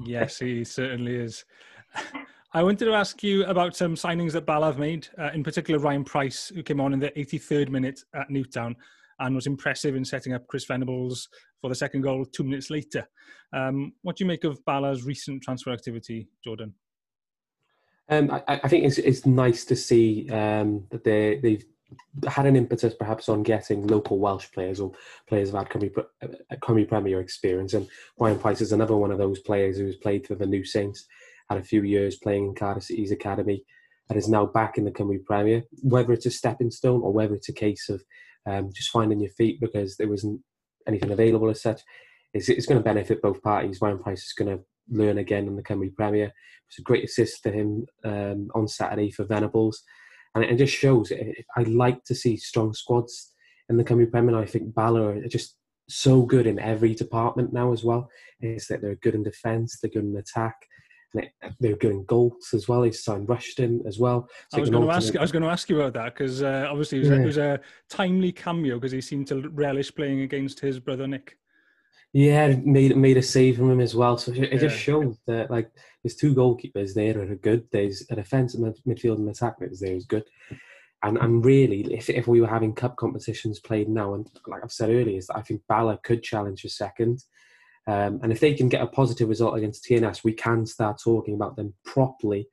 Yes, 0.05 0.39
he 0.39 0.63
certainly 0.63 1.15
is. 1.15 1.45
I 2.53 2.63
wanted 2.63 2.85
to 2.85 2.93
ask 2.93 3.21
you 3.21 3.45
about 3.45 3.75
some 3.75 3.93
signings 3.93 4.31
that 4.31 4.47
Bala 4.47 4.65
have 4.67 4.79
made, 4.79 5.07
uh, 5.19 5.29
in 5.35 5.43
particular 5.43 5.79
Ryan 5.79 6.03
Price, 6.03 6.51
who 6.53 6.63
came 6.63 6.81
on 6.81 6.93
in 6.93 6.99
the 6.99 7.11
83rd 7.11 7.69
minute 7.69 8.03
at 8.15 8.31
Newtown 8.31 8.75
and 9.19 9.35
was 9.35 9.45
impressive 9.45 9.95
in 9.95 10.03
setting 10.03 10.33
up 10.33 10.47
Chris 10.47 10.65
Venables 10.65 11.29
for 11.61 11.69
the 11.69 11.75
second 11.75 12.01
goal 12.01 12.25
two 12.25 12.43
minutes 12.43 12.71
later. 12.71 13.07
Um, 13.53 13.93
what 14.01 14.15
do 14.15 14.23
you 14.23 14.27
make 14.27 14.45
of 14.45 14.63
Bala's 14.65 15.03
recent 15.03 15.43
transfer 15.43 15.71
activity, 15.71 16.27
Jordan? 16.43 16.73
Um, 18.09 18.31
I, 18.31 18.61
I, 18.63 18.67
think 18.67 18.85
it's, 18.85 18.97
it's 18.97 19.25
nice 19.25 19.65
to 19.65 19.75
see 19.75 20.29
um, 20.31 20.85
that 20.89 21.03
they, 21.03 21.39
they've 21.43 21.63
had 22.27 22.45
an 22.47 22.55
impetus 22.55 22.93
perhaps 22.95 23.29
on 23.29 23.43
getting 23.43 23.85
local 23.85 24.17
Welsh 24.17 24.51
players 24.51 24.79
or 24.79 24.91
players 25.27 25.49
who've 25.49 25.59
had 25.59 25.69
Cymru, 25.69 26.05
uh, 26.23 26.27
Cymru 26.55 26.87
Premier 26.87 27.19
experience. 27.19 27.73
And 27.73 27.87
Ryan 28.17 28.39
Price 28.39 28.61
is 28.61 28.71
another 28.71 28.95
one 28.95 29.11
of 29.11 29.19
those 29.19 29.39
players 29.39 29.77
who's 29.77 29.95
played 29.95 30.25
for 30.25 30.35
the 30.35 30.47
New 30.47 30.65
Saints 30.65 31.05
had 31.49 31.59
a 31.59 31.63
few 31.63 31.83
years 31.83 32.17
playing 32.17 32.45
in 32.45 32.55
Cardiff 32.55 32.83
City's 32.83 33.11
academy, 33.11 33.63
and 34.09 34.17
is 34.17 34.29
now 34.29 34.45
back 34.45 34.77
in 34.77 34.85
the 34.85 34.91
Cymru 34.91 35.23
Premier. 35.23 35.63
Whether 35.81 36.13
it's 36.13 36.25
a 36.25 36.31
stepping 36.31 36.71
stone 36.71 37.01
or 37.01 37.11
whether 37.11 37.35
it's 37.35 37.49
a 37.49 37.53
case 37.53 37.89
of 37.89 38.03
um, 38.45 38.71
just 38.73 38.89
finding 38.89 39.19
your 39.19 39.31
feet 39.31 39.59
because 39.59 39.97
there 39.97 40.07
wasn't 40.07 40.41
anything 40.87 41.11
available 41.11 41.49
as 41.49 41.61
such, 41.61 41.81
it's, 42.33 42.49
it's 42.49 42.65
going 42.65 42.79
to 42.79 42.83
benefit 42.83 43.21
both 43.21 43.41
parties. 43.41 43.79
Ryan 43.81 43.99
Price 43.99 44.23
is 44.23 44.33
going 44.33 44.57
to 44.57 44.63
learn 44.89 45.17
again 45.17 45.47
in 45.47 45.55
the 45.55 45.63
Cymru 45.63 45.93
Premier. 45.95 46.31
It's 46.67 46.79
a 46.79 46.83
great 46.83 47.03
assist 47.03 47.41
for 47.43 47.51
him 47.51 47.85
um, 48.03 48.49
on 48.53 48.67
Saturday 48.67 49.11
for 49.11 49.25
Venables. 49.25 49.81
And 50.35 50.43
it, 50.43 50.57
just 50.57 50.75
shows, 50.75 51.11
I 51.57 51.63
like 51.63 52.03
to 52.05 52.15
see 52.15 52.37
strong 52.37 52.73
squads 52.73 53.33
in 53.69 53.77
the 53.77 53.83
Cymru 53.83 54.11
Premier. 54.11 54.37
I 54.37 54.45
think 54.45 54.73
Bala 54.73 55.17
are 55.17 55.27
just 55.27 55.55
so 55.87 56.21
good 56.21 56.45
in 56.45 56.59
every 56.59 56.93
department 56.93 57.51
now 57.51 57.73
as 57.73 57.83
well. 57.83 58.09
Is 58.41 58.67
that 58.67 58.81
they're 58.81 58.95
good 58.95 59.15
in 59.15 59.23
defence, 59.23 59.79
they're 59.81 59.91
good 59.91 60.05
in 60.05 60.15
attack, 60.15 60.55
they're 61.59 61.75
good 61.75 61.91
in 61.91 62.05
goals 62.05 62.49
as 62.53 62.67
well. 62.67 62.83
He's 62.83 63.03
signed 63.03 63.27
Rushton 63.27 63.81
as 63.87 63.99
well. 63.99 64.29
So 64.51 64.57
I 64.57 64.61
was 64.61 64.69
going 64.69 64.87
to 64.87 64.93
ask. 64.93 65.15
I 65.15 65.21
was 65.21 65.31
going 65.31 65.43
to 65.43 65.49
ask 65.49 65.69
you 65.69 65.79
about 65.79 65.93
that 65.93 66.13
because 66.13 66.43
uh, 66.43 66.67
obviously 66.69 66.99
it 66.99 67.01
was, 67.01 67.09
yeah. 67.09 67.15
it 67.15 67.25
was, 67.25 67.37
a, 67.37 67.59
timely 67.89 68.31
cameo 68.31 68.75
because 68.75 68.91
he 68.91 69.01
seemed 69.01 69.27
to 69.27 69.49
relish 69.49 69.93
playing 69.93 70.21
against 70.21 70.59
his 70.59 70.79
brother 70.79 71.07
Nick. 71.07 71.37
Yeah, 72.11 72.55
made 72.63 72.97
made 72.97 73.17
a 73.17 73.21
save 73.21 73.57
from 73.57 73.69
him 73.69 73.79
as 73.79 73.95
well. 73.95 74.17
So 74.17 74.31
it, 74.31 74.51
yeah. 74.51 74.57
just 74.57 74.77
shows 74.77 75.17
that 75.27 75.51
like 75.51 75.71
there's 76.03 76.15
two 76.15 76.33
goalkeepers 76.33 76.93
there 76.93 77.21
are 77.21 77.35
good. 77.35 77.67
There's 77.71 78.03
a 78.09 78.15
defensive 78.15 78.61
midfield 78.87 79.17
and 79.17 79.29
attack 79.29 79.57
that's 79.59 79.79
there 79.79 79.93
is 79.93 80.05
good. 80.05 80.25
And 81.03 81.17
and 81.17 81.45
really, 81.45 81.93
if 81.93 82.09
if 82.09 82.27
we 82.27 82.41
were 82.41 82.47
having 82.47 82.73
cup 82.73 82.95
competitions 82.95 83.59
played 83.59 83.89
now, 83.89 84.15
and 84.15 84.27
like 84.47 84.63
I've 84.63 84.71
said 84.71 84.89
earlier, 84.89 85.17
is 85.17 85.27
that 85.27 85.37
I 85.37 85.41
think 85.41 85.61
Bala 85.67 85.99
could 86.03 86.23
challenge 86.23 86.61
for 86.61 86.69
second. 86.69 87.23
Um, 87.85 88.19
and 88.21 88.31
if 88.31 88.39
they 88.39 88.53
can 88.53 88.69
get 88.69 88.81
a 88.81 88.87
positive 88.87 89.29
result 89.29 89.57
against 89.57 89.85
TNS, 89.85 90.23
we 90.23 90.33
can 90.33 90.65
start 90.65 90.99
talking 91.03 91.35
about 91.35 91.55
them 91.55 91.73
properly 91.85 92.47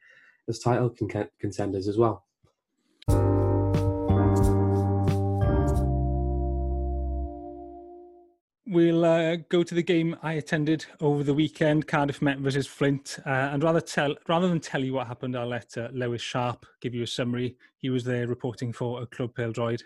as 0.48 0.58
title 0.58 0.90
con- 0.90 1.28
contenders 1.40 1.88
as 1.88 1.98
well. 1.98 2.25
We'll 8.76 9.06
uh, 9.06 9.36
go 9.48 9.62
to 9.62 9.74
the 9.74 9.82
game 9.82 10.18
I 10.22 10.34
attended 10.34 10.84
over 11.00 11.22
the 11.24 11.32
weekend, 11.32 11.86
Cardiff 11.86 12.20
Met 12.20 12.40
versus 12.40 12.66
Flint, 12.66 13.18
uh, 13.24 13.30
and 13.30 13.64
rather 13.64 13.80
tell 13.80 14.14
rather 14.28 14.48
than 14.48 14.60
tell 14.60 14.84
you 14.84 14.92
what 14.92 15.06
happened, 15.06 15.34
I'll 15.34 15.46
let 15.46 15.78
uh, 15.78 15.88
Lewis 15.94 16.20
Sharp 16.20 16.66
give 16.82 16.94
you 16.94 17.02
a 17.02 17.06
summary. 17.06 17.56
He 17.78 17.88
was 17.88 18.04
there 18.04 18.26
reporting 18.26 18.74
for 18.74 19.00
a 19.00 19.06
Club 19.06 19.34
Pêl 19.34 19.54
Droed. 19.54 19.80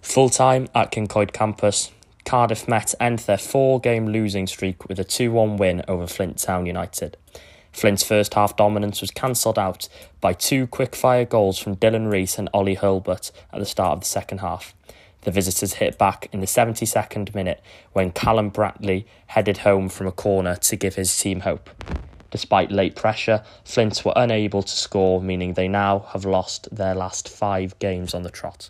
Full 0.00 0.28
time 0.28 0.68
at 0.76 0.92
Cyncoed 0.92 1.32
campus, 1.32 1.90
Cardiff 2.24 2.68
Met 2.68 2.94
end 3.00 3.18
their 3.18 3.36
four 3.36 3.80
game 3.80 4.06
losing 4.06 4.46
streak 4.46 4.88
with 4.88 5.00
a 5.00 5.04
2 5.04 5.32
1 5.32 5.56
win 5.56 5.82
over 5.88 6.06
Flint 6.06 6.38
Town 6.38 6.66
United. 6.66 7.16
Flint's 7.72 8.04
first 8.04 8.34
half 8.34 8.56
dominance 8.56 9.00
was 9.00 9.10
cancelled 9.10 9.58
out 9.58 9.88
by 10.20 10.34
two 10.34 10.68
quick-fire 10.68 11.24
goals 11.24 11.58
from 11.58 11.74
Dylan 11.74 12.08
Reese 12.12 12.38
and 12.38 12.48
Ollie 12.54 12.76
Hurlbut 12.76 13.32
at 13.52 13.58
the 13.58 13.66
start 13.66 13.94
of 13.94 14.00
the 14.02 14.06
second 14.06 14.38
half. 14.38 14.72
The 15.24 15.30
visitors 15.30 15.74
hit 15.74 15.96
back 15.96 16.28
in 16.32 16.40
the 16.40 16.46
72nd 16.46 17.34
minute 17.34 17.62
when 17.92 18.12
Callum 18.12 18.50
Bradley 18.50 19.06
headed 19.26 19.58
home 19.58 19.88
from 19.88 20.06
a 20.06 20.12
corner 20.12 20.56
to 20.56 20.76
give 20.76 20.96
his 20.96 21.18
team 21.18 21.40
hope. 21.40 21.70
Despite 22.30 22.70
late 22.70 22.94
pressure, 22.94 23.42
Flint 23.64 24.04
were 24.04 24.12
unable 24.16 24.62
to 24.62 24.76
score, 24.76 25.22
meaning 25.22 25.54
they 25.54 25.68
now 25.68 26.00
have 26.10 26.26
lost 26.26 26.68
their 26.70 26.94
last 26.94 27.28
five 27.28 27.78
games 27.78 28.12
on 28.12 28.22
the 28.22 28.30
trot. 28.30 28.68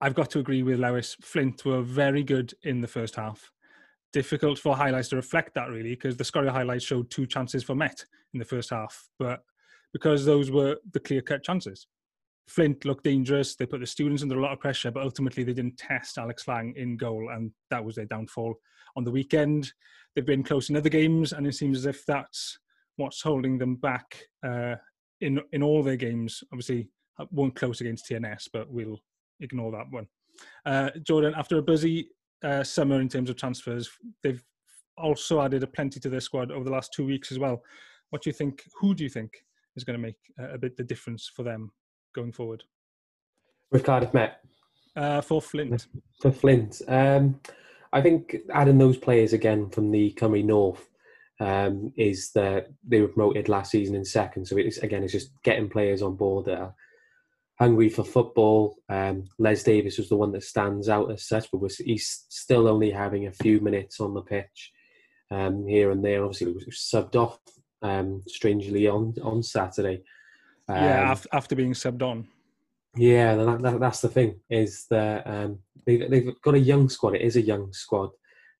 I've 0.00 0.14
got 0.14 0.30
to 0.30 0.38
agree 0.38 0.62
with 0.62 0.78
Lewis. 0.78 1.16
Flint 1.20 1.64
were 1.64 1.82
very 1.82 2.22
good 2.22 2.54
in 2.62 2.80
the 2.80 2.88
first 2.88 3.16
half. 3.16 3.50
Difficult 4.12 4.58
for 4.58 4.76
highlights 4.76 5.08
to 5.08 5.16
reflect 5.16 5.54
that 5.54 5.70
really, 5.70 5.90
because 5.90 6.16
the 6.16 6.24
Sgorio 6.24 6.50
highlights 6.50 6.84
showed 6.84 7.10
two 7.10 7.26
chances 7.26 7.64
for 7.64 7.74
Met 7.74 8.04
in 8.32 8.38
the 8.38 8.44
first 8.44 8.70
half, 8.70 9.08
but 9.18 9.42
because 9.92 10.24
those 10.24 10.52
were 10.52 10.76
the 10.92 11.00
clear 11.00 11.20
cut 11.20 11.42
chances. 11.42 11.88
Flint 12.50 12.84
looked 12.84 13.04
dangerous. 13.04 13.54
They 13.54 13.64
put 13.64 13.78
the 13.78 13.86
students 13.86 14.24
under 14.24 14.36
a 14.36 14.42
lot 14.42 14.52
of 14.52 14.58
pressure, 14.58 14.90
but 14.90 15.04
ultimately 15.04 15.44
they 15.44 15.52
didn't 15.52 15.78
test 15.78 16.18
Alex 16.18 16.48
Lang 16.48 16.74
in 16.76 16.96
goal, 16.96 17.30
and 17.32 17.52
that 17.70 17.84
was 17.84 17.94
their 17.94 18.06
downfall. 18.06 18.56
On 18.96 19.04
the 19.04 19.10
weekend, 19.10 19.72
they've 20.14 20.26
been 20.26 20.42
close 20.42 20.68
in 20.68 20.76
other 20.76 20.88
games, 20.88 21.32
and 21.32 21.46
it 21.46 21.54
seems 21.54 21.78
as 21.78 21.86
if 21.86 22.04
that's 22.06 22.58
what's 22.96 23.22
holding 23.22 23.56
them 23.56 23.76
back 23.76 24.24
uh, 24.44 24.74
in 25.20 25.40
in 25.52 25.62
all 25.62 25.84
their 25.84 25.96
games. 25.96 26.42
Obviously, 26.52 26.88
uh, 27.20 27.26
weren't 27.30 27.54
close 27.54 27.80
against 27.80 28.08
TNS, 28.08 28.48
but 28.52 28.68
we'll 28.68 29.00
ignore 29.38 29.70
that 29.70 29.86
one. 29.90 30.08
Uh, 30.66 30.90
Jordan, 31.04 31.34
after 31.36 31.58
a 31.58 31.62
busy 31.62 32.08
uh, 32.42 32.64
summer 32.64 33.00
in 33.00 33.08
terms 33.08 33.30
of 33.30 33.36
transfers, 33.36 33.88
they've 34.24 34.42
also 34.98 35.40
added 35.40 35.62
a 35.62 35.68
plenty 35.68 36.00
to 36.00 36.08
their 36.08 36.20
squad 36.20 36.50
over 36.50 36.64
the 36.64 36.72
last 36.72 36.92
two 36.92 37.06
weeks 37.06 37.30
as 37.30 37.38
well. 37.38 37.62
What 38.10 38.22
do 38.22 38.28
you 38.28 38.34
think? 38.34 38.64
Who 38.80 38.92
do 38.92 39.04
you 39.04 39.10
think 39.10 39.30
is 39.76 39.84
going 39.84 39.96
to 39.96 40.02
make 40.02 40.16
a 40.52 40.58
bit 40.58 40.76
the 40.76 40.82
difference 40.82 41.30
for 41.32 41.44
them 41.44 41.70
going 42.14 42.32
forward? 42.32 42.64
With 43.70 43.84
Cardiff 43.84 44.14
Met. 44.14 44.40
Uh, 44.96 45.20
for 45.20 45.40
Flint. 45.40 45.86
For 46.20 46.30
Flint, 46.30 46.82
um, 46.86 47.40
I 47.92 48.02
think 48.02 48.36
adding 48.52 48.76
those 48.76 48.98
players 48.98 49.32
again 49.32 49.70
from 49.70 49.90
the 49.90 50.12
Cymru 50.12 50.44
North 50.44 50.86
um, 51.40 51.92
is 51.96 52.30
that 52.32 52.66
they 52.86 53.00
were 53.00 53.08
promoted 53.08 53.48
last 53.48 53.70
season 53.70 53.94
in 53.94 54.04
second. 54.04 54.46
So 54.46 54.58
it's 54.58 54.78
again, 54.78 55.02
it's 55.02 55.12
just 55.12 55.30
getting 55.42 55.70
players 55.70 56.02
on 56.02 56.16
board 56.16 56.44
that 56.44 56.58
are 56.58 56.74
hungry 57.58 57.88
for 57.88 58.04
football. 58.04 58.76
Um, 58.88 59.24
Les 59.38 59.62
Davis 59.62 59.96
was 59.96 60.08
the 60.08 60.16
one 60.16 60.32
that 60.32 60.44
stands 60.44 60.88
out 60.88 61.10
as 61.10 61.26
such, 61.26 61.50
but 61.50 61.60
was, 61.60 61.78
he's 61.78 62.26
still 62.28 62.68
only 62.68 62.90
having 62.90 63.26
a 63.26 63.32
few 63.32 63.60
minutes 63.60 64.00
on 64.00 64.12
the 64.12 64.22
pitch 64.22 64.72
um, 65.30 65.66
here 65.66 65.90
and 65.90 66.04
there. 66.04 66.22
Obviously, 66.22 66.48
he 66.48 66.52
was 66.52 66.90
subbed 66.92 67.16
off 67.16 67.38
um, 67.82 68.22
strangely 68.26 68.86
on 68.86 69.14
on 69.22 69.42
Saturday. 69.42 70.02
Yeah, 70.74 71.12
um, 71.12 71.18
after 71.32 71.54
being 71.54 71.72
subbed 71.72 72.02
on. 72.02 72.26
Yeah, 72.96 73.36
that, 73.36 73.62
that, 73.62 73.80
that's 73.80 74.00
the 74.00 74.08
thing 74.08 74.40
is 74.50 74.86
that 74.90 75.26
um, 75.26 75.60
they, 75.86 75.96
they've 75.96 76.40
got 76.42 76.54
a 76.54 76.58
young 76.58 76.88
squad. 76.88 77.14
It 77.14 77.22
is 77.22 77.36
a 77.36 77.42
young 77.42 77.72
squad 77.72 78.10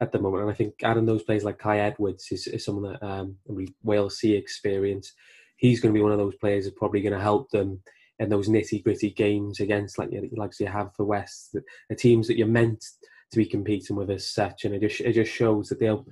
at 0.00 0.12
the 0.12 0.20
moment, 0.20 0.44
and 0.44 0.52
I 0.52 0.54
think 0.54 0.74
adding 0.82 1.06
those 1.06 1.22
players 1.22 1.44
like 1.44 1.58
Kai 1.58 1.80
Edwards 1.80 2.28
is, 2.30 2.46
is 2.46 2.64
someone 2.64 2.92
that 2.92 3.06
um, 3.06 3.36
Wales 3.82 4.18
see 4.18 4.34
experience. 4.34 5.12
He's 5.56 5.80
going 5.80 5.92
to 5.92 5.98
be 5.98 6.02
one 6.02 6.12
of 6.12 6.18
those 6.18 6.36
players 6.36 6.64
that's 6.64 6.78
probably 6.78 7.02
going 7.02 7.12
to 7.12 7.20
help 7.20 7.50
them 7.50 7.82
in 8.18 8.28
those 8.28 8.48
nitty 8.48 8.84
gritty 8.84 9.10
games 9.10 9.60
against 9.60 9.98
like 9.98 10.12
you 10.12 10.28
like 10.36 10.52
you 10.60 10.66
Haverfordwest, 10.66 11.50
the, 11.52 11.62
the, 11.88 11.96
teams 11.96 12.26
that 12.28 12.36
you're 12.36 12.46
meant 12.46 12.84
to 13.32 13.38
be 13.38 13.46
competing 13.46 13.96
with 13.96 14.10
as 14.10 14.30
such, 14.30 14.64
and 14.64 14.74
it 14.74 14.80
just 14.80 15.00
it 15.00 15.12
just 15.12 15.32
shows 15.32 15.68
that 15.68 15.80
they'll 15.80 16.06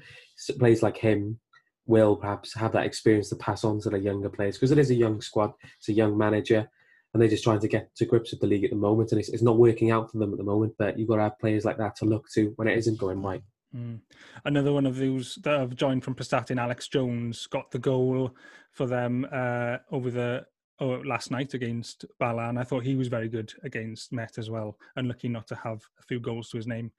players 0.59 0.83
like 0.83 0.97
him 0.97 1.39
will 1.89 2.15
perhaps 2.15 2.55
have 2.55 2.73
that 2.73 2.87
experience 2.87 3.31
to 3.31 3.37
pass 3.37 3.65
on 3.65 3.81
to 3.81 3.91
the 3.91 3.99
younger 3.99 4.29
players 4.29 4.57
because 4.57 4.71
it 4.71 4.79
is 4.79 4.91
a 4.91 4.95
young 4.95 5.21
squad, 5.21 5.53
it's 5.79 5.89
a 5.89 5.93
young 5.93 6.17
manager, 6.17 6.69
and 7.13 7.21
they're 7.21 7.29
just 7.29 7.43
trying 7.43 7.61
to 7.61 7.69
get 7.69 7.95
to 7.97 8.05
grips 8.05 8.31
with 8.31 8.41
the 8.41 8.47
league 8.47 8.65
at 8.65 8.71
the 8.71 8.77
moment, 8.77 9.11
and 9.11 9.19
it's, 9.19 9.31
it's 9.31 9.43
not 9.43 9.59
working 9.59 9.91
out 9.91 10.13
for 10.13 10.19
them 10.19 10.33
at 10.33 10.39
the 10.39 10.45
moment. 10.45 10.75
But 10.79 10.99
you've 10.99 11.09
got 11.09 11.17
to 11.17 11.23
have 11.23 11.39
players 11.39 11.65
like 11.65 11.79
that 11.79 11.97
to 11.97 12.05
look 12.05 12.27
to 12.35 12.53
when 12.57 12.69
it 12.69 12.79
isn't 12.79 12.99
going 12.99 13.23
right. 13.23 13.43
Mm. 13.75 14.01
Another 14.45 14.73
one 14.73 14.87
of 14.87 14.97
those 14.97 15.37
that 15.43 15.59
have 15.59 15.75
joined 15.75 16.05
from 16.05 16.15
Prestatyn, 16.15 16.61
Alex 16.61 16.89
Jones, 16.89 17.47
got 17.47 17.71
the 17.71 17.79
goal 17.79 18.35
for 18.73 18.87
them 18.87 19.27
uh, 19.33 19.79
over 19.91 20.11
the 20.11 20.47
oh, 20.81 21.03
last 21.05 21.31
night 21.31 21.55
against 21.55 22.05
Bala, 22.19 22.49
and 22.49 22.59
I 22.59 22.65
thought 22.65 22.85
he 22.85 22.97
was 22.97 23.09
very 23.09 23.29
good 23.29 23.53
against 23.63 24.13
Met 24.13 24.39
as 24.39 24.51
well, 24.51 24.79
and 24.97 25.09
lucky 25.09 25.29
not 25.29 25.47
to 25.49 25.55
have 25.57 25.83
a 25.99 26.03
few 26.03 26.21
goals 26.21 26.51
to 26.51 26.59
his 26.59 26.67
name. 26.67 26.93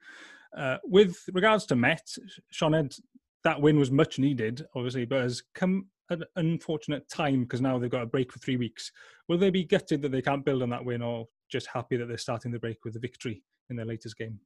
Uh, 0.56 0.78
with 0.84 1.16
regards 1.32 1.64
to 1.66 1.76
Met, 1.76 2.16
Sioned, 2.52 3.00
that 3.44 3.60
win 3.60 3.78
was 3.78 3.90
much 3.90 4.18
needed, 4.18 4.66
obviously, 4.74 5.04
but 5.04 5.22
has 5.22 5.42
come 5.54 5.86
an 6.10 6.24
unfortunate 6.36 7.08
time 7.08 7.42
because 7.42 7.60
now 7.60 7.78
they've 7.78 7.90
got 7.90 8.02
a 8.02 8.06
break 8.06 8.32
for 8.32 8.38
three 8.40 8.56
weeks. 8.56 8.90
Will 9.28 9.38
they 9.38 9.50
be 9.50 9.64
gutted 9.64 10.02
that 10.02 10.10
they 10.10 10.22
can't 10.22 10.44
build 10.44 10.62
on 10.62 10.70
that 10.70 10.84
win, 10.84 11.02
or 11.02 11.28
just 11.50 11.68
happy 11.72 11.96
that 11.96 12.06
they're 12.06 12.18
starting 12.18 12.52
the 12.52 12.58
break 12.58 12.84
with 12.84 12.96
a 12.96 13.00
victory 13.00 13.42
in 13.70 13.76
their 13.76 13.86
latest 13.86 14.18
game? 14.18 14.38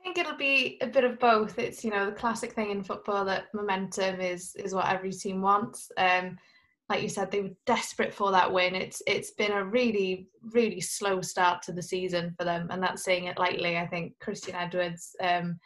I 0.00 0.04
think 0.04 0.18
it'll 0.18 0.36
be 0.36 0.78
a 0.80 0.86
bit 0.86 1.04
of 1.04 1.18
both. 1.18 1.58
It's 1.58 1.84
you 1.84 1.90
know 1.90 2.06
the 2.06 2.12
classic 2.12 2.52
thing 2.52 2.70
in 2.70 2.82
football 2.82 3.24
that 3.24 3.46
momentum 3.52 4.20
is 4.20 4.54
is 4.56 4.74
what 4.74 4.88
every 4.88 5.12
team 5.12 5.42
wants. 5.42 5.90
Um, 5.96 6.38
like 6.90 7.02
you 7.02 7.08
said, 7.08 7.30
they 7.30 7.40
were 7.40 7.56
desperate 7.64 8.12
for 8.12 8.30
that 8.30 8.52
win. 8.52 8.74
It's 8.74 9.02
it's 9.06 9.32
been 9.32 9.52
a 9.52 9.64
really 9.64 10.28
really 10.52 10.80
slow 10.80 11.20
start 11.20 11.62
to 11.62 11.72
the 11.72 11.82
season 11.82 12.34
for 12.38 12.44
them, 12.44 12.68
and 12.70 12.82
that's 12.82 13.02
saying 13.02 13.24
it 13.24 13.38
lightly. 13.38 13.76
I 13.76 13.86
think 13.86 14.18
Christian 14.20 14.54
Edwards 14.54 15.16
um, 15.20 15.58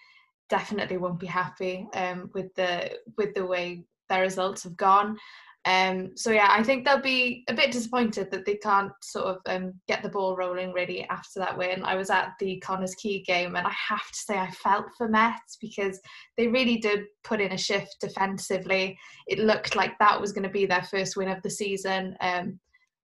definitely 0.48 0.96
won't 0.96 1.20
be 1.20 1.26
happy 1.26 1.87
um, 1.94 2.30
with 2.34 2.54
the 2.54 2.98
with 3.16 3.34
the 3.34 3.46
way 3.46 3.84
their 4.08 4.22
results 4.22 4.64
have 4.64 4.76
gone. 4.76 5.18
Um, 5.64 6.16
so 6.16 6.30
yeah, 6.30 6.48
I 6.50 6.62
think 6.62 6.84
they'll 6.84 7.02
be 7.02 7.44
a 7.48 7.52
bit 7.52 7.72
disappointed 7.72 8.30
that 8.30 8.46
they 8.46 8.54
can't 8.54 8.92
sort 9.02 9.26
of 9.26 9.38
um, 9.46 9.74
get 9.87 10.02
the 10.02 10.08
ball 10.08 10.34
rolling 10.34 10.72
really 10.72 11.06
after 11.11 11.40
that 11.40 11.58
win. 11.58 11.84
I 11.84 11.94
was 11.94 12.08
at 12.08 12.32
the 12.40 12.62
Connah's 12.64 12.94
Quay 12.94 13.22
game, 13.22 13.54
and 13.54 13.66
I 13.66 13.74
have 13.88 14.11
to 14.11 14.18
say 14.18 14.38
I 14.38 14.50
felt 14.50 14.87
for 14.96 15.08
Metz 15.08 15.58
because 15.61 16.00
they 16.38 16.46
really 16.46 16.78
did 16.78 17.04
put 17.22 17.40
in 17.40 17.52
a 17.52 17.58
shift 17.58 17.96
defensively. 18.00 18.96
It 19.26 19.40
looked 19.40 19.76
like 19.76 19.98
that 19.98 20.18
was 20.18 20.32
going 20.32 20.44
to 20.44 20.48
be 20.48 20.64
their 20.64 20.84
first 20.84 21.16
win 21.16 21.28
of 21.28 21.42
the 21.42 21.50
season. 21.50 22.16
Um, 22.20 22.58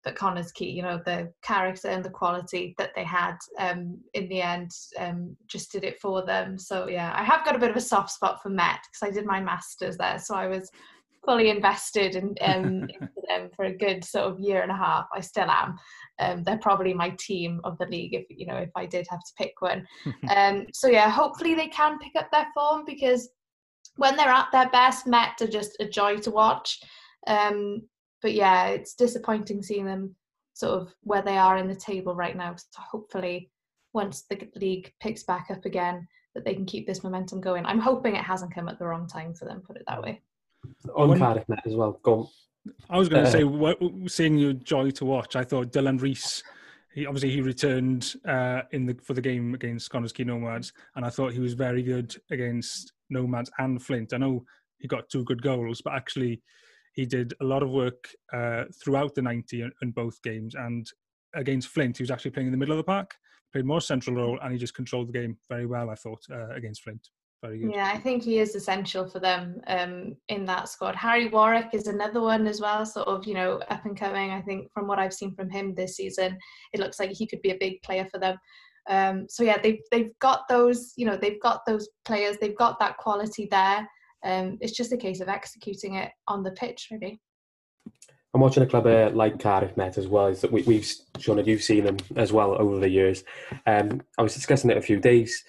but 0.04 0.14
Connah's 0.14 0.52
Quay, 0.52 0.66
you 0.66 0.82
know, 0.82 1.00
the 1.04 1.32
character 1.42 1.88
and 1.88 2.04
the 2.04 2.10
quality 2.10 2.74
that 2.78 2.90
they 2.94 3.04
had 3.04 3.36
um, 3.58 3.98
in 4.12 4.28
the 4.28 4.42
end 4.42 4.70
um, 4.98 5.36
just 5.46 5.72
did 5.72 5.84
it 5.84 6.00
for 6.00 6.24
them. 6.24 6.58
So 6.58 6.88
yeah, 6.88 7.12
I 7.16 7.24
have 7.24 7.44
got 7.44 7.56
a 7.56 7.58
bit 7.58 7.70
of 7.70 7.76
a 7.76 7.80
soft 7.80 8.10
spot 8.10 8.40
for 8.42 8.50
Met 8.50 8.80
because 8.92 9.08
I 9.08 9.10
did 9.10 9.26
my 9.26 9.40
masters 9.40 9.96
there, 9.96 10.18
so 10.18 10.34
I 10.34 10.46
was 10.46 10.70
fully 11.24 11.48
invested 11.48 12.16
in, 12.16 12.34
um, 12.42 12.86
them 13.28 13.48
for 13.56 13.64
a 13.64 13.76
good 13.76 14.04
sort 14.04 14.26
of 14.26 14.38
year 14.38 14.62
and 14.62 14.70
a 14.70 14.76
half. 14.76 15.06
I 15.14 15.20
still 15.20 15.48
am. 15.48 15.76
Um, 16.20 16.44
they're 16.44 16.58
probably 16.58 16.94
my 16.94 17.10
team 17.18 17.60
of 17.64 17.76
the 17.78 17.86
league 17.86 18.14
if 18.14 18.26
you 18.28 18.46
know 18.46 18.56
if 18.56 18.70
I 18.76 18.86
did 18.86 19.06
have 19.10 19.20
to 19.20 19.32
pick 19.38 19.52
one. 19.60 19.86
um, 20.36 20.66
so 20.72 20.88
yeah, 20.88 21.10
hopefully 21.10 21.54
they 21.54 21.68
can 21.68 21.98
pick 21.98 22.12
up 22.16 22.30
their 22.30 22.46
form 22.54 22.84
because 22.86 23.30
when 23.96 24.16
they're 24.16 24.28
at 24.28 24.48
their 24.52 24.68
best, 24.70 25.06
Met 25.06 25.40
are 25.40 25.46
just 25.46 25.76
a 25.80 25.88
joy 25.88 26.18
to 26.18 26.30
watch. 26.30 26.80
Um, 27.26 27.82
but 28.24 28.32
yeah, 28.32 28.68
it's 28.68 28.94
disappointing 28.94 29.62
seeing 29.62 29.84
them 29.84 30.16
sort 30.54 30.80
of 30.80 30.94
where 31.02 31.20
they 31.20 31.36
are 31.36 31.58
in 31.58 31.68
the 31.68 31.74
table 31.74 32.14
right 32.14 32.34
now. 32.34 32.56
So 32.56 32.80
hopefully, 32.80 33.50
once 33.92 34.24
the 34.30 34.48
league 34.56 34.90
picks 34.98 35.24
back 35.24 35.48
up 35.50 35.66
again, 35.66 36.08
that 36.34 36.42
they 36.42 36.54
can 36.54 36.64
keep 36.64 36.86
this 36.86 37.04
momentum 37.04 37.42
going. 37.42 37.66
I'm 37.66 37.78
hoping 37.78 38.16
it 38.16 38.24
hasn't 38.24 38.54
come 38.54 38.66
at 38.70 38.78
the 38.78 38.86
wrong 38.86 39.06
time 39.06 39.34
for 39.34 39.44
them. 39.44 39.60
Put 39.60 39.76
it 39.76 39.82
that 39.88 40.02
way 40.02 40.22
on 40.96 41.18
Cardiff 41.18 41.46
Met 41.50 41.66
as 41.66 41.74
well. 41.74 42.00
Go 42.02 42.14
on. 42.14 42.28
I 42.88 42.96
was 42.96 43.10
going 43.10 43.24
to 43.24 43.28
uh, 43.28 43.32
say, 43.32 43.44
what, 43.44 43.78
seeing 44.06 44.38
your 44.38 44.54
joy 44.54 44.90
to 44.92 45.04
watch. 45.04 45.36
I 45.36 45.44
thought 45.44 45.70
Dylan 45.70 46.00
Rees. 46.00 46.42
He 46.94 47.04
obviously 47.04 47.30
he 47.30 47.42
returned 47.42 48.14
uh, 48.26 48.62
in 48.72 48.86
the 48.86 48.96
for 49.02 49.12
the 49.12 49.20
game 49.20 49.52
against 49.52 49.90
Connah's 49.90 50.18
Nomads, 50.18 50.72
and 50.96 51.04
I 51.04 51.10
thought 51.10 51.34
he 51.34 51.40
was 51.40 51.52
very 51.52 51.82
good 51.82 52.16
against 52.30 52.94
Nomads 53.10 53.50
and 53.58 53.82
Flint. 53.82 54.14
I 54.14 54.16
know 54.16 54.46
he 54.78 54.88
got 54.88 55.10
two 55.10 55.24
good 55.24 55.42
goals, 55.42 55.82
but 55.82 55.92
actually 55.92 56.40
he 56.94 57.04
did 57.04 57.34
a 57.40 57.44
lot 57.44 57.62
of 57.62 57.70
work 57.70 58.08
uh, 58.32 58.64
throughout 58.82 59.14
the 59.14 59.22
90 59.22 59.62
in, 59.62 59.72
in 59.82 59.90
both 59.90 60.20
games. 60.22 60.54
And 60.54 60.88
against 61.34 61.68
Flint, 61.68 61.98
he 61.98 62.02
was 62.02 62.10
actually 62.10 62.30
playing 62.30 62.46
in 62.46 62.52
the 62.52 62.58
middle 62.58 62.72
of 62.72 62.78
the 62.78 62.84
park, 62.84 63.14
played 63.52 63.66
more 63.66 63.80
central 63.80 64.16
role, 64.16 64.38
and 64.42 64.52
he 64.52 64.58
just 64.58 64.74
controlled 64.74 65.08
the 65.08 65.12
game 65.12 65.36
very 65.48 65.66
well. 65.66 65.90
I 65.90 65.96
thought 65.96 66.24
uh, 66.30 66.50
against 66.54 66.82
Flint 66.82 67.08
very 67.44 67.58
good. 67.58 67.72
Yeah, 67.72 67.90
I 67.92 67.98
think 67.98 68.22
he 68.22 68.38
is 68.38 68.54
essential 68.54 69.06
for 69.06 69.20
them 69.20 69.60
um, 69.66 70.16
in 70.28 70.44
that 70.46 70.68
squad. 70.68 70.96
Harry 70.96 71.28
Warwick 71.28 71.70
is 71.72 71.86
another 71.86 72.20
one 72.20 72.46
as 72.46 72.60
well, 72.60 72.84
sort 72.86 73.08
of, 73.08 73.26
you 73.26 73.34
know, 73.34 73.60
up 73.70 73.84
and 73.84 73.98
coming. 73.98 74.30
I 74.30 74.40
think 74.40 74.72
from 74.72 74.86
what 74.86 74.98
I've 74.98 75.12
seen 75.12 75.34
from 75.34 75.50
him 75.50 75.74
this 75.74 75.96
season, 75.96 76.38
it 76.72 76.80
looks 76.80 76.98
like 76.98 77.12
he 77.12 77.26
could 77.26 77.42
be 77.42 77.50
a 77.50 77.58
big 77.58 77.82
player 77.82 78.06
for 78.10 78.18
them. 78.18 78.36
Um, 78.88 79.26
so 79.28 79.42
yeah, 79.42 79.58
they've 79.62 79.80
they've 79.90 80.10
got 80.18 80.42
those, 80.48 80.92
you 80.96 81.06
know, 81.06 81.16
they've 81.16 81.40
got 81.40 81.62
those 81.66 81.88
players, 82.04 82.36
they've 82.38 82.56
got 82.56 82.78
that 82.80 82.98
quality 82.98 83.48
there. 83.50 83.88
Um, 84.24 84.58
it's 84.60 84.72
just 84.72 84.92
a 84.92 84.96
case 84.96 85.20
of 85.20 85.28
executing 85.28 85.94
it 85.94 86.10
on 86.26 86.42
the 86.42 86.52
pitch, 86.52 86.88
really. 86.90 87.20
I'm 88.34 88.40
watching 88.40 88.64
a 88.64 88.66
club 88.66 88.86
uh, 88.86 89.10
like 89.14 89.38
Cardiff 89.38 89.76
Met 89.76 89.96
as 89.96 90.08
well. 90.08 90.26
Is 90.26 90.40
that 90.40 90.50
we, 90.50 90.62
we've 90.62 90.90
Sioned, 91.18 91.46
you've 91.46 91.62
seen 91.62 91.84
them 91.84 91.98
as 92.16 92.32
well 92.32 92.60
over 92.60 92.80
the 92.80 92.88
years. 92.88 93.22
Um, 93.66 94.02
I 94.18 94.22
was 94.22 94.34
discussing 94.34 94.70
it 94.70 94.76
a 94.76 94.82
few 94.82 94.98
days 94.98 95.44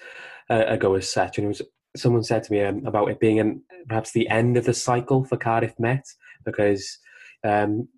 uh, 0.50 0.64
ago 0.68 0.94
as 0.94 1.10
such, 1.10 1.38
and 1.38 1.46
it 1.46 1.48
was 1.48 1.62
someone 1.96 2.22
said 2.22 2.44
to 2.44 2.52
me 2.52 2.62
um, 2.62 2.86
about 2.86 3.10
it 3.10 3.18
being 3.18 3.62
perhaps 3.88 4.12
the 4.12 4.28
end 4.28 4.56
of 4.56 4.66
the 4.66 4.74
cycle 4.74 5.24
for 5.24 5.36
Cardiff 5.36 5.74
Met 5.80 6.04
because 6.44 6.98
um, 7.42 7.88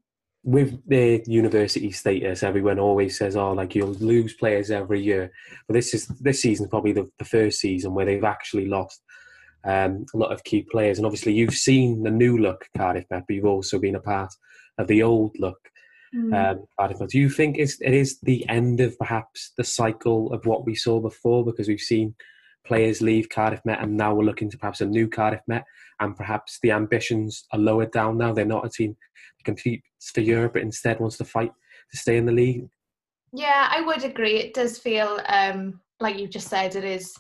with 0.43 0.81
their 0.89 1.21
university 1.27 1.91
status, 1.91 2.43
everyone 2.43 2.79
always 2.79 3.19
says, 3.19 3.37
"Oh, 3.37 3.53
like 3.53 3.75
you'll 3.75 3.89
lose 3.89 4.35
players 4.35 4.71
every 4.71 5.03
year." 5.03 5.31
But 5.67 5.75
this 5.75 5.93
is 5.93 6.07
this 6.07 6.41
season 6.41 6.69
probably 6.69 6.93
the, 6.93 7.11
the 7.19 7.25
first 7.27 7.61
season 7.61 7.93
where 7.93 8.07
they've 8.07 8.25
actually 8.25 8.67
lost 8.67 9.03
um, 9.65 10.07
a 10.15 10.17
lot 10.17 10.33
of 10.33 10.45
key 10.45 10.67
players. 10.71 10.99
And 10.99 11.07
obviously, 11.07 11.33
you've 11.33 11.55
seen 11.55 12.03
the 12.03 12.11
new 12.11 12.39
look 12.39 12.67
Cardiff 12.77 13.05
Met, 13.11 13.25
but 13.27 13.35
you've 13.35 13.45
also 13.45 13.79
been 13.79 13.97
a 13.97 14.01
part 14.01 14.33
of 14.79 14.87
the 14.87 15.03
old 15.03 15.37
look. 15.39 15.59
Mm. 16.15 16.35
Um, 16.35 16.65
Cardiff 16.79 17.01
Met. 17.01 17.11
Do 17.11 17.19
you 17.19 17.29
think 17.29 17.59
it's, 17.59 17.81
it 17.81 17.93
is 17.93 18.19
the 18.21 18.49
end 18.49 18.81
of 18.81 18.99
perhaps 18.99 19.53
the 19.57 19.65
cycle 19.65 20.33
of 20.33 20.47
what 20.47 20.65
we 20.65 20.75
saw 20.75 21.01
before? 21.01 21.45
Because 21.45 21.69
we've 21.69 21.81
seen 21.81 22.15
players 22.69 23.01
leave 23.01 23.29
Cardiff 23.29 23.65
Met 23.65 23.83
and 23.83 23.97
now 23.97 24.15
we're 24.15 24.25
looking 24.25 24.51
to 24.51 24.59
perhaps 24.59 24.81
a 24.81 24.87
new 24.87 25.09
Cardiff 25.09 25.41
Met 25.49 25.65
and 26.01 26.17
perhaps 26.17 26.59
the 26.63 26.71
ambitions 26.71 27.45
are 27.53 27.59
lowered 27.59 27.91
down 27.93 28.19
now. 28.19 28.33
They're 28.33 28.45
not 28.45 28.67
a 28.67 28.71
team 28.71 28.97
that 29.39 29.45
competes 29.45 30.11
for 30.15 30.21
Europe 30.21 30.53
but 30.53 30.63
instead 30.63 31.01
wants 31.01 31.17
to 31.17 31.25
fight 31.25 31.51
to 31.91 31.97
stay 31.97 32.17
in 32.17 32.27
the 32.27 32.33
league. 32.33 32.69
Yeah, 33.33 33.69
I 33.71 33.81
would 33.81 34.05
agree. 34.05 34.37
It 34.37 34.55
does 34.55 34.79
feel 34.79 35.19
um, 35.29 35.81
like 36.01 36.19
you 36.19 36.29
just 36.29 36.49
said 36.49 36.77
it 36.77 36.85
is 36.85 37.15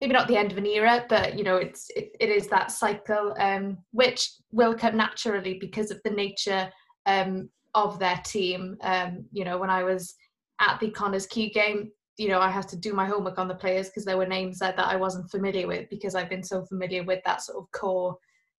maybe 0.00 0.12
not 0.12 0.28
the 0.28 0.36
end 0.36 0.52
of 0.52 0.58
an 0.58 0.66
era, 0.66 1.04
but 1.08 1.36
you 1.36 1.44
know 1.44 1.56
it's 1.56 1.90
it, 1.96 2.16
it 2.20 2.28
is 2.28 2.48
that 2.48 2.70
cycle 2.70 3.34
um, 3.38 3.78
which 3.92 4.30
will 4.52 4.74
come 4.74 4.96
naturally 4.96 5.58
because 5.60 5.90
of 5.90 6.00
the 6.04 6.10
nature 6.10 6.70
um, 7.06 7.48
of 7.74 7.98
their 7.98 8.20
team. 8.24 8.76
Um, 8.82 9.24
you 9.32 9.44
know, 9.44 9.58
when 9.58 9.70
I 9.70 9.82
was 9.82 10.14
at 10.60 10.78
the 10.80 10.90
Connah's 10.90 11.26
Quay 11.26 11.50
game, 11.50 11.90
you 12.16 12.28
know, 12.28 12.40
I 12.40 12.50
had 12.50 12.68
to 12.68 12.76
do 12.76 12.92
my 12.92 13.06
homework 13.06 13.38
on 13.38 13.48
the 13.48 13.54
players 13.54 13.88
because 13.88 14.04
there 14.04 14.18
were 14.18 14.26
names 14.26 14.58
there 14.58 14.74
that 14.76 14.86
I 14.86 14.96
wasn't 14.96 15.30
familiar 15.30 15.66
with 15.66 15.88
because 15.88 16.14
I've 16.14 16.28
been 16.28 16.42
so 16.42 16.64
familiar 16.66 17.02
with 17.02 17.20
that 17.24 17.42
sort 17.42 17.58
of 17.58 17.70
core 17.72 18.16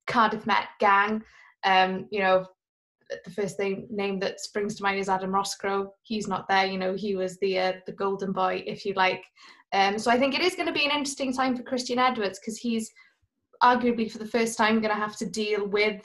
Cardiff 0.08 0.47
Met 0.47 0.67
gang. 0.80 1.21
Um, 1.63 2.08
you 2.10 2.19
know, 2.19 2.45
the 3.26 3.32
first 3.32 3.58
thing 3.58 3.88
name 3.89 4.19
that 4.19 4.39
springs 4.39 4.76
to 4.76 4.84
mind 4.84 5.00
is 5.00 5.10
Adam 5.10 5.32
Roscrow. 5.32 5.91
He's 6.04 6.28
not 6.28 6.47
there. 6.47 6.65
You 6.65 6.78
know, 6.78 6.95
he 6.95 7.15
was 7.15 7.38
the 7.39 7.60
uh, 7.60 7.74
the 7.86 7.93
golden 7.93 8.32
boy, 8.32 8.63
if 8.65 8.86
you 8.86 8.93
like. 8.93 9.24
Um, 9.74 9.97
so 9.97 10.12
I 10.12 10.17
think 10.17 10.36
it 10.36 10.41
is 10.41 10.56
going 10.56 10.67
to 10.67 10.74
be 10.74 10.86
an 10.86 10.91
interesting 10.91 11.34
time 11.34 11.56
for 11.56 11.63
Christian 11.63 12.00
Edwards 12.00 12.39
because 12.39 12.58
he's 12.58 12.91
arguably 13.63 14.12
for 14.12 14.17
the 14.17 14.26
first 14.26 14.58
time 14.58 14.82
going 14.82 14.93
to 14.93 15.00
have 15.00 15.15
to 15.17 15.30
deal 15.30 15.67
with 15.67 16.02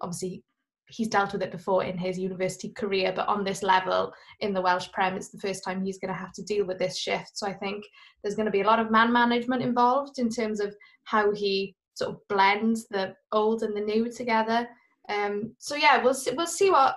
obviously 0.00 0.42
he's 0.90 1.08
dealt 1.08 1.32
with 1.32 1.42
it 1.42 1.52
before 1.52 1.84
in 1.84 1.96
his 1.96 2.18
university 2.18 2.70
career, 2.70 3.12
but 3.14 3.28
on 3.28 3.44
this 3.44 3.62
level 3.62 4.12
in 4.40 4.52
the 4.52 4.60
Welsh 4.60 4.90
Prem, 4.92 5.14
it's 5.14 5.28
the 5.28 5.38
first 5.38 5.62
time 5.64 5.84
he's 5.84 5.98
going 5.98 6.12
to 6.12 6.18
have 6.18 6.32
to 6.32 6.42
deal 6.42 6.66
with 6.66 6.78
this 6.78 6.98
shift. 6.98 7.30
So 7.34 7.46
I 7.46 7.52
think 7.52 7.84
there's 8.22 8.34
going 8.34 8.46
to 8.46 8.52
be 8.52 8.62
a 8.62 8.66
lot 8.66 8.80
of 8.80 8.90
man 8.90 9.12
management 9.12 9.62
involved 9.62 10.18
in 10.18 10.28
terms 10.28 10.60
of 10.60 10.74
how 11.04 11.32
he 11.32 11.76
sort 11.94 12.10
of 12.10 12.18
blends 12.28 12.88
the 12.88 13.14
old 13.32 13.62
and 13.62 13.76
the 13.76 13.80
new 13.80 14.10
together. 14.10 14.66
Um, 15.10 15.54
so 15.58 15.74
yeah, 15.74 16.02
we'll 16.02 16.14
see, 16.14 16.30
we'll 16.32 16.46
see 16.46 16.70
what 16.70 16.96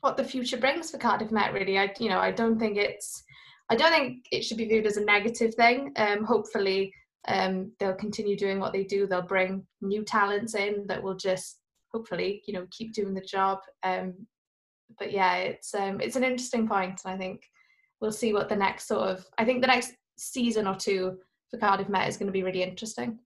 what 0.00 0.16
the 0.16 0.24
future 0.24 0.56
brings 0.56 0.90
for 0.90 0.98
Cardiff 0.98 1.30
Met. 1.30 1.52
Really, 1.52 1.78
I 1.78 1.92
you 1.98 2.08
know 2.08 2.18
I 2.18 2.32
don't 2.32 2.58
think 2.58 2.76
it's 2.76 3.22
I 3.70 3.76
don't 3.76 3.92
think 3.92 4.26
it 4.30 4.44
should 4.44 4.58
be 4.58 4.66
viewed 4.66 4.86
as 4.86 4.96
a 4.96 5.04
negative 5.04 5.54
thing. 5.54 5.92
Um, 5.96 6.24
hopefully. 6.24 6.92
Um, 7.28 7.72
they'll 7.80 7.92
continue 7.92 8.36
doing 8.36 8.60
what 8.60 8.72
they 8.72 8.84
do. 8.84 9.04
They'll 9.04 9.20
bring 9.20 9.66
new 9.80 10.04
talents 10.04 10.54
in 10.54 10.86
that 10.86 11.02
will 11.02 11.16
just 11.16 11.58
hopefully 11.96 12.42
you 12.46 12.52
know 12.52 12.66
keep 12.70 12.92
doing 12.92 13.14
the 13.14 13.20
job 13.22 13.58
um, 13.82 14.14
but 14.98 15.12
yeah 15.12 15.36
it's 15.36 15.74
um, 15.74 16.00
it's 16.00 16.16
an 16.16 16.24
interesting 16.24 16.68
point 16.68 17.00
and 17.04 17.14
i 17.14 17.16
think 17.16 17.42
we'll 18.00 18.12
see 18.12 18.32
what 18.32 18.48
the 18.48 18.56
next 18.56 18.86
sort 18.86 19.08
of 19.08 19.26
i 19.38 19.44
think 19.44 19.60
the 19.60 19.66
next 19.66 19.92
season 20.18 20.66
or 20.66 20.74
two 20.74 21.16
for 21.50 21.58
cardiff 21.58 21.88
met 21.88 22.08
is 22.08 22.16
going 22.16 22.26
to 22.26 22.32
be 22.32 22.42
really 22.42 22.62
interesting 22.62 23.18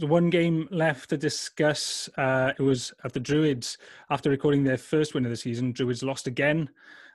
There's 0.00 0.08
one 0.08 0.30
game 0.30 0.66
left 0.70 1.10
to 1.10 1.18
discuss. 1.18 2.08
Uh, 2.16 2.54
it 2.58 2.62
was 2.62 2.90
at 3.04 3.12
the 3.12 3.20
Druids. 3.20 3.76
After 4.08 4.30
recording 4.30 4.64
their 4.64 4.78
first 4.78 5.12
win 5.12 5.26
of 5.26 5.30
the 5.30 5.36
season, 5.36 5.72
Druids 5.72 6.02
lost 6.02 6.26
again 6.26 6.70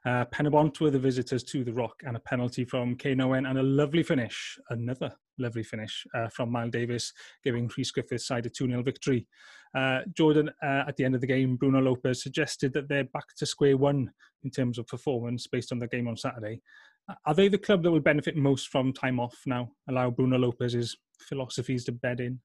uh, 0.06 0.26
Penybont 0.26 0.80
were 0.80 0.92
the 0.92 1.00
visitors 1.00 1.44
to 1.46 1.64
the 1.64 1.74
Rock 1.74 2.04
and 2.06 2.16
a 2.16 2.20
penalty 2.20 2.64
from 2.64 2.96
Kane 2.96 3.22
Owen 3.22 3.48
and 3.48 3.58
a 3.58 3.64
lovely 3.64 4.04
finish, 4.04 4.58
another 4.70 5.12
lovely 5.40 5.64
finish 5.64 6.06
uh, 6.14 6.28
from 6.30 6.52
Mael 6.52 6.70
Davies, 6.70 7.12
giving 7.44 7.70
Rhys 7.76 7.92
Griffiths 7.92 8.28
side 8.28 8.46
a 8.46 8.50
2 8.50 8.68
0 8.68 8.84
victory. 8.84 9.28
Uh, 9.74 10.02
Jordan, 10.14 10.52
uh, 10.62 10.84
at 10.88 10.96
the 10.96 11.04
end 11.04 11.16
of 11.16 11.22
the 11.22 11.28
game, 11.28 11.56
Bruno 11.56 11.82
Lopez 11.82 12.22
suggested 12.22 12.72
that 12.74 12.88
they're 12.88 13.06
back 13.06 13.36
to 13.38 13.46
square 13.48 13.78
one 13.78 14.12
in 14.44 14.52
terms 14.52 14.78
of 14.78 14.86
performance 14.88 15.48
based 15.48 15.72
on 15.72 15.80
the 15.80 15.88
game 15.88 16.08
on 16.08 16.16
Saturday. 16.16 16.62
Are 17.26 17.34
they 17.34 17.48
the 17.48 17.58
club 17.58 17.82
that 17.84 17.92
will 17.92 18.00
benefit 18.00 18.36
most 18.36 18.70
from 18.70 18.94
time 18.94 19.20
off 19.20 19.36
now? 19.48 19.72
Allow 19.90 20.12
Bruno 20.12 20.38
Lopez's 20.38 20.96
philosophies 21.20 21.84
to 21.86 21.92
bed 21.92 22.20
in? 22.20 22.40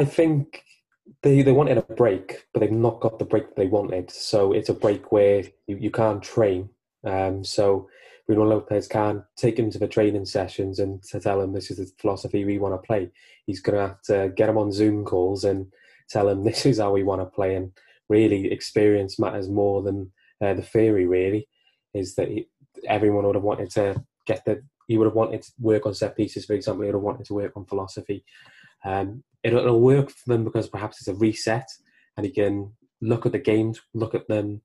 I 0.00 0.04
think 0.06 0.64
they 1.22 1.42
they 1.42 1.52
wanted 1.52 1.76
a 1.76 1.82
break, 1.82 2.46
but 2.52 2.60
they've 2.60 2.72
not 2.72 3.00
got 3.00 3.18
the 3.18 3.26
break 3.26 3.54
they 3.54 3.66
wanted. 3.66 4.10
So 4.10 4.52
it's 4.52 4.70
a 4.70 4.74
break 4.74 5.12
where 5.12 5.44
you, 5.66 5.76
you 5.76 5.90
can't 5.90 6.22
train. 6.22 6.70
Um, 7.04 7.44
so 7.44 7.88
Bruno 8.26 8.44
Lopez 8.44 8.88
can't 8.88 9.22
take 9.36 9.58
him 9.58 9.70
to 9.70 9.78
the 9.78 9.86
training 9.86 10.24
sessions 10.24 10.78
and 10.78 11.02
to 11.04 11.20
tell 11.20 11.40
him 11.40 11.52
this 11.52 11.70
is 11.70 11.76
the 11.76 11.90
philosophy 11.98 12.46
we 12.46 12.58
want 12.58 12.74
to 12.74 12.86
play. 12.86 13.10
He's 13.44 13.60
going 13.60 13.76
to 13.76 13.88
have 13.88 14.02
to 14.04 14.32
get 14.34 14.48
him 14.48 14.56
on 14.56 14.72
Zoom 14.72 15.04
calls 15.04 15.44
and 15.44 15.66
tell 16.08 16.28
him 16.28 16.44
this 16.44 16.64
is 16.64 16.78
how 16.78 16.92
we 16.92 17.02
want 17.02 17.20
to 17.20 17.26
play. 17.26 17.54
And 17.54 17.70
really, 18.08 18.50
experience 18.50 19.18
matters 19.18 19.50
more 19.50 19.82
than 19.82 20.10
uh, 20.40 20.54
the 20.54 20.62
theory. 20.62 21.06
Really, 21.06 21.46
is 21.92 22.14
that 22.14 22.28
he, 22.28 22.48
everyone 22.88 23.26
would 23.26 23.34
have 23.34 23.44
wanted 23.44 23.70
to 23.72 24.02
get 24.26 24.46
the. 24.46 24.62
He 24.88 24.96
would 24.96 25.04
have 25.04 25.14
wanted 25.14 25.42
to 25.42 25.52
work 25.60 25.84
on 25.84 25.92
set 25.92 26.16
pieces, 26.16 26.46
for 26.46 26.54
example. 26.54 26.84
He 26.84 26.86
would 26.86 26.96
have 26.96 27.02
wanted 27.02 27.26
to 27.26 27.34
work 27.34 27.52
on 27.54 27.66
philosophy. 27.66 28.24
Um, 28.82 29.22
it'll, 29.42 29.60
it'll 29.60 29.80
work 29.80 30.10
for 30.10 30.28
them 30.28 30.44
because 30.44 30.68
perhaps 30.68 30.98
it's 31.00 31.08
a 31.08 31.14
reset, 31.14 31.68
and 32.16 32.26
he 32.26 32.32
can 32.32 32.72
look 33.00 33.26
at 33.26 33.32
the 33.32 33.38
games, 33.38 33.80
look 33.94 34.14
at 34.14 34.28
them 34.28 34.60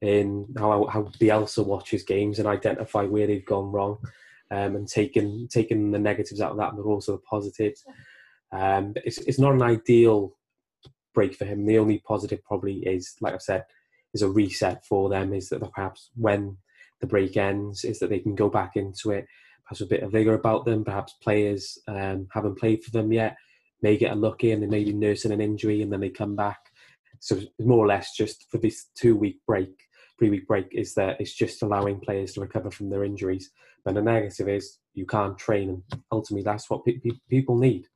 in 0.00 0.46
how 0.56 0.86
how 0.86 1.02
Bielsa 1.20 1.64
watches 1.64 2.02
games 2.02 2.38
and 2.38 2.46
identify 2.46 3.04
where 3.04 3.26
they've 3.26 3.44
gone 3.44 3.72
wrong, 3.72 3.98
um, 4.50 4.76
and 4.76 4.88
taking 4.88 5.48
taking 5.50 5.90
the 5.90 5.98
negatives 5.98 6.40
out 6.40 6.52
of 6.52 6.58
that, 6.58 6.76
but 6.76 6.82
also 6.82 7.12
the 7.12 7.22
positives. 7.22 7.84
Um, 8.52 8.94
it's 9.04 9.18
it's 9.18 9.38
not 9.38 9.54
an 9.54 9.62
ideal 9.62 10.36
break 11.14 11.34
for 11.34 11.44
him. 11.44 11.66
The 11.66 11.78
only 11.78 11.98
positive 12.06 12.42
probably 12.44 12.78
is, 12.78 13.14
like 13.20 13.34
I've 13.34 13.42
said, 13.42 13.64
is 14.14 14.22
a 14.22 14.28
reset 14.28 14.84
for 14.84 15.08
them. 15.08 15.32
Is 15.34 15.48
that 15.48 15.60
perhaps 15.72 16.10
when 16.14 16.56
the 17.00 17.06
break 17.06 17.36
ends, 17.36 17.84
is 17.84 17.98
that 17.98 18.10
they 18.10 18.18
can 18.18 18.34
go 18.34 18.48
back 18.48 18.76
into 18.76 19.10
it, 19.10 19.26
perhaps 19.64 19.80
a 19.80 19.86
bit 19.86 20.02
of 20.02 20.12
vigor 20.12 20.34
about 20.34 20.64
them. 20.64 20.84
Perhaps 20.84 21.14
players 21.22 21.78
um, 21.88 22.28
haven't 22.32 22.58
played 22.58 22.84
for 22.84 22.90
them 22.90 23.12
yet, 23.12 23.36
may 23.82 23.96
get 23.96 24.12
unlucky 24.12 24.52
and 24.52 24.62
they 24.62 24.66
may 24.66 24.84
be 24.84 24.92
nursing 24.92 25.32
an 25.32 25.40
injury 25.40 25.82
and 25.82 25.92
then 25.92 26.00
they 26.00 26.10
come 26.10 26.36
back. 26.36 26.58
So 27.20 27.40
more 27.58 27.84
or 27.84 27.86
less 27.86 28.16
just 28.16 28.46
for 28.50 28.58
this 28.58 28.86
two 28.96 29.16
week 29.16 29.40
break, 29.46 29.74
three 30.18 30.30
week 30.30 30.46
break 30.46 30.68
is 30.72 30.94
that 30.94 31.20
it's 31.20 31.34
just 31.34 31.62
allowing 31.62 32.00
players 32.00 32.34
to 32.34 32.40
recover 32.40 32.70
from 32.70 32.90
their 32.90 33.04
injuries. 33.04 33.50
But 33.84 33.94
the 33.94 34.02
negative 34.02 34.48
is 34.48 34.78
you 34.94 35.06
can't 35.06 35.38
train, 35.38 35.70
and 35.70 36.02
ultimately 36.12 36.42
that's 36.42 36.68
what 36.68 36.84
pe- 36.84 36.98
pe- 36.98 37.10
people 37.30 37.56
need. 37.56 37.86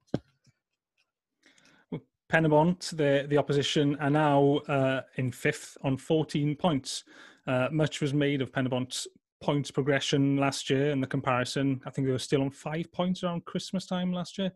Penybont, 2.33 2.97
the 2.97 3.26
the 3.28 3.37
opposition, 3.37 3.97
are 3.97 4.09
now 4.09 4.61
uh, 4.68 5.03
in 5.16 5.33
fifth 5.33 5.76
on 5.83 5.97
14 5.97 6.57
points. 6.57 7.05
Uh, 7.47 7.68
much 7.70 8.01
was 8.01 8.14
made 8.14 8.41
of 8.41 8.53
Penybont's 8.53 9.07
points 9.43 9.70
progression 9.70 10.37
last 10.37 10.70
year 10.70 10.91
in 10.93 11.01
the 11.01 11.07
comparison. 11.07 11.80
I 11.85 11.91
think 11.91 12.07
they 12.07 12.12
were 12.12 12.18
still 12.18 12.43
on 12.43 12.51
five 12.51 12.91
points 12.93 13.22
around 13.22 13.45
Christmas 13.45 13.85
time 13.85 14.12
last 14.12 14.39
year. 14.39 14.53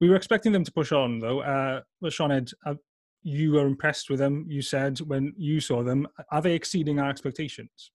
We 0.00 0.08
were 0.08 0.16
expecting 0.16 0.52
them 0.52 0.64
to 0.64 0.72
push 0.72 0.92
on 0.92 1.18
though. 1.18 1.40
Uh, 1.40 1.80
well, 2.00 2.10
Sioned, 2.10 2.52
uh, 2.66 2.74
you 3.22 3.52
were 3.52 3.66
impressed 3.66 4.10
with 4.10 4.18
them. 4.18 4.44
You 4.48 4.62
said 4.62 4.98
when 5.00 5.32
you 5.36 5.60
saw 5.60 5.82
them, 5.82 6.06
are 6.30 6.42
they 6.42 6.54
exceeding 6.54 7.00
our 7.00 7.08
expectations? 7.08 7.90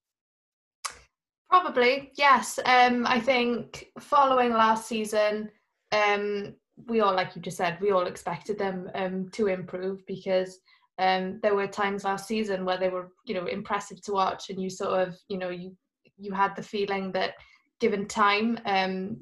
Probably, 1.50 2.12
yes. 2.16 2.60
Um, 2.66 3.06
I 3.08 3.20
think 3.20 3.88
following 4.00 4.54
last 4.54 4.88
season, 4.88 5.50
um, 5.92 6.56
we 6.88 7.02
all, 7.02 7.16
like 7.16 7.36
you 7.36 7.42
just 7.42 7.58
said, 7.58 7.80
we 7.82 7.92
all 7.92 8.08
expected 8.08 8.58
them 8.58 8.90
um, 8.96 9.30
to 9.34 9.48
improve 9.48 10.06
because 10.06 10.60
um, 11.00 11.40
there 11.42 11.56
were 11.56 11.68
times 11.68 12.04
last 12.04 12.28
season 12.28 12.66
where 12.66 12.78
they 12.78 12.90
were, 12.90 13.12
you 13.26 13.34
know, 13.34 13.48
impressive 13.48 14.02
to 14.04 14.12
watch, 14.12 14.50
and 14.50 14.62
you 14.62 14.70
sort 14.70 15.08
of, 15.08 15.18
you 15.28 15.38
know, 15.38 15.50
you 15.50 15.76
you 16.18 16.34
had 16.34 16.56
the 16.56 16.62
feeling 16.62 17.12
that 17.14 17.34
given 17.80 18.06
time 18.06 18.60
um, 18.66 19.18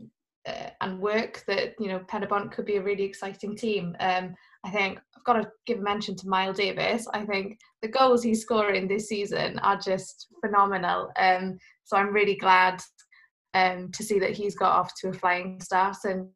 uh, 0.48 0.70
and 0.82 1.00
work 1.00 1.43
that 1.48 1.76
you 1.80 1.88
know 1.88 2.00
Penybont 2.00 2.52
could 2.52 2.66
be 2.66 2.78
a 2.78 2.82
really 2.82 3.04
exciting 3.04 3.56
team. 3.56 3.95
Um, 4.00 4.34
I 4.64 4.72
think 4.72 5.00
I've 5.16 5.24
got 5.24 5.34
to 5.34 5.50
give 5.66 5.80
a 5.80 5.82
mention 5.82 6.16
to 6.16 6.28
Mael 6.28 6.54
Davies. 6.54 7.08
I 7.14 7.26
think 7.26 7.60
the 7.82 7.88
goals 7.88 8.24
he's 8.24 8.41
scoring 8.41 8.88
this 8.88 9.08
season 9.08 9.60
are 9.60 9.78
just 9.78 10.28
phenomenal. 10.43 11.12
Um, 11.20 11.58
so 11.84 11.98
I'm 11.98 12.14
really 12.14 12.36
glad 12.36 12.82
um, 13.54 13.91
to 13.91 14.04
see 14.04 14.20
that 14.20 14.32
he's 14.32 14.56
got 14.56 14.74
off 14.74 14.93
to 15.02 15.10
a 15.10 15.14
flying 15.14 15.60
start. 15.62 15.98
And 16.04 16.30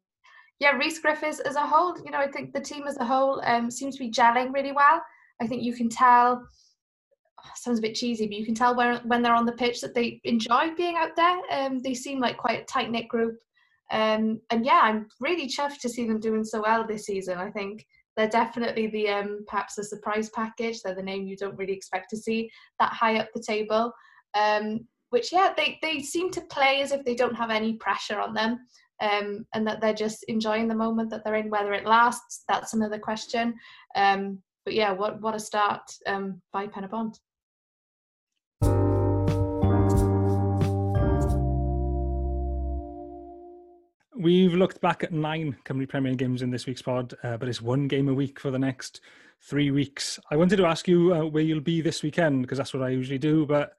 yeah, 0.60 0.72
Rhys 0.72 0.98
Griffiths 0.98 1.40
as 1.40 1.56
a 1.56 1.66
whole, 1.66 1.96
you 2.04 2.10
know, 2.10 2.18
I 2.18 2.30
think 2.30 2.52
the 2.52 2.60
team 2.60 2.86
as 2.86 2.96
a 2.98 3.04
whole 3.04 3.42
um, 3.44 3.70
seems 3.70 3.96
to 3.96 4.04
be 4.04 4.10
gelling 4.10 4.52
really 4.52 4.72
well. 4.72 5.02
I 5.40 5.46
think 5.46 5.62
you 5.62 5.74
can 5.74 5.88
tell. 5.88 6.42
Sounds 7.56 7.80
a 7.80 7.82
bit 7.82 7.96
cheesy, 7.96 8.26
but 8.28 8.36
you 8.36 8.44
can 8.44 8.54
tell 8.54 8.76
when 8.76 8.96
when 9.08 9.20
they're 9.20 9.34
on 9.34 9.46
the 9.46 9.52
pitch 9.52 9.80
that 9.80 9.94
they 9.94 10.20
enjoy 10.22 10.70
being 10.76 10.96
out 10.96 11.16
there. 11.16 11.40
Um, 11.50 11.80
they 11.80 11.92
seem 11.92 12.20
like 12.20 12.36
quite 12.36 12.62
a 12.62 12.64
tight 12.64 12.90
knit 12.90 13.08
group. 13.08 13.36
Um, 13.92 14.40
and 14.50 14.64
yeah, 14.64 14.80
I'm 14.82 15.06
really 15.20 15.46
chuffed 15.46 15.80
to 15.80 15.88
see 15.88 16.06
them 16.06 16.18
doing 16.18 16.44
so 16.44 16.62
well 16.62 16.86
this 16.86 17.06
season. 17.06 17.38
I 17.38 17.50
think 17.50 17.86
they're 18.16 18.28
definitely 18.28 18.88
the 18.88 19.08
um, 19.08 19.44
perhaps 19.46 19.74
the 19.76 19.84
surprise 19.84 20.30
package. 20.30 20.80
They're 20.82 20.94
the 20.94 21.02
name 21.02 21.26
you 21.26 21.36
don't 21.36 21.56
really 21.56 21.74
expect 21.74 22.10
to 22.10 22.16
see 22.16 22.50
that 22.80 22.92
high 22.92 23.18
up 23.18 23.28
the 23.34 23.42
table. 23.46 23.92
Um, 24.34 24.80
which 25.10 25.30
yeah, 25.30 25.52
they 25.56 25.78
they 25.82 26.00
seem 26.00 26.30
to 26.30 26.40
play 26.42 26.80
as 26.80 26.92
if 26.92 27.04
they 27.04 27.14
don't 27.14 27.36
have 27.36 27.50
any 27.50 27.74
pressure 27.74 28.18
on 28.18 28.32
them, 28.32 28.60
um, 29.00 29.46
and 29.54 29.66
that 29.66 29.80
they're 29.80 29.92
just 29.92 30.24
enjoying 30.24 30.68
the 30.68 30.74
moment 30.74 31.10
that 31.10 31.22
they're 31.24 31.36
in. 31.36 31.50
Whether 31.50 31.74
it 31.74 31.86
lasts, 31.86 32.44
that's 32.48 32.72
another 32.72 32.98
question. 32.98 33.54
Um, 33.94 34.38
but 34.64 34.74
yeah, 34.74 34.92
what 34.92 35.20
what 35.20 35.34
a 35.34 35.40
start 35.40 35.82
um, 36.06 36.40
by 36.52 36.66
Penybont. 36.66 37.18
We've 44.22 44.54
looked 44.54 44.80
back 44.80 45.02
at 45.02 45.12
nine 45.12 45.56
Cymru 45.64 45.88
Premier 45.88 46.14
games 46.14 46.42
in 46.42 46.50
this 46.52 46.64
week's 46.64 46.80
pod, 46.80 47.12
uh, 47.24 47.36
but 47.38 47.48
it's 47.48 47.60
one 47.60 47.88
game 47.88 48.08
a 48.08 48.14
week 48.14 48.38
for 48.38 48.52
the 48.52 48.58
next 48.58 49.00
three 49.40 49.72
weeks. 49.72 50.16
I 50.30 50.36
wanted 50.36 50.58
to 50.58 50.64
ask 50.64 50.86
you 50.86 51.12
uh, 51.12 51.24
where 51.24 51.42
you'll 51.42 51.60
be 51.60 51.80
this 51.80 52.04
weekend 52.04 52.42
because 52.42 52.56
that's 52.56 52.72
what 52.72 52.84
I 52.84 52.90
usually 52.90 53.18
do. 53.18 53.44
But 53.44 53.72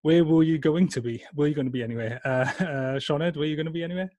where 0.00 0.24
were 0.24 0.42
you 0.42 0.56
going 0.56 0.88
to 0.88 1.02
be? 1.02 1.22
Were 1.34 1.48
you 1.48 1.54
going 1.54 1.66
to 1.66 1.70
be 1.70 1.82
anywhere? 1.82 2.18
Uh, 2.24 2.28
uh, 2.28 2.98
Sioned, 2.98 3.36
were 3.36 3.44
you 3.44 3.56
going 3.56 3.66
to 3.66 3.72
be 3.72 3.84
anywhere? 3.84 4.10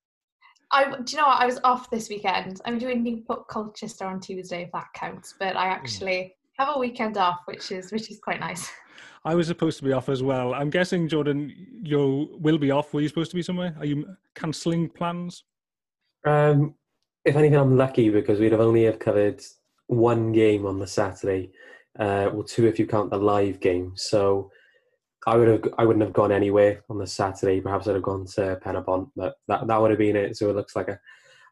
I 0.71 0.84
do 0.84 1.03
you 1.07 1.17
know 1.17 1.27
what? 1.27 1.41
I 1.41 1.47
was 1.47 1.59
off 1.63 1.89
this 1.89 2.09
weekend. 2.09 2.61
I'm 2.65 2.77
doing 2.77 3.01
Newport 3.01 3.47
Colchester 3.47 4.05
on 4.05 4.19
Tuesday, 4.19 4.61
if 4.65 4.71
that 4.73 4.93
counts. 4.93 5.34
But 5.39 5.57
I 5.57 5.65
actually 5.65 6.13
mm. 6.13 6.34
have 6.59 6.75
a 6.75 6.77
weekend 6.77 7.17
off, 7.17 7.39
which 7.45 7.71
is 7.71 7.91
which 7.91 8.11
is 8.11 8.19
quite 8.19 8.39
nice. 8.39 8.69
I 9.25 9.34
was 9.34 9.47
supposed 9.47 9.79
to 9.79 9.84
be 9.84 9.93
off 9.93 10.09
as 10.09 10.21
well. 10.21 10.53
I'm 10.53 10.69
guessing 10.69 11.07
Jordan, 11.07 11.51
you 11.82 12.38
will 12.39 12.59
be 12.59 12.69
off. 12.69 12.93
Were 12.93 13.01
you 13.01 13.07
supposed 13.07 13.32
to 13.32 13.36
be 13.36 13.41
somewhere? 13.41 13.75
Are 13.79 13.86
you 13.86 14.15
cancelling 14.36 14.88
plans? 14.88 15.43
Um, 16.26 16.76
if 17.26 17.36
anything, 17.36 17.57
I'm 17.57 17.78
lucky 17.78 18.09
because 18.09 18.39
we'd 18.39 18.51
have 18.51 18.61
only 18.61 18.84
have 18.86 18.99
covered 18.99 19.41
one 19.88 20.32
game 20.32 20.65
on 20.65 20.80
the 20.80 20.88
Saturday, 20.88 21.51
uh, 21.99 22.30
well, 22.34 22.43
two 22.43 22.65
if 22.65 22.80
you 22.80 22.88
count 22.88 23.11
the 23.11 23.17
live 23.17 23.59
game. 23.59 23.93
So 23.95 24.51
I 25.28 25.38
would 25.38 25.47
have, 25.47 25.74
I 25.78 25.86
wouldn't 25.86 26.03
have 26.03 26.13
gone 26.13 26.32
anywhere 26.32 26.84
on 26.89 26.97
the 26.97 27.07
Saturday. 27.07 27.61
Perhaps 27.61 27.88
I'd 27.88 27.95
have 27.95 28.03
gone 28.03 28.26
to 28.36 28.59
Penybont, 28.63 29.11
but 29.15 29.36
that 29.47 29.67
that 29.67 29.82
would 29.82 29.91
have 29.91 29.99
been 29.99 30.15
it. 30.15 30.38
So 30.38 30.49
it 30.49 30.55
looks 30.55 30.76
like 30.76 30.88
a 30.88 30.99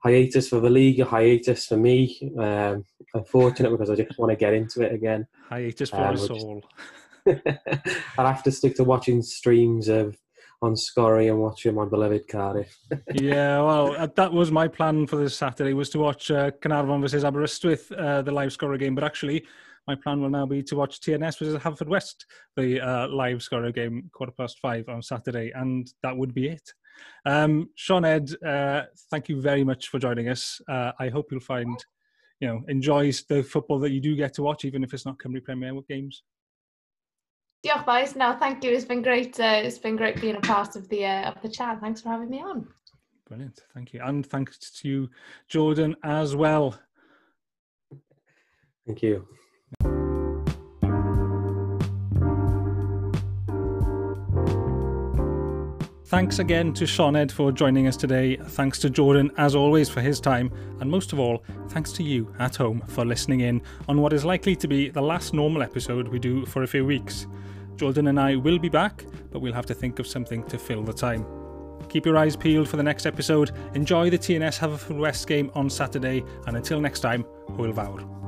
hiatus 0.03 0.49
for 0.49 0.59
the 0.59 0.69
league, 0.69 0.99
a 0.99 1.05
hiatus 1.05 1.67
for 1.67 1.77
me. 1.77 2.31
Um, 2.37 2.85
unfortunate 3.13 3.71
because 3.71 3.89
I 3.89 3.95
just 3.95 4.17
want 4.17 4.31
to 4.31 4.35
get 4.35 4.53
into 4.53 4.81
it 4.81 4.93
again. 4.93 5.27
Hiatus 5.49 5.89
for 5.89 5.97
um, 5.97 6.15
us 6.15 6.29
all. 6.29 6.63
I'll 8.17 8.25
have 8.25 8.43
to 8.43 8.51
stick 8.51 8.75
to 8.75 8.83
watching 8.83 9.21
streams 9.21 9.87
of 9.87 10.17
on 10.61 10.73
Sgorio 10.73 11.31
and 11.31 11.39
watching 11.39 11.75
my 11.75 11.85
beloved 11.85 12.27
Cardiff. 12.27 12.77
yeah, 13.13 13.59
well, 13.59 13.95
uh, 13.95 14.07
that 14.15 14.31
was 14.31 14.51
my 14.51 14.67
plan 14.67 15.07
for 15.07 15.15
this 15.15 15.35
Saturday 15.35 15.73
was 15.73 15.89
to 15.91 15.99
watch 15.99 16.31
uh, 16.31 16.51
Caernarfon 16.51 17.01
versus 17.01 17.23
Aberystwyth, 17.23 17.91
uh, 17.91 18.21
the 18.21 18.31
live 18.31 18.49
Sgorio 18.49 18.79
game. 18.79 18.95
But 18.95 19.03
actually, 19.05 19.45
my 19.87 19.95
plan 19.95 20.21
will 20.21 20.29
now 20.29 20.45
be 20.45 20.61
to 20.63 20.75
watch 20.75 20.99
TNS 20.99 21.39
versus 21.39 21.55
Haverfordwest, 21.61 22.25
the 22.57 22.81
uh, 22.81 23.07
live 23.07 23.37
Sgorio 23.37 23.73
game, 23.73 24.09
quarter 24.13 24.33
past 24.37 24.59
five 24.59 24.87
on 24.89 25.01
Saturday, 25.01 25.51
and 25.55 25.91
that 26.03 26.15
would 26.15 26.33
be 26.33 26.47
it. 26.47 26.73
Um, 27.25 27.69
Sioned, 27.77 28.35
uh, 28.45 28.85
thank 29.09 29.29
you 29.29 29.41
very 29.41 29.63
much 29.63 29.87
for 29.87 29.99
joining 29.99 30.27
us. 30.27 30.59
Uh, 30.67 30.91
I 30.99 31.07
hope 31.09 31.27
you'll 31.31 31.39
find, 31.39 31.77
you 32.41 32.47
know, 32.49 32.61
enjoys 32.67 33.23
the 33.23 33.43
football 33.43 33.79
that 33.79 33.91
you 33.91 34.01
do 34.01 34.15
get 34.15 34.33
to 34.35 34.43
watch, 34.43 34.65
even 34.65 34.83
if 34.83 34.93
it's 34.93 35.05
not 35.05 35.17
Cymru 35.17 35.43
Premier 35.43 35.73
games. 35.87 36.23
Diolch 37.65 37.85
boys. 37.85 38.15
No, 38.15 38.35
thank 38.39 38.63
you. 38.63 38.71
It's 38.71 38.85
been 38.85 39.01
great. 39.01 39.39
Uh, 39.39 39.61
it's 39.63 39.77
been 39.77 39.95
great 39.95 40.21
being 40.21 40.35
a 40.35 40.41
part 40.41 40.75
of 40.75 40.87
the 40.89 41.05
uh, 41.05 41.31
of 41.31 41.41
the 41.41 41.49
chat. 41.49 41.81
Thanks 41.81 42.01
for 42.01 42.09
having 42.09 42.29
me 42.29 42.41
on. 42.41 42.67
Brilliant. 43.27 43.61
Thank 43.73 43.93
you, 43.93 44.01
and 44.03 44.25
thanks 44.25 44.57
to 44.81 44.87
you, 44.87 45.09
Jordan, 45.47 45.95
as 46.03 46.35
well. 46.35 46.79
Thank 48.85 49.03
you. 49.03 49.27
Thanks 56.09 56.39
again 56.39 56.73
to 56.73 56.85
Sioned 56.85 57.31
for 57.31 57.51
joining 57.51 57.85
us 57.85 57.95
today. 57.95 58.35
Thanks 58.35 58.79
to 58.79 58.89
Jordan, 58.89 59.29
as 59.37 59.53
always, 59.53 59.89
for 59.89 60.01
his 60.01 60.19
time. 60.19 60.51
And 60.79 60.89
most 60.89 61.13
of 61.13 61.19
all, 61.19 61.43
thanks 61.67 61.91
to 61.91 62.03
you 62.03 62.33
at 62.39 62.55
home 62.55 62.81
for 62.87 63.05
listening 63.05 63.41
in 63.41 63.61
on 63.87 64.01
what 64.01 64.11
is 64.11 64.25
likely 64.25 64.55
to 64.55 64.67
be 64.67 64.89
the 64.89 65.03
last 65.03 65.35
normal 65.35 65.61
episode 65.61 66.07
we 66.07 66.17
do 66.17 66.47
for 66.47 66.63
a 66.63 66.67
few 66.67 66.83
weeks. 66.83 67.27
Jordan 67.75 68.07
and 68.07 68.19
I 68.19 68.37
will 68.37 68.57
be 68.57 68.69
back, 68.69 69.05
but 69.29 69.41
we'll 69.41 69.53
have 69.53 69.67
to 69.67 69.75
think 69.75 69.99
of 69.99 70.07
something 70.07 70.43
to 70.45 70.57
fill 70.57 70.81
the 70.81 70.93
time. 70.93 71.27
Keep 71.89 72.07
your 72.07 72.17
eyes 72.17 72.35
peeled 72.35 72.67
for 72.67 72.77
the 72.77 72.81
next 72.81 73.05
episode. 73.05 73.51
Enjoy 73.75 74.09
the 74.09 74.17
TNS 74.17 74.57
Haverfordwest 74.57 75.27
game 75.27 75.51
on 75.53 75.69
Saturday, 75.69 76.23
and 76.47 76.57
until 76.57 76.81
next 76.81 77.01
time, 77.01 77.23
Hwyl 77.49 77.71
fawr. 77.71 78.18